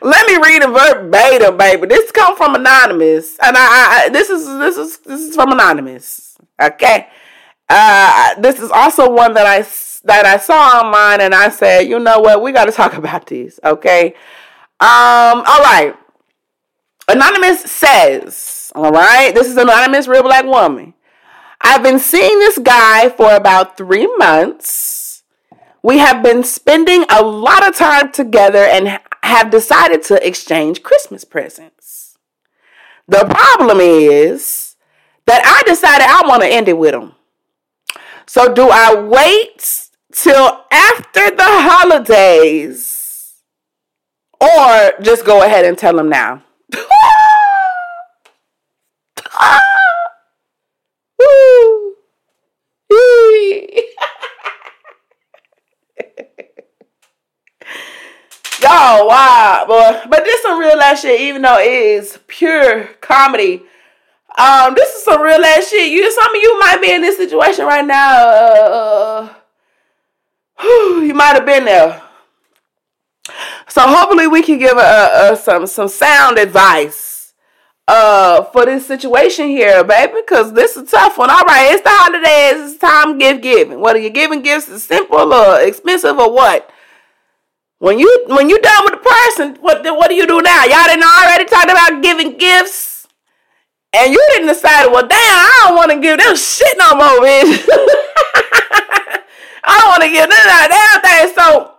Let 0.00 0.26
me 0.26 0.36
read 0.36 0.62
it 0.62 0.68
verbatim, 0.68 1.56
baby. 1.56 1.86
This 1.86 2.10
come 2.12 2.36
from 2.36 2.54
anonymous, 2.54 3.36
and 3.42 3.56
I, 3.56 4.06
I 4.06 4.08
this 4.10 4.30
is 4.30 4.46
this 4.46 4.76
is 4.76 4.98
this 4.98 5.20
is 5.20 5.34
from 5.34 5.52
anonymous. 5.52 6.36
Okay, 6.60 7.08
uh, 7.68 8.34
this 8.40 8.60
is 8.60 8.70
also 8.70 9.10
one 9.10 9.34
that 9.34 9.46
I 9.46 9.62
that 10.04 10.26
I 10.26 10.36
saw 10.38 10.82
online, 10.82 11.20
and 11.20 11.34
I 11.34 11.48
said, 11.48 11.88
you 11.88 11.98
know 11.98 12.20
what, 12.20 12.42
we 12.42 12.52
got 12.52 12.66
to 12.66 12.72
talk 12.72 12.94
about 12.94 13.26
these. 13.26 13.58
Okay, 13.64 14.14
um, 14.80 15.42
all 15.46 15.62
right. 15.62 15.94
Anonymous 17.08 17.62
says, 17.62 18.70
all 18.74 18.92
right, 18.92 19.34
this 19.34 19.48
is 19.48 19.56
anonymous 19.56 20.06
real 20.06 20.22
black 20.22 20.44
woman. 20.44 20.92
I've 21.60 21.82
been 21.82 21.98
seeing 21.98 22.38
this 22.38 22.58
guy 22.58 23.08
for 23.08 23.34
about 23.34 23.76
three 23.76 24.06
months 24.18 24.97
we 25.82 25.98
have 25.98 26.22
been 26.22 26.42
spending 26.42 27.04
a 27.08 27.22
lot 27.22 27.66
of 27.66 27.76
time 27.76 28.12
together 28.12 28.58
and 28.58 29.00
have 29.22 29.50
decided 29.50 30.02
to 30.04 30.26
exchange 30.26 30.82
Christmas 30.82 31.24
presents. 31.24 32.18
The 33.06 33.24
problem 33.24 33.78
is 33.80 34.76
that 35.26 35.42
I 35.44 35.62
decided 35.68 36.06
I 36.06 36.22
want 36.26 36.42
to 36.42 36.48
end 36.48 36.68
it 36.68 36.78
with 36.78 36.94
him. 36.94 37.14
So, 38.26 38.52
do 38.52 38.68
I 38.70 38.94
wait 38.94 39.88
till 40.12 40.64
after 40.70 41.30
the 41.30 41.44
holidays 41.44 43.34
or 44.40 44.92
just 45.02 45.24
go 45.24 45.42
ahead 45.42 45.64
and 45.64 45.78
tell 45.78 45.98
him 45.98 46.10
now? 46.10 46.42
Y'all, 58.68 59.08
wow, 59.08 59.64
boy. 59.66 60.00
But 60.10 60.24
this 60.24 60.42
some 60.42 60.60
real 60.60 60.78
ass 60.80 61.00
shit, 61.00 61.20
even 61.22 61.40
though 61.40 61.58
it 61.58 61.72
is 61.72 62.18
pure 62.26 62.84
comedy. 63.00 63.62
Um, 64.36 64.74
this 64.74 64.94
is 64.94 65.04
some 65.04 65.22
real 65.22 65.42
ass 65.42 65.70
shit. 65.70 65.90
You, 65.90 66.12
some 66.12 66.34
of 66.34 66.42
you 66.42 66.60
might 66.60 66.78
be 66.82 66.92
in 66.92 67.00
this 67.00 67.16
situation 67.16 67.64
right 67.64 67.84
now. 67.86 68.28
Uh, 68.28 69.34
you 70.62 71.14
might 71.14 71.34
have 71.34 71.46
been 71.46 71.64
there. 71.64 72.02
So 73.68 73.82
hopefully 73.82 74.26
we 74.26 74.42
can 74.42 74.58
give 74.58 74.76
a, 74.76 75.30
a, 75.32 75.36
some 75.36 75.66
some 75.66 75.88
sound 75.88 76.38
advice 76.38 77.32
uh 77.86 78.44
for 78.44 78.66
this 78.66 78.86
situation 78.86 79.48
here, 79.48 79.82
baby, 79.82 80.12
because 80.16 80.52
this 80.52 80.76
is 80.76 80.90
tough 80.90 81.16
one. 81.16 81.30
All 81.30 81.44
right, 81.44 81.72
it's 81.72 81.82
the 81.82 81.90
holidays. 81.90 82.72
It's 82.72 82.80
time 82.80 83.16
gift 83.16 83.42
giving. 83.42 83.80
Whether 83.80 83.98
you're 83.98 84.10
giving 84.10 84.42
gifts 84.42 84.68
is 84.68 84.84
simple 84.84 85.32
or 85.32 85.60
expensive 85.60 86.18
or 86.18 86.30
what. 86.32 86.70
When 87.78 87.98
you 87.98 88.24
when 88.26 88.50
you 88.50 88.60
done 88.60 88.84
with 88.84 88.94
the 88.94 89.08
person, 89.08 89.56
what 89.60 89.84
what 89.84 90.08
do 90.08 90.14
you 90.14 90.26
do 90.26 90.42
now? 90.42 90.64
Y'all 90.64 90.84
didn't 90.86 91.04
already 91.04 91.44
talked 91.44 91.70
about 91.70 92.02
giving 92.02 92.36
gifts, 92.36 93.06
and 93.92 94.12
you 94.12 94.24
didn't 94.32 94.48
decide. 94.48 94.86
Well, 94.86 95.06
damn, 95.06 95.12
I 95.14 95.64
don't 95.64 95.76
want 95.76 95.92
to 95.92 96.00
give 96.00 96.18
them 96.18 96.34
shit 96.34 96.76
no 96.76 96.94
more, 96.96 97.20
bitch. 97.20 97.68
I 99.64 99.78
don't 99.78 99.88
want 99.88 100.02
to 100.02 100.08
give 100.08 100.22
them 100.22 100.30
that 100.30 100.68
damn 100.74 101.02
thing. 101.02 101.34
So, 101.36 101.74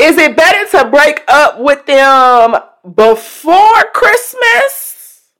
is 0.00 0.18
it 0.18 0.36
better 0.36 0.78
to 0.78 0.90
break 0.90 1.22
up 1.28 1.60
with 1.60 1.86
them 1.86 2.56
before 2.92 3.84
Christmas, 3.94 5.30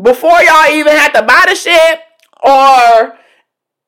before 0.00 0.42
y'all 0.42 0.70
even 0.70 0.92
have 0.92 1.14
to 1.14 1.22
buy 1.22 1.44
the 1.48 1.54
shit, 1.54 2.00
or 2.44 3.16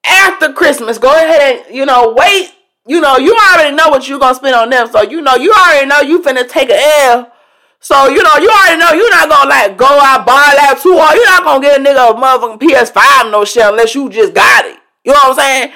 after 0.07 0.55
Christmas? 0.55 0.97
Go 0.97 1.15
ahead 1.15 1.67
and 1.67 1.77
you 1.77 1.85
know 1.85 2.15
wait 2.17 2.55
you 2.87 3.01
know, 3.01 3.16
you 3.16 3.35
already 3.53 3.74
know 3.74 3.89
what 3.89 4.07
you're 4.09 4.18
gonna 4.18 4.35
spend 4.35 4.55
on 4.55 4.70
them. 4.70 4.89
So 4.91 5.03
you 5.03 5.20
know, 5.22 5.37
you 5.37 5.53
already 5.53 5.87
know 5.87 6.01
you 6.01 6.22
finna 6.22 6.49
take 6.49 6.70
a 6.70 6.78
L. 7.09 7.32
So 7.80 8.09
you 8.09 8.22
know, 8.22 8.37
you 8.37 8.49
already 8.49 8.78
know 8.78 8.93
you're 8.93 9.11
not 9.11 9.28
gonna 9.28 9.51
like 9.51 9.76
go 9.76 9.87
out 9.87 10.26
buy 10.26 10.53
that 10.57 10.80
two 10.82 10.93
or 10.93 11.14
you're 11.14 11.24
not 11.26 11.45
gonna 11.45 11.61
get 11.61 11.80
a 11.80 11.82
nigga 11.82 12.11
a 12.11 12.14
motherfucking 12.14 12.61
PS5 12.61 13.30
no 13.30 13.45
shit 13.45 13.64
unless 13.64 13.95
you 13.95 14.09
just 14.11 14.35
got 14.35 14.66
it. 14.66 14.78
You 15.05 15.12
know 15.12 15.18
what 15.24 15.39
I'm 15.39 15.45
saying? 15.45 15.72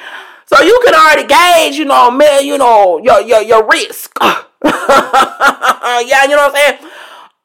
So 0.46 0.62
you 0.62 0.80
can 0.84 0.94
already 0.94 1.26
gauge, 1.26 1.76
you 1.78 1.84
know, 1.84 2.11
man, 2.11 2.44
you 2.44 2.59
know, 2.59 2.98
your 2.98 3.20
your 3.20 3.42
your 3.42 3.66
risk. 3.66 4.16
yeah, 4.22 4.42
you 4.64 6.36
know 6.36 6.48
what 6.48 6.54
I'm 6.54 6.56
saying? 6.56 6.78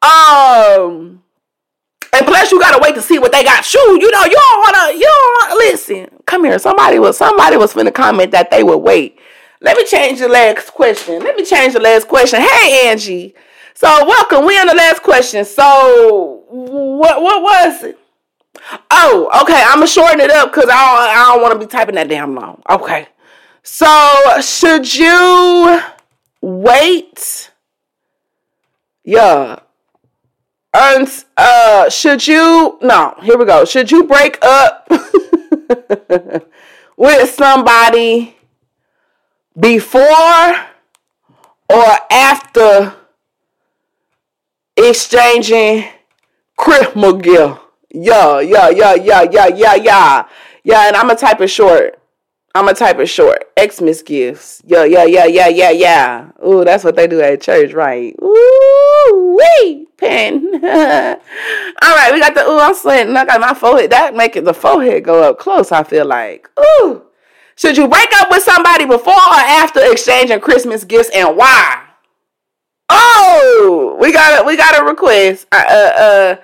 Um 0.02 1.22
and 2.12 2.26
plus 2.26 2.52
you 2.52 2.60
gotta 2.60 2.80
wait 2.82 2.94
to 2.96 3.02
see 3.02 3.18
what 3.18 3.32
they 3.32 3.44
got. 3.44 3.64
Shoot, 3.64 4.00
you 4.00 4.10
know, 4.10 4.24
you 4.24 4.36
don't 4.36 4.60
wanna 4.60 4.92
you 4.92 5.04
don't 5.04 5.50
wanna 5.50 5.54
listen. 5.56 6.08
Come 6.26 6.44
here. 6.44 6.58
Somebody 6.58 6.98
was 6.98 7.16
somebody 7.16 7.56
was 7.56 7.72
finna 7.72 7.92
comment 7.94 8.30
that 8.32 8.50
they 8.50 8.62
would 8.62 8.78
wait 8.78 9.18
let 9.64 9.78
me 9.78 9.86
change 9.86 10.20
the 10.20 10.28
last 10.28 10.74
question. 10.74 11.22
Let 11.22 11.36
me 11.36 11.44
change 11.44 11.72
the 11.72 11.80
last 11.80 12.06
question. 12.06 12.40
Hey, 12.40 12.88
Angie. 12.88 13.34
So, 13.72 13.88
welcome. 14.06 14.44
We 14.44 14.58
on 14.58 14.66
the 14.66 14.74
last 14.74 15.02
question. 15.02 15.44
So, 15.46 16.44
what 16.50 17.22
what 17.22 17.42
was 17.42 17.82
it? 17.82 17.98
Oh, 18.90 19.30
okay. 19.42 19.62
I'm 19.66 19.76
gonna 19.76 19.86
shorten 19.86 20.20
it 20.20 20.30
up 20.30 20.52
because 20.52 20.68
I 20.68 20.68
don't, 20.68 21.18
I 21.18 21.32
don't 21.32 21.42
want 21.42 21.54
to 21.54 21.58
be 21.58 21.66
typing 21.66 21.94
that 21.94 22.08
damn 22.08 22.34
long. 22.34 22.60
Okay. 22.68 23.08
So, 23.62 23.86
should 24.42 24.94
you 24.94 25.80
wait? 26.42 27.50
Yeah. 29.02 29.60
And 30.74 31.08
uh, 31.38 31.88
should 31.88 32.26
you? 32.26 32.78
No. 32.82 33.14
Here 33.22 33.38
we 33.38 33.46
go. 33.46 33.64
Should 33.64 33.90
you 33.90 34.04
break 34.04 34.38
up 34.42 34.86
with 36.98 37.30
somebody? 37.30 38.36
Before 39.58 40.54
or 41.70 41.98
after 42.10 42.94
exchanging 44.76 45.88
Christmas 46.56 47.22
gift. 47.22 47.60
Yeah, 47.90 48.40
yeah, 48.40 48.68
yeah, 48.70 48.94
yeah, 48.94 49.22
yeah, 49.22 49.46
yeah, 49.46 49.74
yeah. 49.74 50.28
Yeah, 50.64 50.88
and 50.88 50.96
I'm 50.96 51.06
gonna 51.06 51.18
type 51.18 51.40
it 51.40 51.48
short. 51.48 51.98
I'm 52.54 52.64
gonna 52.64 52.76
type 52.76 52.98
it 52.98 53.06
short. 53.06 53.44
Xmas 53.58 54.02
gifts. 54.02 54.62
Yeah, 54.64 54.84
yeah, 54.84 55.04
yeah, 55.04 55.26
yeah, 55.26 55.48
yeah, 55.48 55.70
yeah. 55.70 56.30
Ooh, 56.46 56.64
that's 56.64 56.84
what 56.84 56.96
they 56.96 57.06
do 57.06 57.20
at 57.20 57.40
church, 57.40 57.72
right? 57.72 58.14
Ooh, 58.22 59.38
wee, 59.38 59.86
pen. 59.96 60.50
All 60.54 60.60
right, 60.62 62.10
we 62.12 62.20
got 62.20 62.34
the 62.34 62.48
ooh. 62.48 62.58
I'm 62.58 62.74
sweating. 62.74 63.16
I 63.16 63.24
got 63.24 63.40
my 63.40 63.54
forehead. 63.54 63.90
That 63.90 64.14
making 64.14 64.44
the 64.44 64.54
forehead 64.54 65.04
go 65.04 65.22
up 65.22 65.38
close. 65.38 65.70
I 65.72 65.82
feel 65.82 66.06
like 66.06 66.50
ooh. 66.58 67.02
Should 67.56 67.76
you 67.76 67.88
break 67.88 68.08
up 68.20 68.30
with 68.30 68.42
somebody 68.42 68.84
before 68.84 69.14
or 69.14 69.34
after 69.34 69.80
exchanging 69.90 70.40
Christmas 70.40 70.84
gifts 70.84 71.10
and 71.14 71.36
why? 71.36 71.82
Oh, 72.88 73.96
we 74.00 74.12
got 74.12 74.42
a, 74.42 74.44
we 74.44 74.56
got 74.56 74.80
a 74.80 74.84
request. 74.84 75.46
I, 75.52 75.64
uh, 75.64 76.00
uh, 76.00 76.36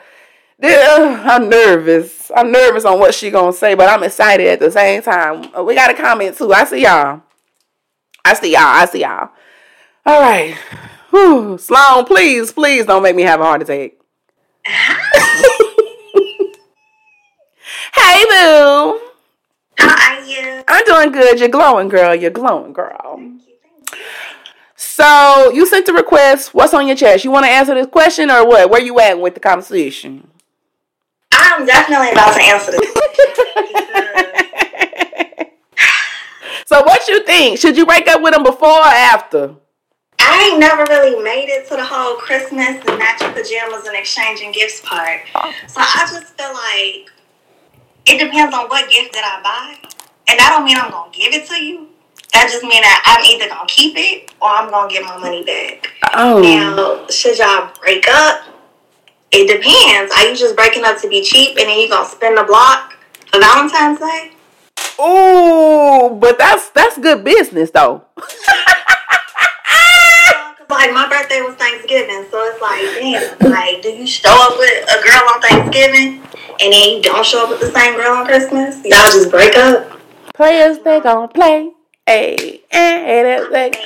I'm 0.62 1.48
nervous. 1.48 2.30
I'm 2.34 2.52
nervous 2.52 2.84
on 2.84 2.98
what 2.98 3.14
she 3.14 3.30
gonna 3.30 3.52
say, 3.52 3.74
but 3.74 3.88
I'm 3.88 4.02
excited 4.02 4.46
at 4.46 4.60
the 4.60 4.70
same 4.70 5.02
time. 5.02 5.50
Uh, 5.56 5.64
we 5.64 5.74
got 5.74 5.90
a 5.90 5.94
comment 5.94 6.36
too. 6.36 6.52
I 6.52 6.64
see 6.64 6.82
y'all. 6.82 7.22
I 8.24 8.34
see 8.34 8.52
y'all. 8.52 8.62
I 8.62 8.84
see 8.86 9.00
y'all. 9.00 9.30
All 10.06 10.20
right. 10.20 10.54
Whew. 11.10 11.58
Sloan, 11.58 12.04
please, 12.04 12.52
please 12.52 12.86
don't 12.86 13.02
make 13.02 13.16
me 13.16 13.22
have 13.22 13.40
a 13.40 13.44
heart 13.44 13.62
attack. 13.62 13.92
hey, 17.94 18.24
boo. 18.28 19.00
You? 20.30 20.64
I'm 20.68 20.84
doing 20.84 21.12
good. 21.12 21.40
You're 21.40 21.48
glowing, 21.48 21.88
girl. 21.88 22.14
You're 22.14 22.30
glowing, 22.30 22.72
girl. 22.72 23.16
Thank 23.16 23.46
you. 23.46 23.54
Thank 23.62 23.92
you. 23.92 23.98
So 24.76 25.50
you 25.52 25.66
sent 25.66 25.88
a 25.88 25.92
request. 25.92 26.54
What's 26.54 26.72
on 26.72 26.86
your 26.86 26.96
chest? 26.96 27.24
You 27.24 27.30
want 27.30 27.44
to 27.44 27.50
answer 27.50 27.74
this 27.74 27.86
question 27.86 28.30
or 28.30 28.46
what? 28.46 28.70
Where 28.70 28.80
you 28.80 28.98
at 29.00 29.20
with 29.20 29.34
the 29.34 29.40
conversation? 29.40 30.26
I'm 31.32 31.66
definitely 31.66 32.12
about 32.12 32.34
to 32.34 32.42
answer 32.42 32.72
this 32.72 32.80
so 36.66 36.82
what 36.82 37.06
you 37.08 37.24
think? 37.24 37.58
Should 37.58 37.76
you 37.76 37.86
break 37.86 38.08
up 38.08 38.22
with 38.22 38.34
him 38.34 38.42
before 38.42 38.68
or 38.68 38.84
after? 38.84 39.54
I 40.18 40.50
ain't 40.50 40.60
never 40.60 40.84
really 40.84 41.22
made 41.22 41.48
it 41.48 41.66
to 41.68 41.76
the 41.76 41.84
whole 41.84 42.16
Christmas 42.16 42.76
and 42.86 42.98
matching 42.98 43.32
pajamas 43.32 43.86
and 43.86 43.96
exchanging 43.96 44.52
gifts 44.52 44.80
part. 44.84 45.22
So 45.66 45.80
I 45.80 46.06
just 46.10 46.36
feel 46.38 46.52
like 46.52 47.10
it 48.06 48.18
depends 48.22 48.54
on 48.54 48.68
what 48.68 48.88
gift 48.90 49.12
that 49.14 49.24
I 49.24 49.40
buy. 49.42 49.76
And 50.30 50.38
that 50.38 50.54
don't 50.54 50.64
mean 50.64 50.76
I'm 50.78 50.92
gonna 50.92 51.10
give 51.10 51.34
it 51.34 51.48
to 51.48 51.56
you. 51.56 51.88
That 52.32 52.48
just 52.52 52.62
mean 52.62 52.82
that 52.82 53.02
I'm 53.04 53.24
either 53.26 53.48
gonna 53.52 53.66
keep 53.66 53.94
it 53.96 54.32
or 54.40 54.48
I'm 54.48 54.70
gonna 54.70 54.88
get 54.88 55.02
my 55.02 55.18
money 55.18 55.44
back. 55.44 55.90
Oh. 56.14 56.40
Now, 56.40 57.06
should 57.08 57.36
y'all 57.36 57.72
break 57.82 58.06
up? 58.08 58.44
It 59.32 59.50
depends. 59.50 60.14
Are 60.14 60.28
you 60.28 60.36
just 60.36 60.54
breaking 60.54 60.84
up 60.84 61.00
to 61.02 61.08
be 61.08 61.22
cheap 61.22 61.58
and 61.58 61.68
then 61.68 61.80
you 61.80 61.88
gonna 61.88 62.08
spend 62.08 62.38
the 62.38 62.44
block 62.44 62.94
for 63.26 63.40
Valentine's 63.40 63.98
Day? 63.98 64.30
Ooh, 65.02 66.14
but 66.14 66.38
that's 66.38 66.70
that's 66.70 66.96
good 66.98 67.24
business 67.24 67.72
though. 67.72 68.04
like 70.70 70.94
my 70.94 71.08
birthday 71.08 71.42
was 71.42 71.56
Thanksgiving, 71.56 72.24
so 72.30 72.38
it's 72.46 72.62
like, 72.62 72.80
damn, 72.96 73.50
like, 73.50 73.82
do 73.82 73.90
you 73.90 74.06
show 74.06 74.30
up 74.30 74.56
with 74.58 74.84
a 74.88 75.02
girl 75.02 75.22
on 75.34 75.40
Thanksgiving 75.42 76.22
and 76.60 76.72
then 76.72 76.96
you 76.96 77.02
don't 77.02 77.26
show 77.26 77.44
up 77.44 77.50
with 77.50 77.60
the 77.60 77.70
same 77.72 77.96
girl 77.96 78.12
on 78.16 78.24
Christmas? 78.24 78.76
Y'all 78.84 79.10
just 79.10 79.30
break 79.30 79.56
up. 79.56 79.99
Players, 80.40 80.78
they 80.78 81.00
gonna 81.00 81.28
play. 81.28 81.70
Hey, 82.06 82.62
hey, 82.70 83.22
that's 83.22 83.52
like. 83.52 83.76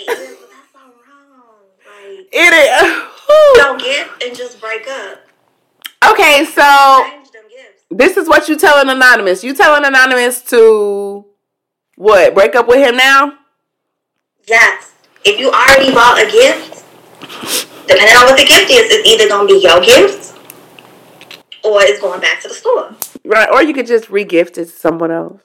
It 2.31 2.53
is. 2.55 3.03
Don't 3.57 3.81
get 3.81 4.09
and 4.25 4.37
just 4.37 4.61
break 4.61 4.87
up. 4.87 5.19
Okay, 6.09 6.45
so 6.45 7.05
this 7.91 8.17
is 8.17 8.29
what 8.29 8.49
you 8.49 8.57
telling 8.57 8.89
anonymous. 8.89 9.43
You 9.43 9.53
telling 9.53 9.85
anonymous 9.85 10.43
to 10.51 11.25
what? 11.97 12.35
Break 12.35 12.55
up 12.55 12.69
with 12.69 12.79
him 12.79 12.99
now? 12.99 13.37
Yes. 14.47 14.93
If 15.25 15.41
you 15.41 15.51
already 15.51 15.93
bought 15.93 16.23
a 16.23 16.31
gift, 16.31 16.85
depending 17.89 18.17
on 18.17 18.27
what 18.27 18.39
the 18.39 18.47
gift 18.47 18.71
is, 18.71 18.93
it's 18.93 19.09
either 19.09 19.29
gonna 19.29 19.49
be 19.49 19.59
your 19.59 19.81
gift 19.81 20.39
or 21.65 21.83
it's 21.83 22.01
going 22.01 22.21
back 22.21 22.41
to 22.43 22.49
the 22.49 22.55
store. 22.55 22.95
Right, 23.25 23.49
or 23.51 23.61
you 23.61 23.75
could 23.75 23.89
just 23.89 24.05
regift 24.05 24.51
it 24.51 24.55
to 24.55 24.67
someone 24.67 25.11
else. 25.11 25.41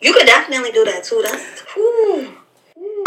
You 0.00 0.12
could 0.12 0.26
definitely 0.26 0.72
do 0.72 0.84
that 0.84 1.04
too. 1.04 1.22
That's 1.24 1.60
whew. 1.72 2.36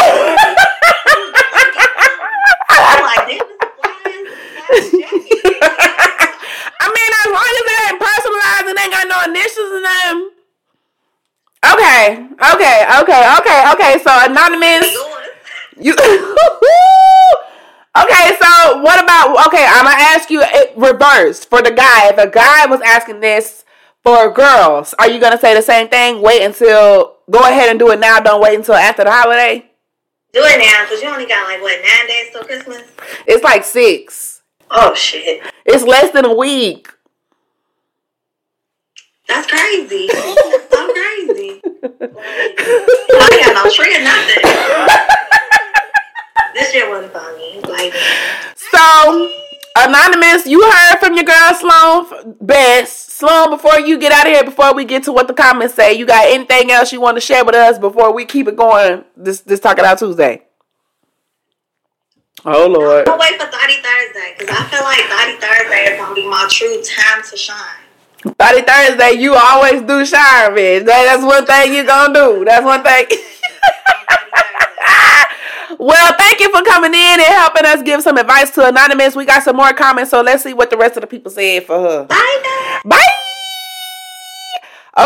I 6.80 6.86
mean, 6.90 7.10
as 7.14 7.30
long 7.30 7.46
as 7.46 7.64
it 7.66 7.78
ain't 7.86 8.00
personalized 8.00 8.66
and 8.66 8.78
ain't 8.78 8.90
got 8.90 9.06
no 9.06 9.22
initials 9.30 9.70
in 9.70 9.82
them. 9.86 10.30
Okay, 11.62 12.26
okay, 12.54 12.78
okay, 13.02 13.22
okay, 13.38 13.60
okay. 13.72 13.92
So 14.02 14.10
anonymous. 14.26 14.90
You. 15.78 15.92
okay, 18.02 18.34
so 18.40 18.82
what 18.82 19.02
about? 19.02 19.46
Okay, 19.46 19.64
I'm 19.68 19.84
gonna 19.84 19.96
ask 19.96 20.30
you 20.30 20.42
eh, 20.42 20.48
it 20.52 20.72
reversed 20.76 21.48
for 21.48 21.62
the 21.62 21.70
guy. 21.70 22.08
If 22.08 22.18
a 22.18 22.28
guy 22.28 22.66
was 22.66 22.80
asking 22.80 23.20
this 23.20 23.64
for 24.02 24.30
girls, 24.32 24.94
are 24.98 25.10
you 25.10 25.20
gonna 25.20 25.38
say 25.38 25.54
the 25.54 25.62
same 25.62 25.88
thing? 25.88 26.20
Wait 26.22 26.42
until 26.42 27.16
go 27.30 27.38
ahead 27.40 27.68
and 27.70 27.78
do 27.78 27.90
it 27.90 28.00
now. 28.00 28.18
Don't 28.20 28.40
wait 28.40 28.56
until 28.58 28.74
after 28.74 29.04
the 29.04 29.10
holiday. 29.10 29.66
Do 30.32 30.40
it 30.44 30.58
now, 30.58 30.86
cause 30.88 31.02
you 31.02 31.08
only 31.08 31.26
got 31.26 31.44
like 31.48 31.60
what 31.60 31.80
nine 31.82 32.06
days 32.06 32.30
till 32.32 32.44
Christmas. 32.44 32.82
It's 33.26 33.42
like 33.44 33.64
six. 33.64 34.42
Oh 34.70 34.94
shit, 34.94 35.42
It's 35.66 35.82
less 35.84 36.12
than 36.12 36.24
a 36.24 36.32
week. 36.34 36.88
that's 39.26 39.46
crazy. 39.50 40.06
That's 40.12 40.70
so 40.72 40.92
crazy. 40.92 41.60
Like, 41.64 43.32
I 43.32 43.38
got 43.44 43.64
no 43.64 43.70
tree 43.70 43.96
or 43.96 44.02
nothing. 44.02 44.42
this 46.54 46.70
shit 46.72 46.88
wasn't 46.88 47.12
funny. 47.12 47.60
Like, 47.68 47.92
So, 48.56 49.32
Anonymous, 49.76 50.46
you 50.46 50.60
heard 50.62 50.98
from 50.98 51.14
your 51.14 51.24
girl 51.24 51.54
Sloan 51.54 52.36
best. 52.40 53.10
Sloan, 53.12 53.50
before 53.50 53.78
you 53.78 53.98
get 53.98 54.10
out 54.12 54.26
of 54.26 54.32
here, 54.32 54.44
before 54.44 54.74
we 54.74 54.84
get 54.84 55.04
to 55.04 55.12
what 55.12 55.28
the 55.28 55.34
comments 55.34 55.74
say, 55.74 55.92
you 55.94 56.06
got 56.06 56.26
anything 56.26 56.70
else 56.70 56.92
you 56.92 57.00
want 57.00 57.16
to 57.16 57.20
share 57.20 57.44
with 57.44 57.54
us 57.54 57.78
before 57.78 58.12
we 58.12 58.24
keep 58.24 58.48
it 58.48 58.56
going 58.56 59.04
this 59.16 59.40
this 59.42 59.60
Talk 59.60 59.78
It 59.78 59.84
Out 59.84 59.98
Tuesday? 59.98 60.42
Oh 62.44 62.66
Lord. 62.66 63.08
I'll 63.08 63.18
wait 63.18 63.40
for 63.40 63.46
Thotty 63.46 63.74
Thursday, 63.74 64.34
cause 64.38 64.48
I 64.50 64.64
feel 64.68 64.82
like 64.82 65.04
Thotty 65.04 65.36
Thursday 65.38 65.92
is 65.92 66.00
gonna 66.00 66.14
be 66.14 66.26
my 66.26 66.48
true 66.50 66.82
time 66.82 67.22
to 67.30 67.36
shine. 67.36 68.34
Thotty 68.38 68.62
Thursday, 68.62 69.20
you 69.20 69.34
always 69.34 69.82
do 69.82 70.04
shine, 70.04 70.50
bitch. 70.52 70.84
That, 70.84 71.04
that's 71.04 71.22
one 71.22 71.46
thing 71.46 71.74
you 71.74 71.84
gonna 71.86 72.12
do. 72.12 72.44
That's 72.44 72.64
one 72.64 72.82
thing. 72.82 73.06
well, 75.80 76.14
thank 76.18 76.40
you 76.40 76.50
for 76.50 76.62
coming 76.62 76.92
in 76.92 77.20
and 77.20 77.22
helping 77.22 77.64
us 77.64 77.82
give 77.82 78.02
some 78.02 78.18
advice 78.18 78.50
to 78.52 78.68
Anonymous. 78.68 79.16
We 79.16 79.24
got 79.24 79.42
some 79.42 79.56
more 79.56 79.72
comments, 79.72 80.10
so 80.10 80.20
let's 80.20 80.42
see 80.42 80.52
what 80.52 80.70
the 80.70 80.76
rest 80.76 80.96
of 80.96 81.00
the 81.00 81.06
people 81.06 81.30
said 81.30 81.64
for 81.64 81.80
her. 81.80 82.04
Bye 82.04 82.40
now. 82.44 82.90
Bye. 82.90 83.06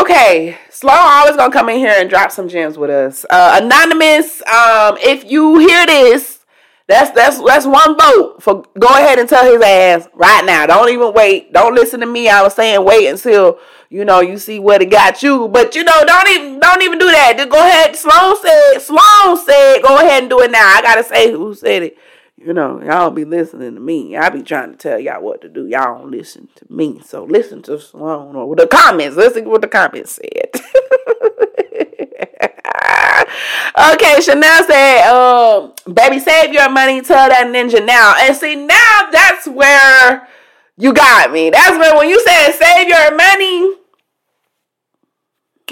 Okay, 0.00 0.58
Sloan 0.70 0.96
always 0.98 1.36
gonna 1.36 1.52
come 1.52 1.68
in 1.68 1.76
here 1.78 1.94
and 1.96 2.10
drop 2.10 2.32
some 2.32 2.48
gems 2.48 2.76
with 2.76 2.90
us. 2.90 3.24
Uh, 3.30 3.60
Anonymous, 3.62 4.42
um, 4.46 4.96
if 5.00 5.30
you 5.30 5.58
hear 5.58 5.86
this, 5.86 6.44
that's 6.88 7.10
that's 7.12 7.40
that's 7.42 7.66
one 7.66 7.96
vote 7.98 8.42
for 8.42 8.64
go 8.78 8.88
ahead 8.88 9.18
and 9.18 9.28
tell 9.28 9.44
his 9.44 9.62
ass 9.62 10.08
right 10.14 10.44
now. 10.44 10.66
Don't 10.66 10.90
even 10.90 11.12
wait. 11.14 11.52
Don't 11.52 11.74
listen 11.74 12.00
to 12.00 12.06
me. 12.06 12.28
I 12.28 12.42
was 12.42 12.54
saying 12.54 12.84
wait 12.84 13.06
until 13.06 13.58
you 13.90 14.04
know 14.04 14.20
you 14.20 14.38
see 14.38 14.58
what 14.58 14.82
it 14.82 14.90
got 14.90 15.22
you. 15.22 15.48
But 15.48 15.74
you 15.74 15.84
know, 15.84 16.04
don't 16.04 16.28
even 16.28 16.60
don't 16.60 16.82
even 16.82 16.98
do 16.98 17.06
that. 17.06 17.34
Just 17.36 17.50
go 17.50 17.58
ahead. 17.58 17.96
Sloan 17.96 18.36
said. 18.40 18.78
Sloan 18.80 19.44
said, 19.44 19.82
go 19.82 19.96
ahead 19.96 20.22
and 20.22 20.30
do 20.30 20.40
it 20.40 20.50
now. 20.50 20.66
I 20.66 20.82
gotta 20.82 21.04
say 21.04 21.30
who 21.30 21.54
said 21.54 21.82
it. 21.82 21.98
You 22.36 22.52
know, 22.52 22.82
y'all 22.82 23.10
be 23.10 23.24
listening 23.24 23.74
to 23.74 23.80
me. 23.80 24.16
I 24.16 24.28
be 24.28 24.42
trying 24.42 24.72
to 24.72 24.76
tell 24.76 24.98
y'all 24.98 25.22
what 25.22 25.40
to 25.42 25.48
do. 25.48 25.66
Y'all 25.66 25.98
don't 25.98 26.10
listen 26.10 26.48
to 26.56 26.66
me. 26.68 27.00
So 27.04 27.24
listen 27.24 27.62
to 27.62 27.80
Sloan 27.80 28.36
or 28.36 28.54
the 28.56 28.66
comments. 28.66 29.16
Listen 29.16 29.44
to 29.44 29.50
what 29.50 29.62
the 29.62 29.68
comments 29.68 30.20
said. 30.20 30.50
okay, 33.94 34.20
Chanel 34.20 34.64
said, 34.64 35.08
um, 35.08 35.72
baby, 35.92 36.18
save 36.18 36.52
your 36.52 36.68
money, 36.70 37.00
tell 37.00 37.28
that 37.28 37.46
ninja 37.46 37.84
now. 37.84 38.14
And 38.18 38.36
see, 38.36 38.56
now 38.56 39.08
that's 39.10 39.46
where 39.46 40.28
you 40.76 40.92
got 40.92 41.32
me. 41.32 41.50
That's 41.50 41.76
where 41.78 41.96
when 41.96 42.08
you 42.08 42.20
said 42.20 42.52
save 42.52 42.88
your 42.88 43.16
money. 43.16 43.74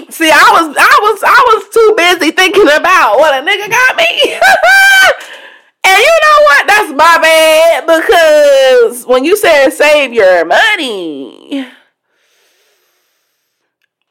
See, 0.09 0.31
I 0.31 0.49
was 0.51 0.75
I 0.77 0.99
was 1.01 1.23
I 1.23 1.43
was 1.53 1.69
too 1.73 1.93
busy 1.95 2.31
thinking 2.31 2.67
about 2.67 3.17
what 3.17 3.33
a 3.33 3.45
nigga 3.45 3.69
got 3.69 3.97
me. 3.97 4.39
And 5.85 5.99
you 5.99 6.19
know 6.23 6.43
what? 6.45 6.67
That's 6.67 6.91
my 6.91 7.17
bad 7.21 7.85
because 7.85 9.05
when 9.05 9.25
you 9.25 9.35
said 9.35 9.69
save 9.71 10.13
your 10.13 10.45
money, 10.45 11.67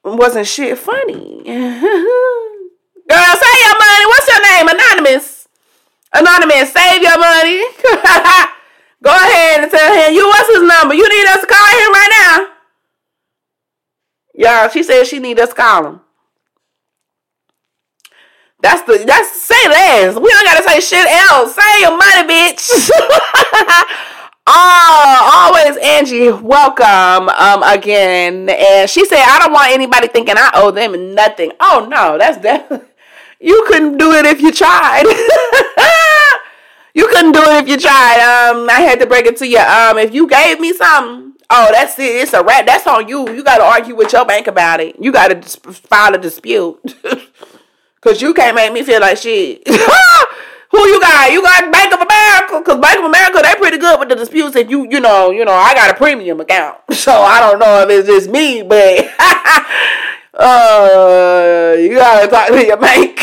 wasn't 0.05 0.47
shit 0.47 0.77
funny. 0.79 1.43
Girl, 1.45 3.35
save 3.35 3.61
your 3.65 3.79
money. 3.79 4.07
What's 4.07 4.29
your 4.29 4.43
name? 4.53 4.69
Anonymous. 4.69 5.49
Anonymous, 6.13 6.73
save 6.73 7.03
your 7.03 7.19
money. 7.19 7.65
Go 9.03 9.11
ahead 9.11 9.65
and 9.65 9.71
tell 9.71 9.93
him 9.93 10.15
you 10.15 10.27
what's 10.29 10.49
his 10.49 10.63
number. 10.63 10.95
You 10.95 11.09
need 11.09 11.27
us 11.27 11.41
to 11.41 11.47
call 11.47 11.67
him 11.67 11.93
right 11.93 12.09
now. 12.11 12.47
Y'all, 14.35 14.69
she 14.69 14.83
said 14.85 15.05
she 15.05 15.19
need 15.19 15.41
us 15.41 15.49
to 15.51 15.55
call 15.57 15.87
him. 15.87 16.01
That's 18.61 18.83
the 18.83 19.05
that's 19.05 19.43
say 19.43 19.69
less. 19.69 20.15
We 20.15 20.29
don't 20.29 20.45
gotta 20.45 20.63
say 20.63 20.81
shit 20.81 21.07
else. 21.07 21.55
Say 21.57 21.81
your 21.81 21.99
money, 21.99 22.29
bitch. 22.33 22.91
oh, 24.47 25.51
always 25.51 25.77
Angie, 25.79 26.31
welcome 26.31 27.29
um 27.29 27.65
again. 27.65 28.49
And 28.49 28.89
she 28.89 29.05
said, 29.05 29.25
I 29.27 29.41
don't 29.41 29.53
want 29.53 29.73
anybody 29.73 30.07
thinking 30.07 30.37
I 30.39 30.53
owe 30.55 30.71
them 30.71 31.13
nothing. 31.13 31.51
Oh 31.59 31.89
no, 31.91 32.19
that's 32.19 32.39
definitely 32.39 32.87
you 33.41 33.65
couldn't 33.67 33.99
do 33.99 34.13
it 34.13 34.25
if 34.27 34.41
you 34.41 34.53
tried. 34.53 35.03
you 36.95 37.09
couldn't 37.09 37.33
do 37.33 37.41
it 37.43 37.63
if 37.63 37.69
you 37.69 37.79
tried. 37.79 38.51
Um, 38.51 38.69
I 38.69 38.81
had 38.81 39.01
to 39.01 39.07
break 39.07 39.27
it 39.27 39.37
to 39.39 39.47
you. 39.47 39.59
Um, 39.59 39.99
if 39.99 40.13
you 40.13 40.27
gave 40.29 40.61
me 40.61 40.73
something, 40.73 41.35
oh, 41.51 41.69
that's 41.73 41.99
it. 41.99 42.17
It's 42.17 42.33
a 42.33 42.43
rat. 42.43 42.67
That's 42.67 42.87
on 42.87 43.09
you. 43.09 43.31
You 43.31 43.43
got 43.43 43.59
to 43.59 43.65
argue 43.65 43.95
with 43.95 44.13
your 44.13 44.25
bank 44.25 44.47
about 44.47 44.81
it. 44.81 44.97
You 45.01 45.13
got 45.13 45.29
to 45.29 45.35
dis- 45.35 45.57
file 45.57 46.15
a 46.15 46.19
dispute. 46.19 46.81
Cause 48.01 48.21
you 48.21 48.35
can't 48.35 48.57
make 48.57 48.73
me 48.73 48.83
feel 48.83 49.01
like 49.01 49.17
shit. 49.17 49.63
Who 50.73 50.79
you 50.89 51.01
got? 51.01 51.31
You 51.31 51.41
got 51.41 51.71
Bank 51.71 51.95
of 51.95 52.01
America? 52.01 52.63
Cause 52.65 52.81
Bank 52.81 52.99
of 52.99 53.05
America, 53.05 53.41
they 53.43 53.55
pretty 53.55 53.79
good 53.79 54.01
with 54.01 54.09
the 54.09 54.17
disputes. 54.17 54.57
If 54.57 54.69
you, 54.71 54.89
you 54.91 54.99
know, 55.01 55.31
you 55.31 55.45
know, 55.45 55.53
I 55.53 55.73
got 55.75 55.91
a 55.91 55.95
premium 55.95 56.41
account, 56.41 56.79
so 56.91 57.13
I 57.13 57.39
don't 57.39 57.61
know 57.61 57.83
if 57.83 57.91
it's 57.91 58.09
just 58.09 58.29
me, 58.29 58.63
but 58.63 59.07
uh, 60.35 61.77
you 61.79 61.95
gotta 61.95 62.27
talk 62.27 62.49
to 62.49 62.67
your 62.67 62.79
bank. 62.79 63.21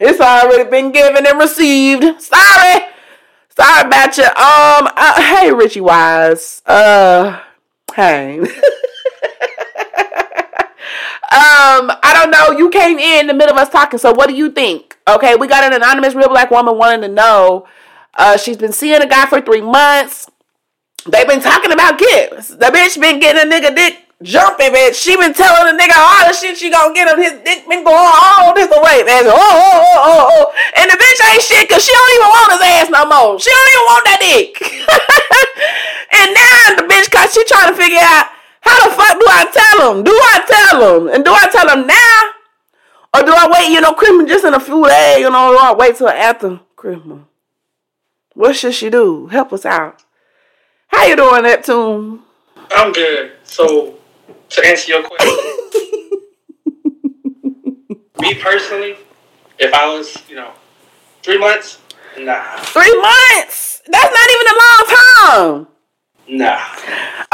It's 0.00 0.20
already 0.20 0.68
been 0.70 0.92
given 0.92 1.26
and 1.26 1.38
received. 1.38 2.02
Sorry, 2.20 2.84
sorry 3.56 3.86
about 3.86 4.16
you. 4.16 4.24
Um, 4.24 4.88
uh, 4.96 5.22
hey 5.22 5.52
Richie 5.52 5.80
Wise. 5.80 6.62
Uh, 6.66 7.40
hey. 7.94 8.40
Um, 11.30 11.92
I 12.02 12.14
don't 12.14 12.30
know. 12.30 12.58
You 12.58 12.70
came 12.70 12.98
in 12.98 13.26
the 13.26 13.34
middle 13.34 13.52
of 13.54 13.60
us 13.60 13.68
talking, 13.68 13.98
so 13.98 14.12
what 14.12 14.28
do 14.30 14.34
you 14.34 14.50
think? 14.50 14.96
Okay, 15.06 15.36
we 15.36 15.46
got 15.46 15.62
an 15.62 15.74
anonymous 15.74 16.14
real 16.14 16.30
black 16.30 16.50
woman 16.50 16.78
wanting 16.78 17.02
to 17.02 17.08
know. 17.08 17.66
Uh, 18.14 18.38
she's 18.38 18.56
been 18.56 18.72
seeing 18.72 19.02
a 19.02 19.06
guy 19.06 19.26
for 19.26 19.42
three 19.42 19.60
months. 19.60 20.30
They've 21.06 21.28
been 21.28 21.42
talking 21.42 21.70
about 21.70 21.98
kids. 21.98 22.48
The 22.48 22.66
bitch 22.66 22.98
been 22.98 23.20
getting 23.20 23.42
a 23.42 23.54
nigga 23.54 23.76
dick 23.76 24.07
jumping, 24.22 24.72
bitch. 24.72 24.94
She 24.94 25.16
been 25.16 25.32
telling 25.32 25.70
the 25.70 25.76
nigga 25.78 25.94
all 25.96 26.26
the 26.26 26.34
shit 26.34 26.56
she 26.56 26.70
gonna 26.70 26.94
get 26.94 27.08
him. 27.08 27.18
His 27.18 27.38
dick 27.44 27.68
been 27.68 27.84
going 27.84 27.96
all 27.96 28.54
this 28.54 28.70
away, 28.70 29.04
man. 29.04 29.26
Oh, 29.26 29.34
oh, 29.34 29.78
oh, 29.82 29.98
oh, 30.02 30.22
oh. 30.30 30.44
And 30.76 30.90
the 30.90 30.96
bitch 30.96 31.20
ain't 31.30 31.42
shit 31.42 31.68
because 31.68 31.84
she 31.84 31.92
don't 31.92 32.14
even 32.18 32.28
want 32.28 32.52
his 32.52 32.62
ass 32.62 32.88
no 32.90 33.02
more. 33.06 33.38
She 33.38 33.50
don't 33.50 33.70
even 33.74 33.86
want 33.86 34.04
that 34.06 34.20
dick. 34.22 34.52
and 36.18 36.28
now 36.34 36.62
the 36.82 36.84
bitch, 36.90 37.10
cause 37.10 37.32
she 37.32 37.44
trying 37.44 37.70
to 37.70 37.76
figure 37.78 38.02
out 38.02 38.26
how 38.60 38.88
the 38.88 38.94
fuck 38.94 39.14
do 39.18 39.26
I 39.28 39.44
tell 39.52 39.94
him? 39.94 40.04
Do 40.04 40.12
I 40.12 40.36
tell 40.46 40.76
him? 40.82 41.08
And 41.08 41.24
do 41.24 41.32
I 41.32 41.48
tell 41.50 41.68
him 41.70 41.86
now? 41.86 42.20
Or 43.14 43.22
do 43.24 43.32
I 43.32 43.48
wait, 43.50 43.72
you 43.72 43.80
know, 43.80 43.94
Christmas 43.94 44.28
just 44.28 44.44
in 44.44 44.52
a 44.52 44.60
few 44.60 44.86
days, 44.86 45.20
you 45.20 45.30
know, 45.30 45.54
or 45.54 45.58
I 45.58 45.74
wait 45.76 45.96
till 45.96 46.08
after 46.08 46.60
Christmas? 46.76 47.20
What 48.34 48.54
should 48.54 48.74
she 48.74 48.90
do? 48.90 49.26
Help 49.28 49.52
us 49.52 49.64
out. 49.64 50.04
How 50.88 51.04
you 51.06 51.16
doing, 51.16 51.42
Neptune? 51.42 52.20
I'm 52.70 52.92
good. 52.92 53.32
So, 53.44 53.97
to 54.50 54.66
answer 54.66 54.92
your 54.92 55.02
question, 55.02 55.28
me 58.20 58.34
personally, 58.34 58.96
if 59.58 59.72
I 59.74 59.88
was, 59.94 60.16
you 60.28 60.36
know, 60.36 60.52
three 61.22 61.38
months, 61.38 61.78
nah, 62.18 62.56
Three 62.58 62.94
months? 63.00 63.82
That's 63.86 64.12
not 64.12 64.30
even 64.30 64.46
a 64.46 64.56
long 64.64 64.84
time. 64.88 65.66
nah. 66.28 66.60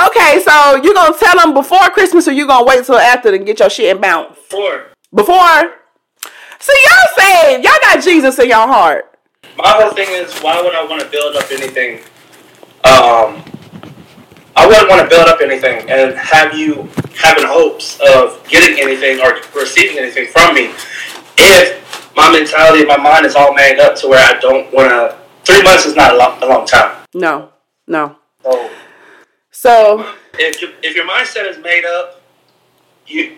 Okay, 0.09 0.41
so 0.45 0.77
you 0.83 0.93
gonna 0.95 1.17
tell 1.19 1.37
them 1.39 1.53
before 1.55 1.89
Christmas 1.91 2.27
or 2.29 2.33
you 2.33 2.47
gonna 2.47 2.65
wait 2.65 2.85
till 2.85 2.97
after 2.97 3.31
to 3.31 3.39
get 3.39 3.59
your 3.61 3.71
shit 3.71 3.91
and 3.93 4.01
bounce? 4.01 4.37
Four. 4.51 4.87
Before? 5.15 5.75
See, 6.59 6.79
y'all 6.85 7.09
saying 7.17 7.63
y'all 7.63 7.79
got 7.81 8.03
Jesus 8.03 8.39
in 8.39 8.49
your 8.49 8.67
heart. 8.67 9.11
My 9.57 9.69
whole 9.69 9.93
thing 9.93 10.09
is, 10.11 10.33
why 10.41 10.61
would 10.61 10.75
I 10.75 10.85
want 10.85 11.01
to 11.03 11.09
build 11.09 11.37
up 11.37 11.49
anything? 11.51 12.01
Um, 12.85 13.24
I 14.65 14.67
wouldn't 14.67 14.89
want 14.89 15.03
to 15.03 15.15
build 15.15 15.29
up 15.29 15.43
anything 15.43 15.91
and 15.91 16.17
have 16.17 16.57
you 16.57 16.89
having 17.21 17.45
hopes 17.45 18.01
of 18.01 18.43
getting 18.49 18.81
anything 18.81 19.21
or 19.21 19.37
receiving 19.55 19.99
anything 19.99 20.27
from 20.29 20.55
me 20.55 20.73
if 21.37 22.17
my 22.17 22.33
mentality, 22.33 22.87
my 22.87 22.97
mind 22.97 23.27
is 23.27 23.35
all 23.35 23.53
made 23.53 23.79
up 23.79 23.95
to 23.97 24.09
where 24.09 24.25
I 24.25 24.41
don't 24.41 24.73
want 24.73 24.89
to. 24.89 25.19
Three 25.45 25.63
months 25.63 25.85
is 25.85 25.95
not 25.95 26.15
a 26.15 26.17
long, 26.17 26.43
a 26.43 26.47
long 26.47 26.67
time. 26.67 26.97
No, 27.13 27.51
no. 27.87 28.17
So 28.43 28.71
So 29.51 30.15
if 30.39 30.63
you, 30.63 30.73
if 30.83 30.97
your 30.97 31.07
mindset 31.07 31.47
is 31.47 31.59
made 31.59 31.85
up, 31.85 32.23
you 33.07 33.37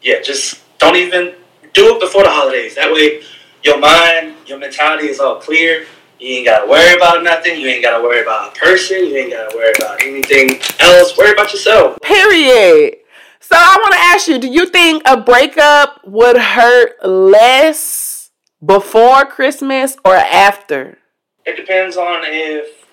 yeah, 0.00 0.22
just 0.22 0.62
don't 0.78 0.96
even 0.96 1.34
do 1.74 1.96
it 1.96 2.00
before 2.00 2.22
the 2.22 2.30
holidays. 2.30 2.76
That 2.76 2.90
way, 2.90 3.22
your 3.62 3.78
mind, 3.78 4.36
your 4.46 4.58
mentality 4.58 5.08
is 5.08 5.20
all 5.20 5.36
clear. 5.36 5.84
You 6.18 6.36
ain't 6.36 6.46
gotta 6.46 6.68
worry 6.68 6.94
about 6.96 7.22
nothing. 7.22 7.60
You 7.60 7.68
ain't 7.68 7.82
gotta 7.82 8.02
worry 8.02 8.22
about 8.22 8.56
a 8.56 8.58
person. 8.60 9.04
You 9.06 9.16
ain't 9.16 9.32
gotta 9.32 9.54
worry 9.56 9.72
about 9.78 10.00
anything 10.02 10.60
else. 10.80 11.16
Worry 11.18 11.32
about 11.32 11.52
yourself. 11.52 11.98
Period. 12.02 12.96
So 13.40 13.56
I 13.58 13.76
want 13.80 13.92
to 13.94 14.00
ask 14.00 14.28
you: 14.28 14.38
Do 14.38 14.48
you 14.48 14.66
think 14.66 15.02
a 15.06 15.20
breakup 15.20 16.00
would 16.06 16.36
hurt 16.38 17.04
less 17.06 18.30
before 18.64 19.26
Christmas 19.26 19.96
or 20.04 20.14
after? 20.14 20.98
It 21.44 21.56
depends 21.56 21.96
on 21.96 22.20
if. 22.24 22.84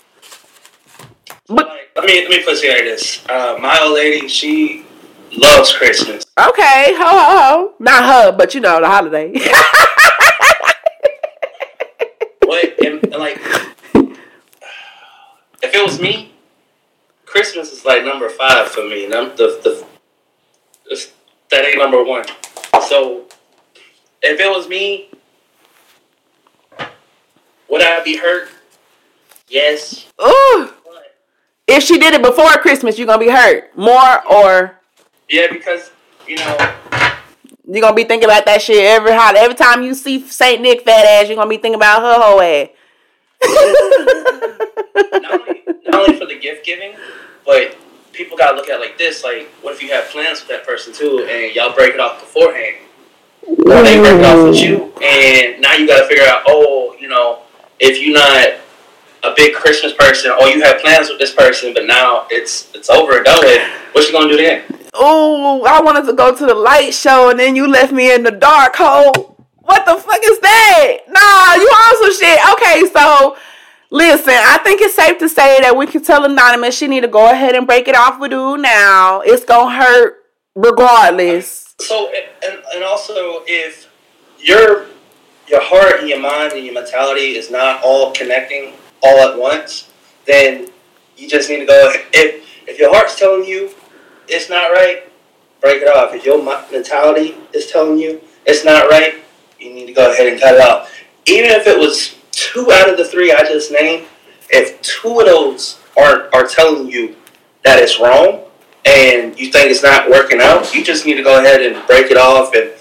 But 1.47 1.67
Like, 1.67 1.89
let 1.95 2.05
me 2.05 2.21
let 2.21 2.29
me 2.29 2.43
put 2.43 2.53
it 2.61 2.69
like 2.69 2.83
this. 2.83 3.25
Uh, 3.29 3.57
my 3.61 3.79
old 3.81 3.93
lady, 3.93 4.27
she 4.27 4.85
loves 5.37 5.73
Christmas. 5.73 6.25
okay, 6.39 6.93
ho 6.97 7.05
ho 7.05 7.37
ho, 7.37 7.73
not 7.79 8.03
her, 8.03 8.31
but 8.35 8.53
you 8.55 8.61
know 8.61 8.79
the 8.81 8.87
holiday. 8.87 9.31
And, 12.51 13.03
and 13.05 13.13
like, 13.13 13.37
if 15.63 15.73
it 15.73 15.83
was 15.83 16.01
me, 16.01 16.33
Christmas 17.25 17.71
is 17.71 17.85
like 17.85 18.03
number 18.03 18.27
five 18.29 18.67
for 18.67 18.83
me, 18.83 19.05
and 19.05 19.13
I'm 19.13 19.29
the 19.37 19.59
the. 19.63 19.85
it's- 20.91 21.11
that 21.49 21.65
ain't 21.65 21.77
number 21.79 22.01
one. 22.01 22.23
So, 22.87 23.25
if 24.21 24.39
it 24.39 24.49
was 24.49 24.69
me, 24.69 25.09
would 27.69 27.81
I 27.81 28.01
be 28.05 28.15
hurt? 28.17 28.47
Yes. 29.49 30.05
Ooh, 30.21 30.69
But, 30.85 31.17
if 31.67 31.83
she 31.83 31.99
did 31.99 32.13
it 32.13 32.21
before 32.21 32.51
Christmas, 32.53 32.97
you're 32.97 33.05
gonna 33.07 33.19
be 33.19 33.29
hurt 33.29 33.75
more, 33.77 34.25
or 34.31 34.79
yeah, 35.29 35.47
because 35.51 35.91
you 36.25 36.37
know, 36.37 36.57
you're 37.67 37.81
gonna 37.81 37.95
be 37.95 38.03
thinking 38.03 38.25
about 38.25 38.45
that 38.45 38.61
shit 38.61 38.83
every 38.83 39.11
holiday. 39.11 39.39
Every 39.39 39.55
time 39.55 39.83
you 39.83 39.93
see 39.93 40.25
Saint 40.27 40.61
Nick 40.61 40.81
fat 40.81 41.05
ass, 41.05 41.27
you're 41.27 41.35
gonna 41.35 41.49
be 41.49 41.57
thinking 41.57 41.75
about 41.75 42.01
her 42.01 42.21
whole 42.21 42.41
ass. 42.41 42.69
not 45.21 45.41
only, 45.41 45.63
not 45.85 45.95
only 45.95 46.19
for 46.19 46.25
the 46.25 46.37
gift 46.39 46.65
giving, 46.65 46.93
but 47.45 47.75
people 48.13 48.37
gotta 48.37 48.55
look 48.55 48.69
at 48.69 48.79
it 48.79 48.81
like 48.81 48.97
this. 48.97 49.23
Like, 49.23 49.49
what 49.61 49.73
if 49.73 49.81
you 49.81 49.89
have 49.89 50.05
plans 50.05 50.41
with 50.41 50.49
that 50.49 50.65
person 50.65 50.93
too, 50.93 51.27
and 51.29 51.53
y'all 51.55 51.73
break 51.73 51.93
it 51.93 51.99
off 51.99 52.19
beforehand? 52.19 52.77
Or 53.43 53.83
they 53.83 53.99
break 53.99 54.19
it 54.19 54.25
off 54.25 54.49
with 54.49 54.61
you, 54.61 54.93
and 55.01 55.61
now 55.61 55.75
you 55.75 55.87
gotta 55.87 56.07
figure 56.07 56.25
out, 56.25 56.43
oh, 56.47 56.95
you 56.99 57.07
know, 57.07 57.41
if 57.79 57.99
you're 58.01 58.13
not 58.13 58.60
a 59.23 59.33
big 59.35 59.53
Christmas 59.53 59.93
person, 59.93 60.31
or 60.31 60.47
you 60.47 60.61
have 60.61 60.81
plans 60.81 61.09
with 61.09 61.19
this 61.19 61.33
person, 61.33 61.73
but 61.73 61.85
now 61.85 62.25
it's 62.29 62.73
it's 62.73 62.89
over 62.89 63.17
and 63.17 63.25
done 63.25 63.39
with, 63.43 63.61
what 63.93 64.05
you 64.05 64.11
gonna 64.11 64.29
do 64.29 64.37
then? 64.37 64.63
Ooh, 64.95 65.63
I 65.63 65.81
wanted 65.81 66.05
to 66.07 66.13
go 66.13 66.35
to 66.35 66.45
the 66.45 66.53
light 66.53 66.93
show 66.93 67.29
and 67.29 67.39
then 67.39 67.55
you 67.55 67.67
left 67.67 67.93
me 67.93 68.13
in 68.13 68.23
the 68.23 68.31
dark 68.31 68.75
hole. 68.75 69.37
What 69.59 69.85
the 69.85 69.95
fuck 69.95 70.19
is 70.23 70.39
that? 70.39 70.97
Nah, 71.07 71.55
you 71.55 71.69
also 71.73 72.11
shit. 72.19 72.39
Okay, 72.51 72.83
so 72.91 73.37
listen, 73.89 74.33
I 74.33 74.59
think 74.63 74.81
it's 74.81 74.95
safe 74.95 75.17
to 75.19 75.29
say 75.29 75.61
that 75.61 75.77
we 75.77 75.87
can 75.87 76.03
tell 76.03 76.25
Anonymous 76.25 76.75
she 76.75 76.87
need 76.87 77.01
to 77.01 77.07
go 77.07 77.31
ahead 77.31 77.55
and 77.55 77.65
break 77.65 77.87
it 77.87 77.95
off 77.95 78.19
with 78.19 78.31
you 78.31 78.57
now. 78.57 79.21
It's 79.21 79.45
gonna 79.45 79.75
hurt 79.75 80.25
regardless. 80.55 81.75
So, 81.79 82.11
and, 82.45 82.61
and 82.75 82.83
also, 82.83 83.43
if 83.47 83.89
your 84.39 84.87
your 85.47 85.61
heart 85.61 85.99
and 85.99 86.09
your 86.09 86.19
mind 86.19 86.53
and 86.53 86.65
your 86.65 86.73
mentality 86.73 87.35
is 87.35 87.51
not 87.51 87.81
all 87.83 88.11
connecting 88.11 88.73
all 89.01 89.17
at 89.19 89.37
once, 89.37 89.89
then 90.25 90.69
you 91.17 91.27
just 91.27 91.49
need 91.49 91.59
to 91.59 91.65
go. 91.65 91.91
If 92.13 92.47
if 92.67 92.79
your 92.79 92.93
heart's 92.93 93.17
telling 93.17 93.45
you 93.45 93.71
it's 94.27 94.49
not 94.49 94.71
right, 94.71 95.03
break 95.59 95.81
it 95.81 95.87
off. 95.87 96.13
If 96.13 96.25
your 96.25 96.43
mentality 96.71 97.35
is 97.53 97.71
telling 97.71 97.97
you 97.97 98.21
it's 98.45 98.63
not 98.63 98.89
right, 98.89 99.15
you 99.59 99.73
need 99.73 99.87
to 99.87 99.93
go 99.93 100.11
ahead 100.11 100.31
and 100.31 100.39
cut 100.39 100.55
it 100.55 100.61
off. 100.61 100.91
Even 101.25 101.49
if 101.51 101.67
it 101.67 101.77
was 101.77 102.15
two 102.31 102.71
out 102.71 102.89
of 102.89 102.97
the 102.97 103.05
three 103.05 103.31
I 103.31 103.43
just 103.43 103.71
named, 103.71 104.07
if 104.49 104.81
two 104.81 105.19
of 105.19 105.25
those 105.25 105.79
are 105.97 106.29
are 106.33 106.47
telling 106.47 106.89
you 106.89 107.15
that 107.63 107.79
it's 107.79 107.99
wrong, 107.99 108.45
and 108.85 109.37
you 109.39 109.51
think 109.51 109.69
it's 109.69 109.83
not 109.83 110.09
working 110.09 110.41
out, 110.41 110.73
you 110.73 110.83
just 110.83 111.05
need 111.05 111.15
to 111.15 111.23
go 111.23 111.39
ahead 111.39 111.61
and 111.61 111.85
break 111.87 112.09
it 112.09 112.17
off. 112.17 112.53
And 112.55 112.71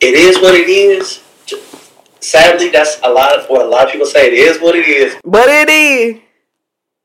it 0.00 0.14
is 0.14 0.38
what 0.38 0.54
it 0.54 0.68
is. 0.68 1.22
Sadly, 2.24 2.70
that's 2.70 2.98
a 3.02 3.12
lot 3.12 3.38
of 3.38 3.46
what 3.50 3.60
a 3.60 3.68
lot 3.68 3.84
of 3.84 3.92
people 3.92 4.06
say. 4.06 4.28
It 4.28 4.32
is 4.32 4.58
what 4.58 4.74
it 4.74 4.88
is. 4.88 5.14
But 5.24 5.46
it 5.50 5.68
is. 5.68 6.22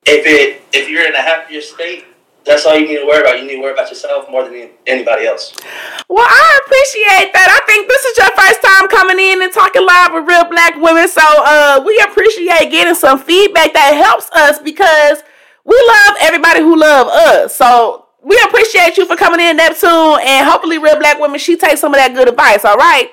If 0.05 0.25
it 0.25 0.61
if 0.71 0.87
you're 0.87 1.05
in 1.05 1.13
a 1.13 1.21
happier 1.21 1.59
state, 1.59 2.05
that's 2.45 2.65
all 2.65 2.79
you 2.79 2.87
need 2.87 2.99
to 2.99 3.05
worry 3.05 3.19
about. 3.19 3.37
You 3.37 3.45
need 3.45 3.55
to 3.55 3.61
worry 3.61 3.73
about 3.73 3.89
yourself 3.89 4.31
more 4.31 4.45
than 4.45 4.69
anybody 4.87 5.27
else. 5.27 5.53
Well, 6.07 6.25
I 6.25 6.59
appreciate 6.63 7.33
that. 7.35 7.51
I 7.51 7.59
think 7.67 7.89
this 7.89 8.03
is 8.05 8.17
your 8.17 8.31
first 8.31 8.63
time 8.63 8.87
coming 8.87 9.19
in 9.19 9.43
and 9.43 9.51
talking 9.51 9.85
live 9.85 10.13
with 10.13 10.23
real 10.23 10.45
black 10.45 10.79
women. 10.79 11.09
So 11.09 11.21
uh 11.21 11.83
we 11.85 11.99
appreciate 11.99 12.71
getting 12.71 12.95
some 12.95 13.19
feedback 13.19 13.73
that 13.73 13.99
helps 13.99 14.31
us 14.31 14.59
because 14.59 15.21
we 15.65 15.75
love 15.75 16.15
everybody 16.21 16.61
who 16.61 16.79
love 16.79 17.07
us. 17.07 17.57
So 17.57 18.07
we 18.23 18.39
appreciate 18.47 18.95
you 18.95 19.05
for 19.05 19.17
coming 19.17 19.41
in, 19.41 19.57
Neptune, 19.57 20.23
and 20.23 20.47
hopefully 20.47 20.77
real 20.77 20.97
black 20.97 21.19
women, 21.19 21.39
she 21.39 21.57
takes 21.57 21.81
some 21.81 21.93
of 21.93 21.99
that 21.99 22.15
good 22.15 22.29
advice, 22.29 22.63
all 22.63 22.77
right? 22.77 23.11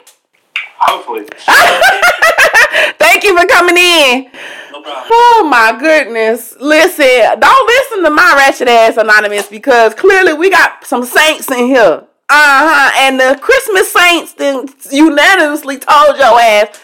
Hopefully, 0.79 1.24
Thank 2.99 3.24
you 3.24 3.39
for 3.39 3.47
coming 3.47 3.77
in. 3.77 4.24
no 4.72 4.83
problem. 4.83 5.07
Oh 5.11 5.49
my 5.51 5.77
goodness. 5.79 6.55
Listen, 6.61 7.41
don't 7.41 7.66
listen 7.68 8.03
to 8.05 8.11
my 8.11 8.35
ratchet 8.37 8.68
ass 8.68 8.97
anonymous 8.97 9.49
because 9.49 9.95
clearly 9.95 10.35
we 10.35 10.51
got 10.51 10.85
some 10.87 11.05
saints 11.05 11.51
in 11.51 11.66
here. 11.66 12.05
Uh-huh. 12.29 12.91
And 12.97 13.18
the 13.20 13.39
Christmas 13.41 13.93
saints 13.93 14.35
then 14.35 14.66
unanimously 14.91 15.79
told 15.79 16.16
your 16.18 16.39
ass, 16.41 16.79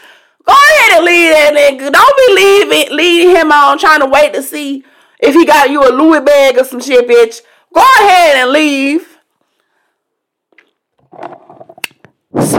go 0.44 0.52
ahead 0.52 0.96
and 0.96 1.04
leave 1.04 1.30
that 1.30 1.52
nigga. 1.54 1.92
Don't 1.92 2.16
be 2.16 2.34
leaving 2.34 2.96
leading 2.96 3.36
him 3.36 3.52
on 3.52 3.78
trying 3.78 4.00
to 4.00 4.06
wait 4.06 4.32
to 4.34 4.42
see 4.42 4.84
if 5.20 5.34
he 5.34 5.44
got 5.44 5.70
you 5.70 5.82
a 5.86 5.90
Louis 5.90 6.20
bag 6.20 6.58
or 6.58 6.64
some 6.64 6.80
shit, 6.80 7.06
bitch. 7.08 7.42
Go 7.74 7.80
ahead 7.80 8.36
and 8.36 8.50
leave. 8.52 9.11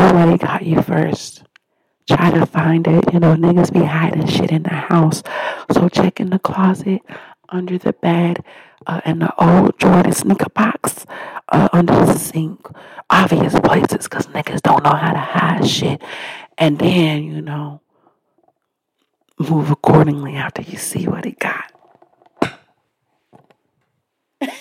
Somebody 0.04 0.38
got 0.38 0.64
you 0.64 0.82
first. 0.82 1.44
Try 2.10 2.30
to 2.32 2.46
find 2.46 2.86
it. 2.90 3.14
You 3.14 3.22
know, 3.22 3.36
niggas 3.38 3.72
be 3.72 3.86
hiding 3.86 4.28
shit 4.28 4.52
in 4.52 4.64
the 4.64 4.70
house. 4.70 5.24
So 5.72 5.88
check 5.88 6.20
in 6.20 6.30
the 6.30 6.40
closet, 6.40 7.02
under 7.48 7.78
the 7.78 7.94
bed, 7.94 8.44
uh, 8.86 9.00
in 9.06 9.20
the 9.20 9.34
old 9.42 9.80
Jordan 9.80 10.12
sneaker 10.12 10.50
box, 10.50 11.06
uh, 11.48 11.70
under 11.72 11.94
the 11.94 12.16
sink. 12.16 12.68
Obvious 13.10 13.58
places 13.62 14.10
because 14.10 14.28
niggas 14.28 14.62
don't 14.62 14.84
know 14.84 14.94
how 14.94 15.14
to 15.14 15.20
hide 15.20 15.66
shit. 15.66 16.02
And 16.58 16.78
then, 16.80 17.24
you 17.24 17.42
know, 17.42 17.80
move 19.40 19.72
accordingly 19.72 20.36
after 20.36 20.64
you 20.64 20.78
see 20.78 21.08
what 21.08 21.24
he 21.24 21.32
got. 21.32 21.72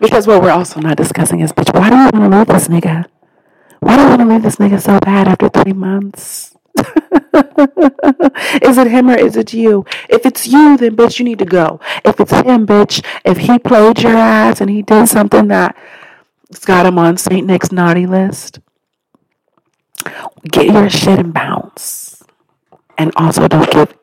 because 0.00 0.26
what 0.26 0.40
we're 0.40 0.50
also 0.50 0.80
not 0.80 0.96
discussing 0.96 1.40
is, 1.40 1.52
bitch, 1.52 1.78
why 1.78 1.90
do 1.90 1.96
you 1.96 2.08
want 2.18 2.32
to 2.32 2.38
leave 2.38 2.46
this 2.46 2.68
nigga? 2.68 3.04
Why 3.86 3.94
do 3.94 4.02
you 4.02 4.08
want 4.08 4.20
to 4.22 4.26
leave 4.26 4.42
this 4.42 4.56
nigga 4.56 4.82
so 4.82 4.98
bad 4.98 5.28
after 5.28 5.48
three 5.48 5.72
months? 5.72 6.56
is 8.60 8.78
it 8.78 8.88
him 8.88 9.08
or 9.08 9.14
is 9.16 9.36
it 9.36 9.54
you? 9.54 9.84
If 10.08 10.26
it's 10.26 10.48
you, 10.48 10.76
then 10.76 10.96
bitch, 10.96 11.20
you 11.20 11.24
need 11.24 11.38
to 11.38 11.44
go. 11.44 11.78
If 12.04 12.18
it's 12.18 12.32
him, 12.32 12.66
bitch, 12.66 13.06
if 13.24 13.38
he 13.38 13.60
played 13.60 14.02
your 14.02 14.16
ass 14.16 14.60
and 14.60 14.68
he 14.68 14.82
did 14.82 15.06
something 15.06 15.46
that 15.48 15.76
has 16.50 16.64
got 16.64 16.84
him 16.84 16.98
on 16.98 17.16
St. 17.16 17.46
Nick's 17.46 17.70
naughty 17.70 18.06
list, 18.06 18.58
get 20.50 20.66
your 20.66 20.90
shit 20.90 21.20
and 21.20 21.32
bounce. 21.32 22.24
And 22.98 23.12
also 23.14 23.46
don't 23.46 23.70
give 23.70 23.94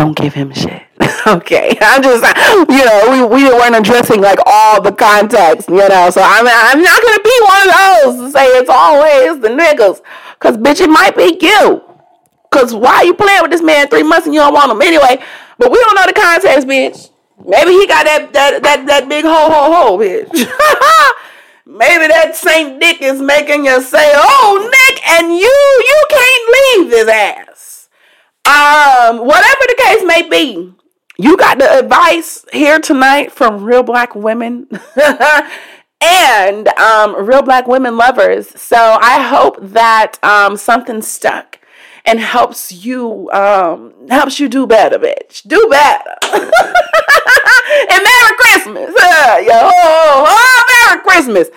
don't 0.00 0.16
give 0.16 0.34
him 0.34 0.52
shit. 0.52 0.82
Okay, 1.26 1.76
I'm 1.82 2.02
just, 2.02 2.24
you 2.70 2.84
know, 2.84 3.28
we, 3.28 3.36
we 3.36 3.44
weren't 3.44 3.76
addressing 3.76 4.22
like 4.22 4.38
all 4.46 4.80
the 4.80 4.90
context, 4.90 5.68
you 5.68 5.76
know. 5.76 6.08
So 6.08 6.22
I'm, 6.22 6.46
I'm 6.48 6.82
not 6.82 7.02
gonna 7.02 7.22
be 7.22 7.40
one 7.42 7.68
of 7.68 7.74
those 7.76 8.16
to 8.16 8.30
say 8.38 8.46
it's 8.56 8.70
always 8.70 9.38
the 9.40 9.48
niggas, 9.48 10.00
cause 10.38 10.56
bitch, 10.56 10.80
it 10.80 10.88
might 10.88 11.14
be 11.14 11.38
you. 11.40 11.82
Cause 12.50 12.74
why 12.74 13.02
you 13.02 13.12
playing 13.12 13.42
with 13.42 13.50
this 13.50 13.62
man 13.62 13.88
three 13.88 14.02
months 14.02 14.26
and 14.26 14.34
you 14.34 14.40
don't 14.40 14.54
want 14.54 14.72
him 14.72 14.80
anyway? 14.80 15.22
But 15.58 15.70
we 15.70 15.78
don't 15.78 15.94
know 15.94 16.06
the 16.06 16.14
context, 16.14 16.66
bitch. 16.66 17.10
Maybe 17.44 17.72
he 17.72 17.86
got 17.86 18.06
that 18.06 18.32
that 18.32 18.62
that 18.62 18.86
that 18.86 19.08
big 19.08 19.24
ho 19.24 19.30
ho 19.30 19.72
ho, 19.72 19.98
bitch. 19.98 20.32
Maybe 21.66 22.06
that 22.08 22.34
Saint 22.34 22.80
Dick 22.80 23.02
is 23.02 23.20
making 23.20 23.66
you 23.66 23.80
say, 23.82 24.12
"Oh, 24.16 24.56
Nick," 24.72 25.10
and 25.10 25.36
you 25.36 25.84
you 25.90 26.04
can't 26.08 26.88
leave 26.88 26.98
his 26.98 27.08
ass. 27.08 27.69
Um, 28.50 29.18
whatever 29.24 29.64
the 29.68 29.76
case 29.78 30.02
may 30.04 30.28
be, 30.28 30.74
you 31.18 31.36
got 31.36 31.58
the 31.58 31.78
advice 31.78 32.44
here 32.52 32.80
tonight 32.80 33.30
from 33.30 33.62
real 33.62 33.84
black 33.84 34.16
women 34.16 34.66
and 36.00 36.68
um, 36.68 37.14
real 37.24 37.42
black 37.42 37.68
women 37.68 37.96
lovers. 37.96 38.48
So 38.60 38.98
I 39.00 39.22
hope 39.22 39.58
that 39.60 40.18
um, 40.24 40.56
something 40.56 41.00
stuck 41.00 41.60
and 42.04 42.18
helps 42.18 42.72
you 42.72 43.30
um, 43.32 43.94
helps 44.08 44.40
you 44.40 44.48
do 44.48 44.66
better, 44.66 44.98
bitch. 44.98 45.42
Do 45.46 45.68
better. 45.70 46.16
and 46.24 48.02
Merry 48.02 48.36
Christmas. 48.36 48.96
Uh, 49.00 49.42
yo, 49.46 49.52
oh, 49.52 50.24
oh, 50.26 50.86
Merry 50.88 51.02
Christmas. 51.02 51.48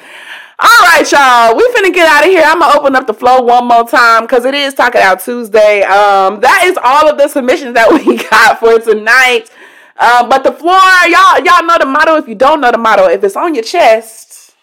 All 0.59 0.67
right, 0.81 1.11
y'all. 1.11 1.55
We 1.57 1.63
finna 1.73 1.93
get 1.93 2.07
out 2.07 2.23
of 2.23 2.29
here. 2.29 2.43
I'm 2.45 2.59
gonna 2.59 2.79
open 2.79 2.95
up 2.95 3.07
the 3.07 3.13
flow 3.13 3.41
one 3.41 3.67
more 3.67 3.87
time 3.87 4.23
because 4.23 4.45
it 4.45 4.53
is 4.53 4.75
Talk 4.75 4.93
It 4.93 5.01
Out 5.01 5.19
Tuesday. 5.19 5.81
Um, 5.81 6.41
that 6.41 6.63
is 6.65 6.77
all 6.83 7.09
of 7.09 7.17
the 7.17 7.27
submissions 7.27 7.73
that 7.73 7.91
we 8.05 8.17
got 8.29 8.59
for 8.59 8.79
tonight. 8.79 9.49
Uh, 9.97 10.27
but 10.27 10.43
the 10.43 10.51
floor, 10.51 10.79
y'all, 11.07 11.43
y'all 11.43 11.65
know 11.65 11.77
the 11.79 11.87
motto. 11.87 12.17
If 12.17 12.27
you 12.27 12.35
don't 12.35 12.61
know 12.61 12.71
the 12.71 12.77
motto, 12.77 13.07
if 13.07 13.23
it's 13.23 13.35
on 13.35 13.55
your 13.55 13.63
chest, 13.63 14.53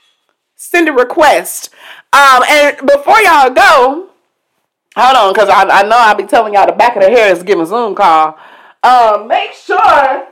send 0.55 0.89
a 0.89 0.93
request. 0.93 1.71
Um, 2.13 2.45
and 2.49 2.77
before 2.87 3.19
y'all 3.21 3.51
go, 3.51 4.11
hold 4.97 5.17
on, 5.17 5.33
because 5.33 5.49
I, 5.49 5.65
I 5.65 5.83
know 5.83 5.97
I'll 5.99 6.15
be 6.15 6.25
telling 6.25 6.55
y'all 6.55 6.67
the 6.67 6.73
back 6.73 6.95
of 6.97 7.03
the 7.03 7.11
hair 7.11 7.33
is 7.33 7.43
giving 7.43 7.67
Zoom 7.67 7.97
call. 7.97 8.39
Um, 8.85 9.27
make 9.27 9.53
sure, 9.55 10.27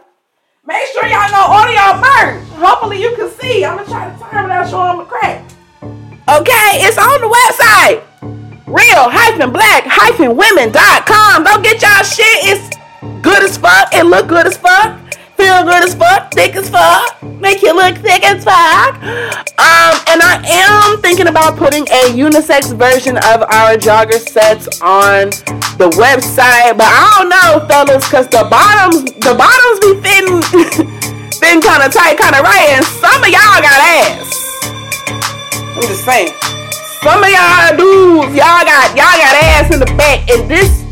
make 0.69 0.87
sure 0.93 1.07
y'all 1.07 1.33
know 1.33 1.49
order 1.49 1.73
y'all 1.73 1.97
merch. 1.97 2.45
Hopefully 2.61 3.01
you 3.01 3.17
can 3.17 3.31
see. 3.41 3.65
I'm 3.65 3.79
gonna 3.79 3.89
try 3.89 4.13
to 4.13 4.19
time 4.21 4.45
without 4.45 4.69
showing 4.69 4.99
the 4.99 5.05
crack. 5.05 5.43
Okay, 6.29 6.85
it's 6.85 6.99
on 6.99 7.21
the 7.25 7.31
website. 7.33 8.05
Real 8.67 9.09
hyphen 9.09 9.51
black 9.51 9.85
hyphen 9.87 10.37
women.com. 10.37 11.45
Go 11.45 11.63
get 11.63 11.81
y'all 11.81 12.05
shit. 12.05 12.39
It's 12.45 12.77
good 13.23 13.43
as 13.43 13.57
fuck. 13.57 13.95
It 13.95 14.05
look 14.05 14.29
good 14.29 14.47
as 14.47 14.59
fuck 14.59 15.08
feel 15.39 15.63
good 15.63 15.87
as 15.87 15.95
fuck, 15.95 16.33
thick 16.33 16.57
as 16.57 16.69
fuck, 16.69 17.23
make 17.39 17.63
you 17.63 17.73
look 17.73 17.97
thick 17.99 18.27
as 18.27 18.43
fuck. 18.43 18.99
Um, 19.55 19.95
and 20.11 20.19
I 20.19 20.43
am 20.43 21.01
thinking 21.01 21.29
about 21.29 21.57
putting 21.57 21.87
a 21.87 22.11
unisex 22.11 22.75
version 22.75 23.17
of 23.31 23.47
our 23.47 23.79
jogger 23.79 24.19
sets 24.19 24.67
on 24.83 25.31
the 25.79 25.89
website, 25.95 26.75
but 26.75 26.91
I 26.91 27.07
don't 27.17 27.31
know, 27.31 27.67
fellas, 27.71 28.03
cause 28.11 28.27
the 28.27 28.51
bottoms, 28.51 29.15
the 29.23 29.39
bottoms 29.39 29.79
be 29.79 29.95
fitting, 30.03 30.43
fitting 31.39 31.63
kind 31.63 31.87
of 31.87 31.95
tight, 31.95 32.19
kind 32.19 32.35
of 32.35 32.43
right, 32.43 32.75
and 32.75 32.85
some 32.99 33.23
of 33.23 33.31
y'all 33.31 33.63
got 33.63 33.79
ass. 33.79 34.27
I'm 35.79 35.87
just 35.87 36.05
saying. 36.05 36.35
Some 36.99 37.23
of 37.23 37.31
y'all 37.31 37.79
dudes, 37.79 38.35
y'all 38.35 38.67
got 38.67 38.91
y'all 38.99 39.15
got 39.23 39.39
ass 39.39 39.73
in 39.73 39.79
the 39.79 39.87
back, 39.95 40.29
and 40.29 40.51
this 40.51 40.83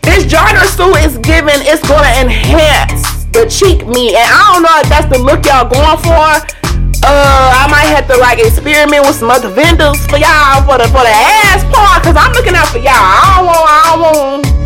this 0.00 0.24
jogger 0.24 0.64
suit 0.64 0.96
is 1.04 1.18
giving, 1.18 1.60
it's 1.68 1.86
gonna 1.86 2.08
enhance 2.24 3.09
the 3.32 3.46
cheek 3.46 3.86
meat. 3.86 4.14
And 4.14 4.26
I 4.26 4.40
don't 4.52 4.62
know 4.62 4.76
if 4.82 4.88
that's 4.90 5.08
the 5.10 5.18
look 5.18 5.46
y'all 5.46 5.66
going 5.66 5.98
for. 6.02 6.60
Uh, 7.00 7.48
I 7.56 7.64
might 7.72 7.88
have 7.96 8.06
to 8.12 8.16
like 8.20 8.38
experiment 8.38 9.06
with 9.08 9.16
some 9.16 9.30
other 9.30 9.48
vendors 9.48 9.96
for 10.12 10.20
y'all 10.20 10.60
for 10.68 10.76
the 10.76 10.84
for 10.92 11.00
the 11.00 11.14
ass 11.48 11.64
part, 11.72 12.04
cause 12.04 12.12
I'm 12.12 12.32
looking 12.36 12.52
out 12.52 12.68
for 12.68 12.78
y'all. 12.78 12.92
I 12.92 13.40
don't 13.40 13.46
want, 13.48 13.64
I 13.64 13.80
don't 13.88 14.02
want. 14.04 14.60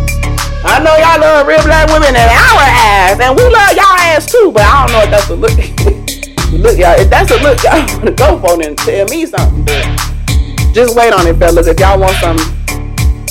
I 0.65 0.81
know 0.83 0.97
y'all 0.97 1.21
love 1.21 1.47
real 1.47 1.63
black 1.63 1.87
women 1.93 2.11
and 2.11 2.31
our 2.33 2.65
ass, 2.65 3.21
and 3.21 3.37
we 3.37 3.45
love 3.47 3.73
y'all 3.77 4.01
ass 4.11 4.27
too. 4.27 4.51
But 4.51 4.65
I 4.67 4.83
don't 4.83 4.93
know 4.93 5.03
if 5.07 5.11
that's 5.13 5.29
the 5.29 5.37
look. 5.37 5.55
look, 6.65 6.77
y'all. 6.79 6.99
If 6.99 7.09
that's 7.09 7.31
the 7.31 7.39
look 7.39 7.63
y'all 7.63 7.79
want 8.01 8.11
to 8.11 8.15
go 8.17 8.41
for, 8.41 8.59
then 8.59 8.75
tell 8.75 9.07
me 9.07 9.27
something. 9.27 9.63
But 9.63 9.87
just 10.75 10.97
wait 10.97 11.13
on 11.13 11.27
it, 11.29 11.39
fellas. 11.39 11.69
If 11.69 11.79
y'all 11.79 12.01
want 12.01 12.17
some 12.19 12.39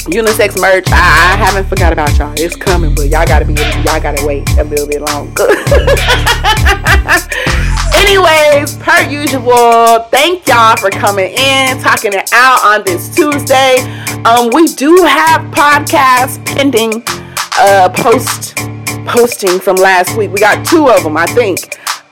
unisex 0.05 0.59
merch. 0.59 0.85
I, 0.89 1.33
I, 1.33 1.37
haven't 1.37 1.67
forgot 1.67 1.93
about 1.93 2.17
y'all. 2.17 2.33
It's 2.37 2.55
coming, 2.55 2.93
but 2.95 3.09
y'all 3.09 3.25
gotta 3.25 3.45
be 3.45 3.53
y'all 3.53 4.01
gotta 4.01 4.25
wait 4.25 4.49
a 4.57 4.63
little 4.63 4.87
bit 4.87 5.01
longer. 5.01 5.47
Anyways, 7.95 8.75
per 8.77 9.09
usual, 9.09 9.99
thank 10.11 10.45
y'all 10.47 10.75
for 10.75 10.89
coming 10.89 11.31
in, 11.31 11.79
talking 11.79 12.11
it 12.13 12.29
out 12.33 12.63
on 12.65 12.83
this 12.83 13.15
Tuesday. 13.15 13.79
Um, 14.25 14.49
we 14.53 14.67
do 14.67 15.03
have 15.07 15.41
podcasts 15.51 16.43
pending, 16.45 17.03
uh, 17.57 17.89
post 17.95 18.57
posting 19.05 19.59
from 19.59 19.75
last 19.77 20.17
week. 20.17 20.31
We 20.31 20.39
got 20.39 20.65
two 20.65 20.89
of 20.89 21.03
them, 21.03 21.17
I 21.17 21.25
think. 21.27 21.59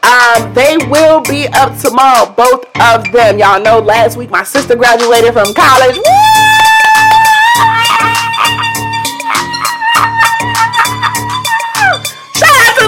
Um, 0.04 0.54
they 0.54 0.78
will 0.90 1.22
be 1.22 1.48
up 1.48 1.78
tomorrow, 1.78 2.34
both 2.34 2.66
of 2.80 3.12
them. 3.12 3.38
Y'all 3.38 3.62
know 3.62 3.80
last 3.80 4.18
week 4.18 4.30
my 4.30 4.44
sister 4.44 4.76
graduated 4.76 5.34
from 5.34 5.54
college. 5.54 5.96
Woo! 5.98 6.71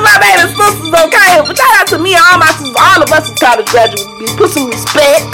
My 0.04 0.20
baby 0.20 0.52
sisters, 0.52 0.94
okay? 0.94 1.40
But 1.42 1.56
shout 1.58 1.74
out 1.80 1.88
to 1.96 1.98
me 1.98 2.14
and 2.14 2.24
all 2.28 2.38
my 2.38 2.52
sisters, 2.60 2.76
all 2.78 3.02
of 3.02 3.10
us 3.10 3.32
is 3.32 3.40
college 3.40 3.68
graduates. 3.72 4.06
Put 4.36 4.52
some 4.52 4.68
respect. 4.68 5.26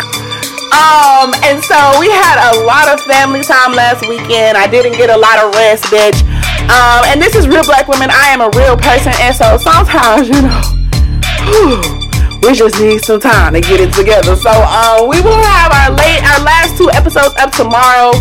Um, 0.70 1.34
and 1.44 1.58
so 1.66 1.76
we 2.00 2.08
had 2.08 2.38
a 2.54 2.64
lot 2.64 2.88
of 2.88 3.02
family 3.02 3.42
time 3.42 3.74
last 3.74 4.08
weekend. 4.08 4.56
I 4.58 4.68
didn't 4.68 4.94
get 4.94 5.10
a 5.10 5.18
lot 5.18 5.42
of 5.42 5.54
rest, 5.56 5.86
bitch. 5.86 6.22
Um, 6.70 7.04
and 7.10 7.20
this 7.22 7.36
is 7.36 7.48
real 7.48 7.64
black 7.64 7.88
women. 7.88 8.10
I 8.12 8.30
am 8.30 8.42
a 8.42 8.50
real 8.54 8.78
person, 8.78 9.12
and 9.20 9.36
so 9.36 9.58
sometimes, 9.58 10.30
you 10.30 10.42
know, 10.46 11.96
we 12.42 12.54
just 12.54 12.80
need 12.80 13.02
some 13.02 13.20
time 13.20 13.54
to 13.54 13.62
get 13.62 13.80
it 13.80 13.94
together. 13.94 14.36
So 14.36 14.52
uh, 14.52 15.06
we 15.08 15.22
will 15.22 15.44
have 15.44 15.72
our 15.72 15.92
late, 15.96 16.24
our 16.24 16.44
last 16.44 16.78
two 16.78 16.90
episodes 16.92 17.36
up 17.36 17.52
tomorrow, 17.52 18.12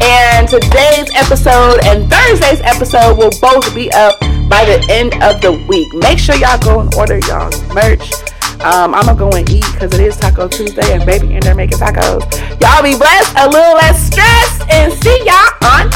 and 0.00 0.48
today's 0.48 1.08
episode 1.14 1.80
and 1.84 2.08
Thursday's 2.10 2.60
episode 2.62 3.16
will 3.18 3.32
both 3.40 3.74
be 3.74 3.90
up 3.92 4.18
by 4.48 4.64
the 4.64 4.84
end 4.90 5.14
of 5.22 5.40
the 5.42 5.52
week. 5.68 5.92
Make 5.94 6.18
sure 6.18 6.34
y'all 6.36 6.58
go 6.58 6.80
and 6.80 6.94
order 6.94 7.18
y'all 7.28 7.50
merch. 7.74 8.12
Um, 8.60 8.94
I'm 8.94 9.06
gonna 9.06 9.18
go 9.18 9.30
and 9.30 9.48
eat 9.50 9.64
because 9.72 9.94
it 9.94 10.00
is 10.00 10.16
Taco 10.16 10.48
Tuesday 10.48 10.92
and 10.94 11.06
baby 11.06 11.34
in 11.34 11.40
there 11.40 11.54
making 11.54 11.78
tacos. 11.78 12.24
Y'all 12.60 12.82
be 12.82 12.96
blessed, 12.96 13.36
a 13.36 13.48
little 13.48 13.74
less 13.74 14.10
stress, 14.10 14.62
and 14.70 14.92
see 14.92 15.18
y'all 15.24 15.54
on 15.62 15.90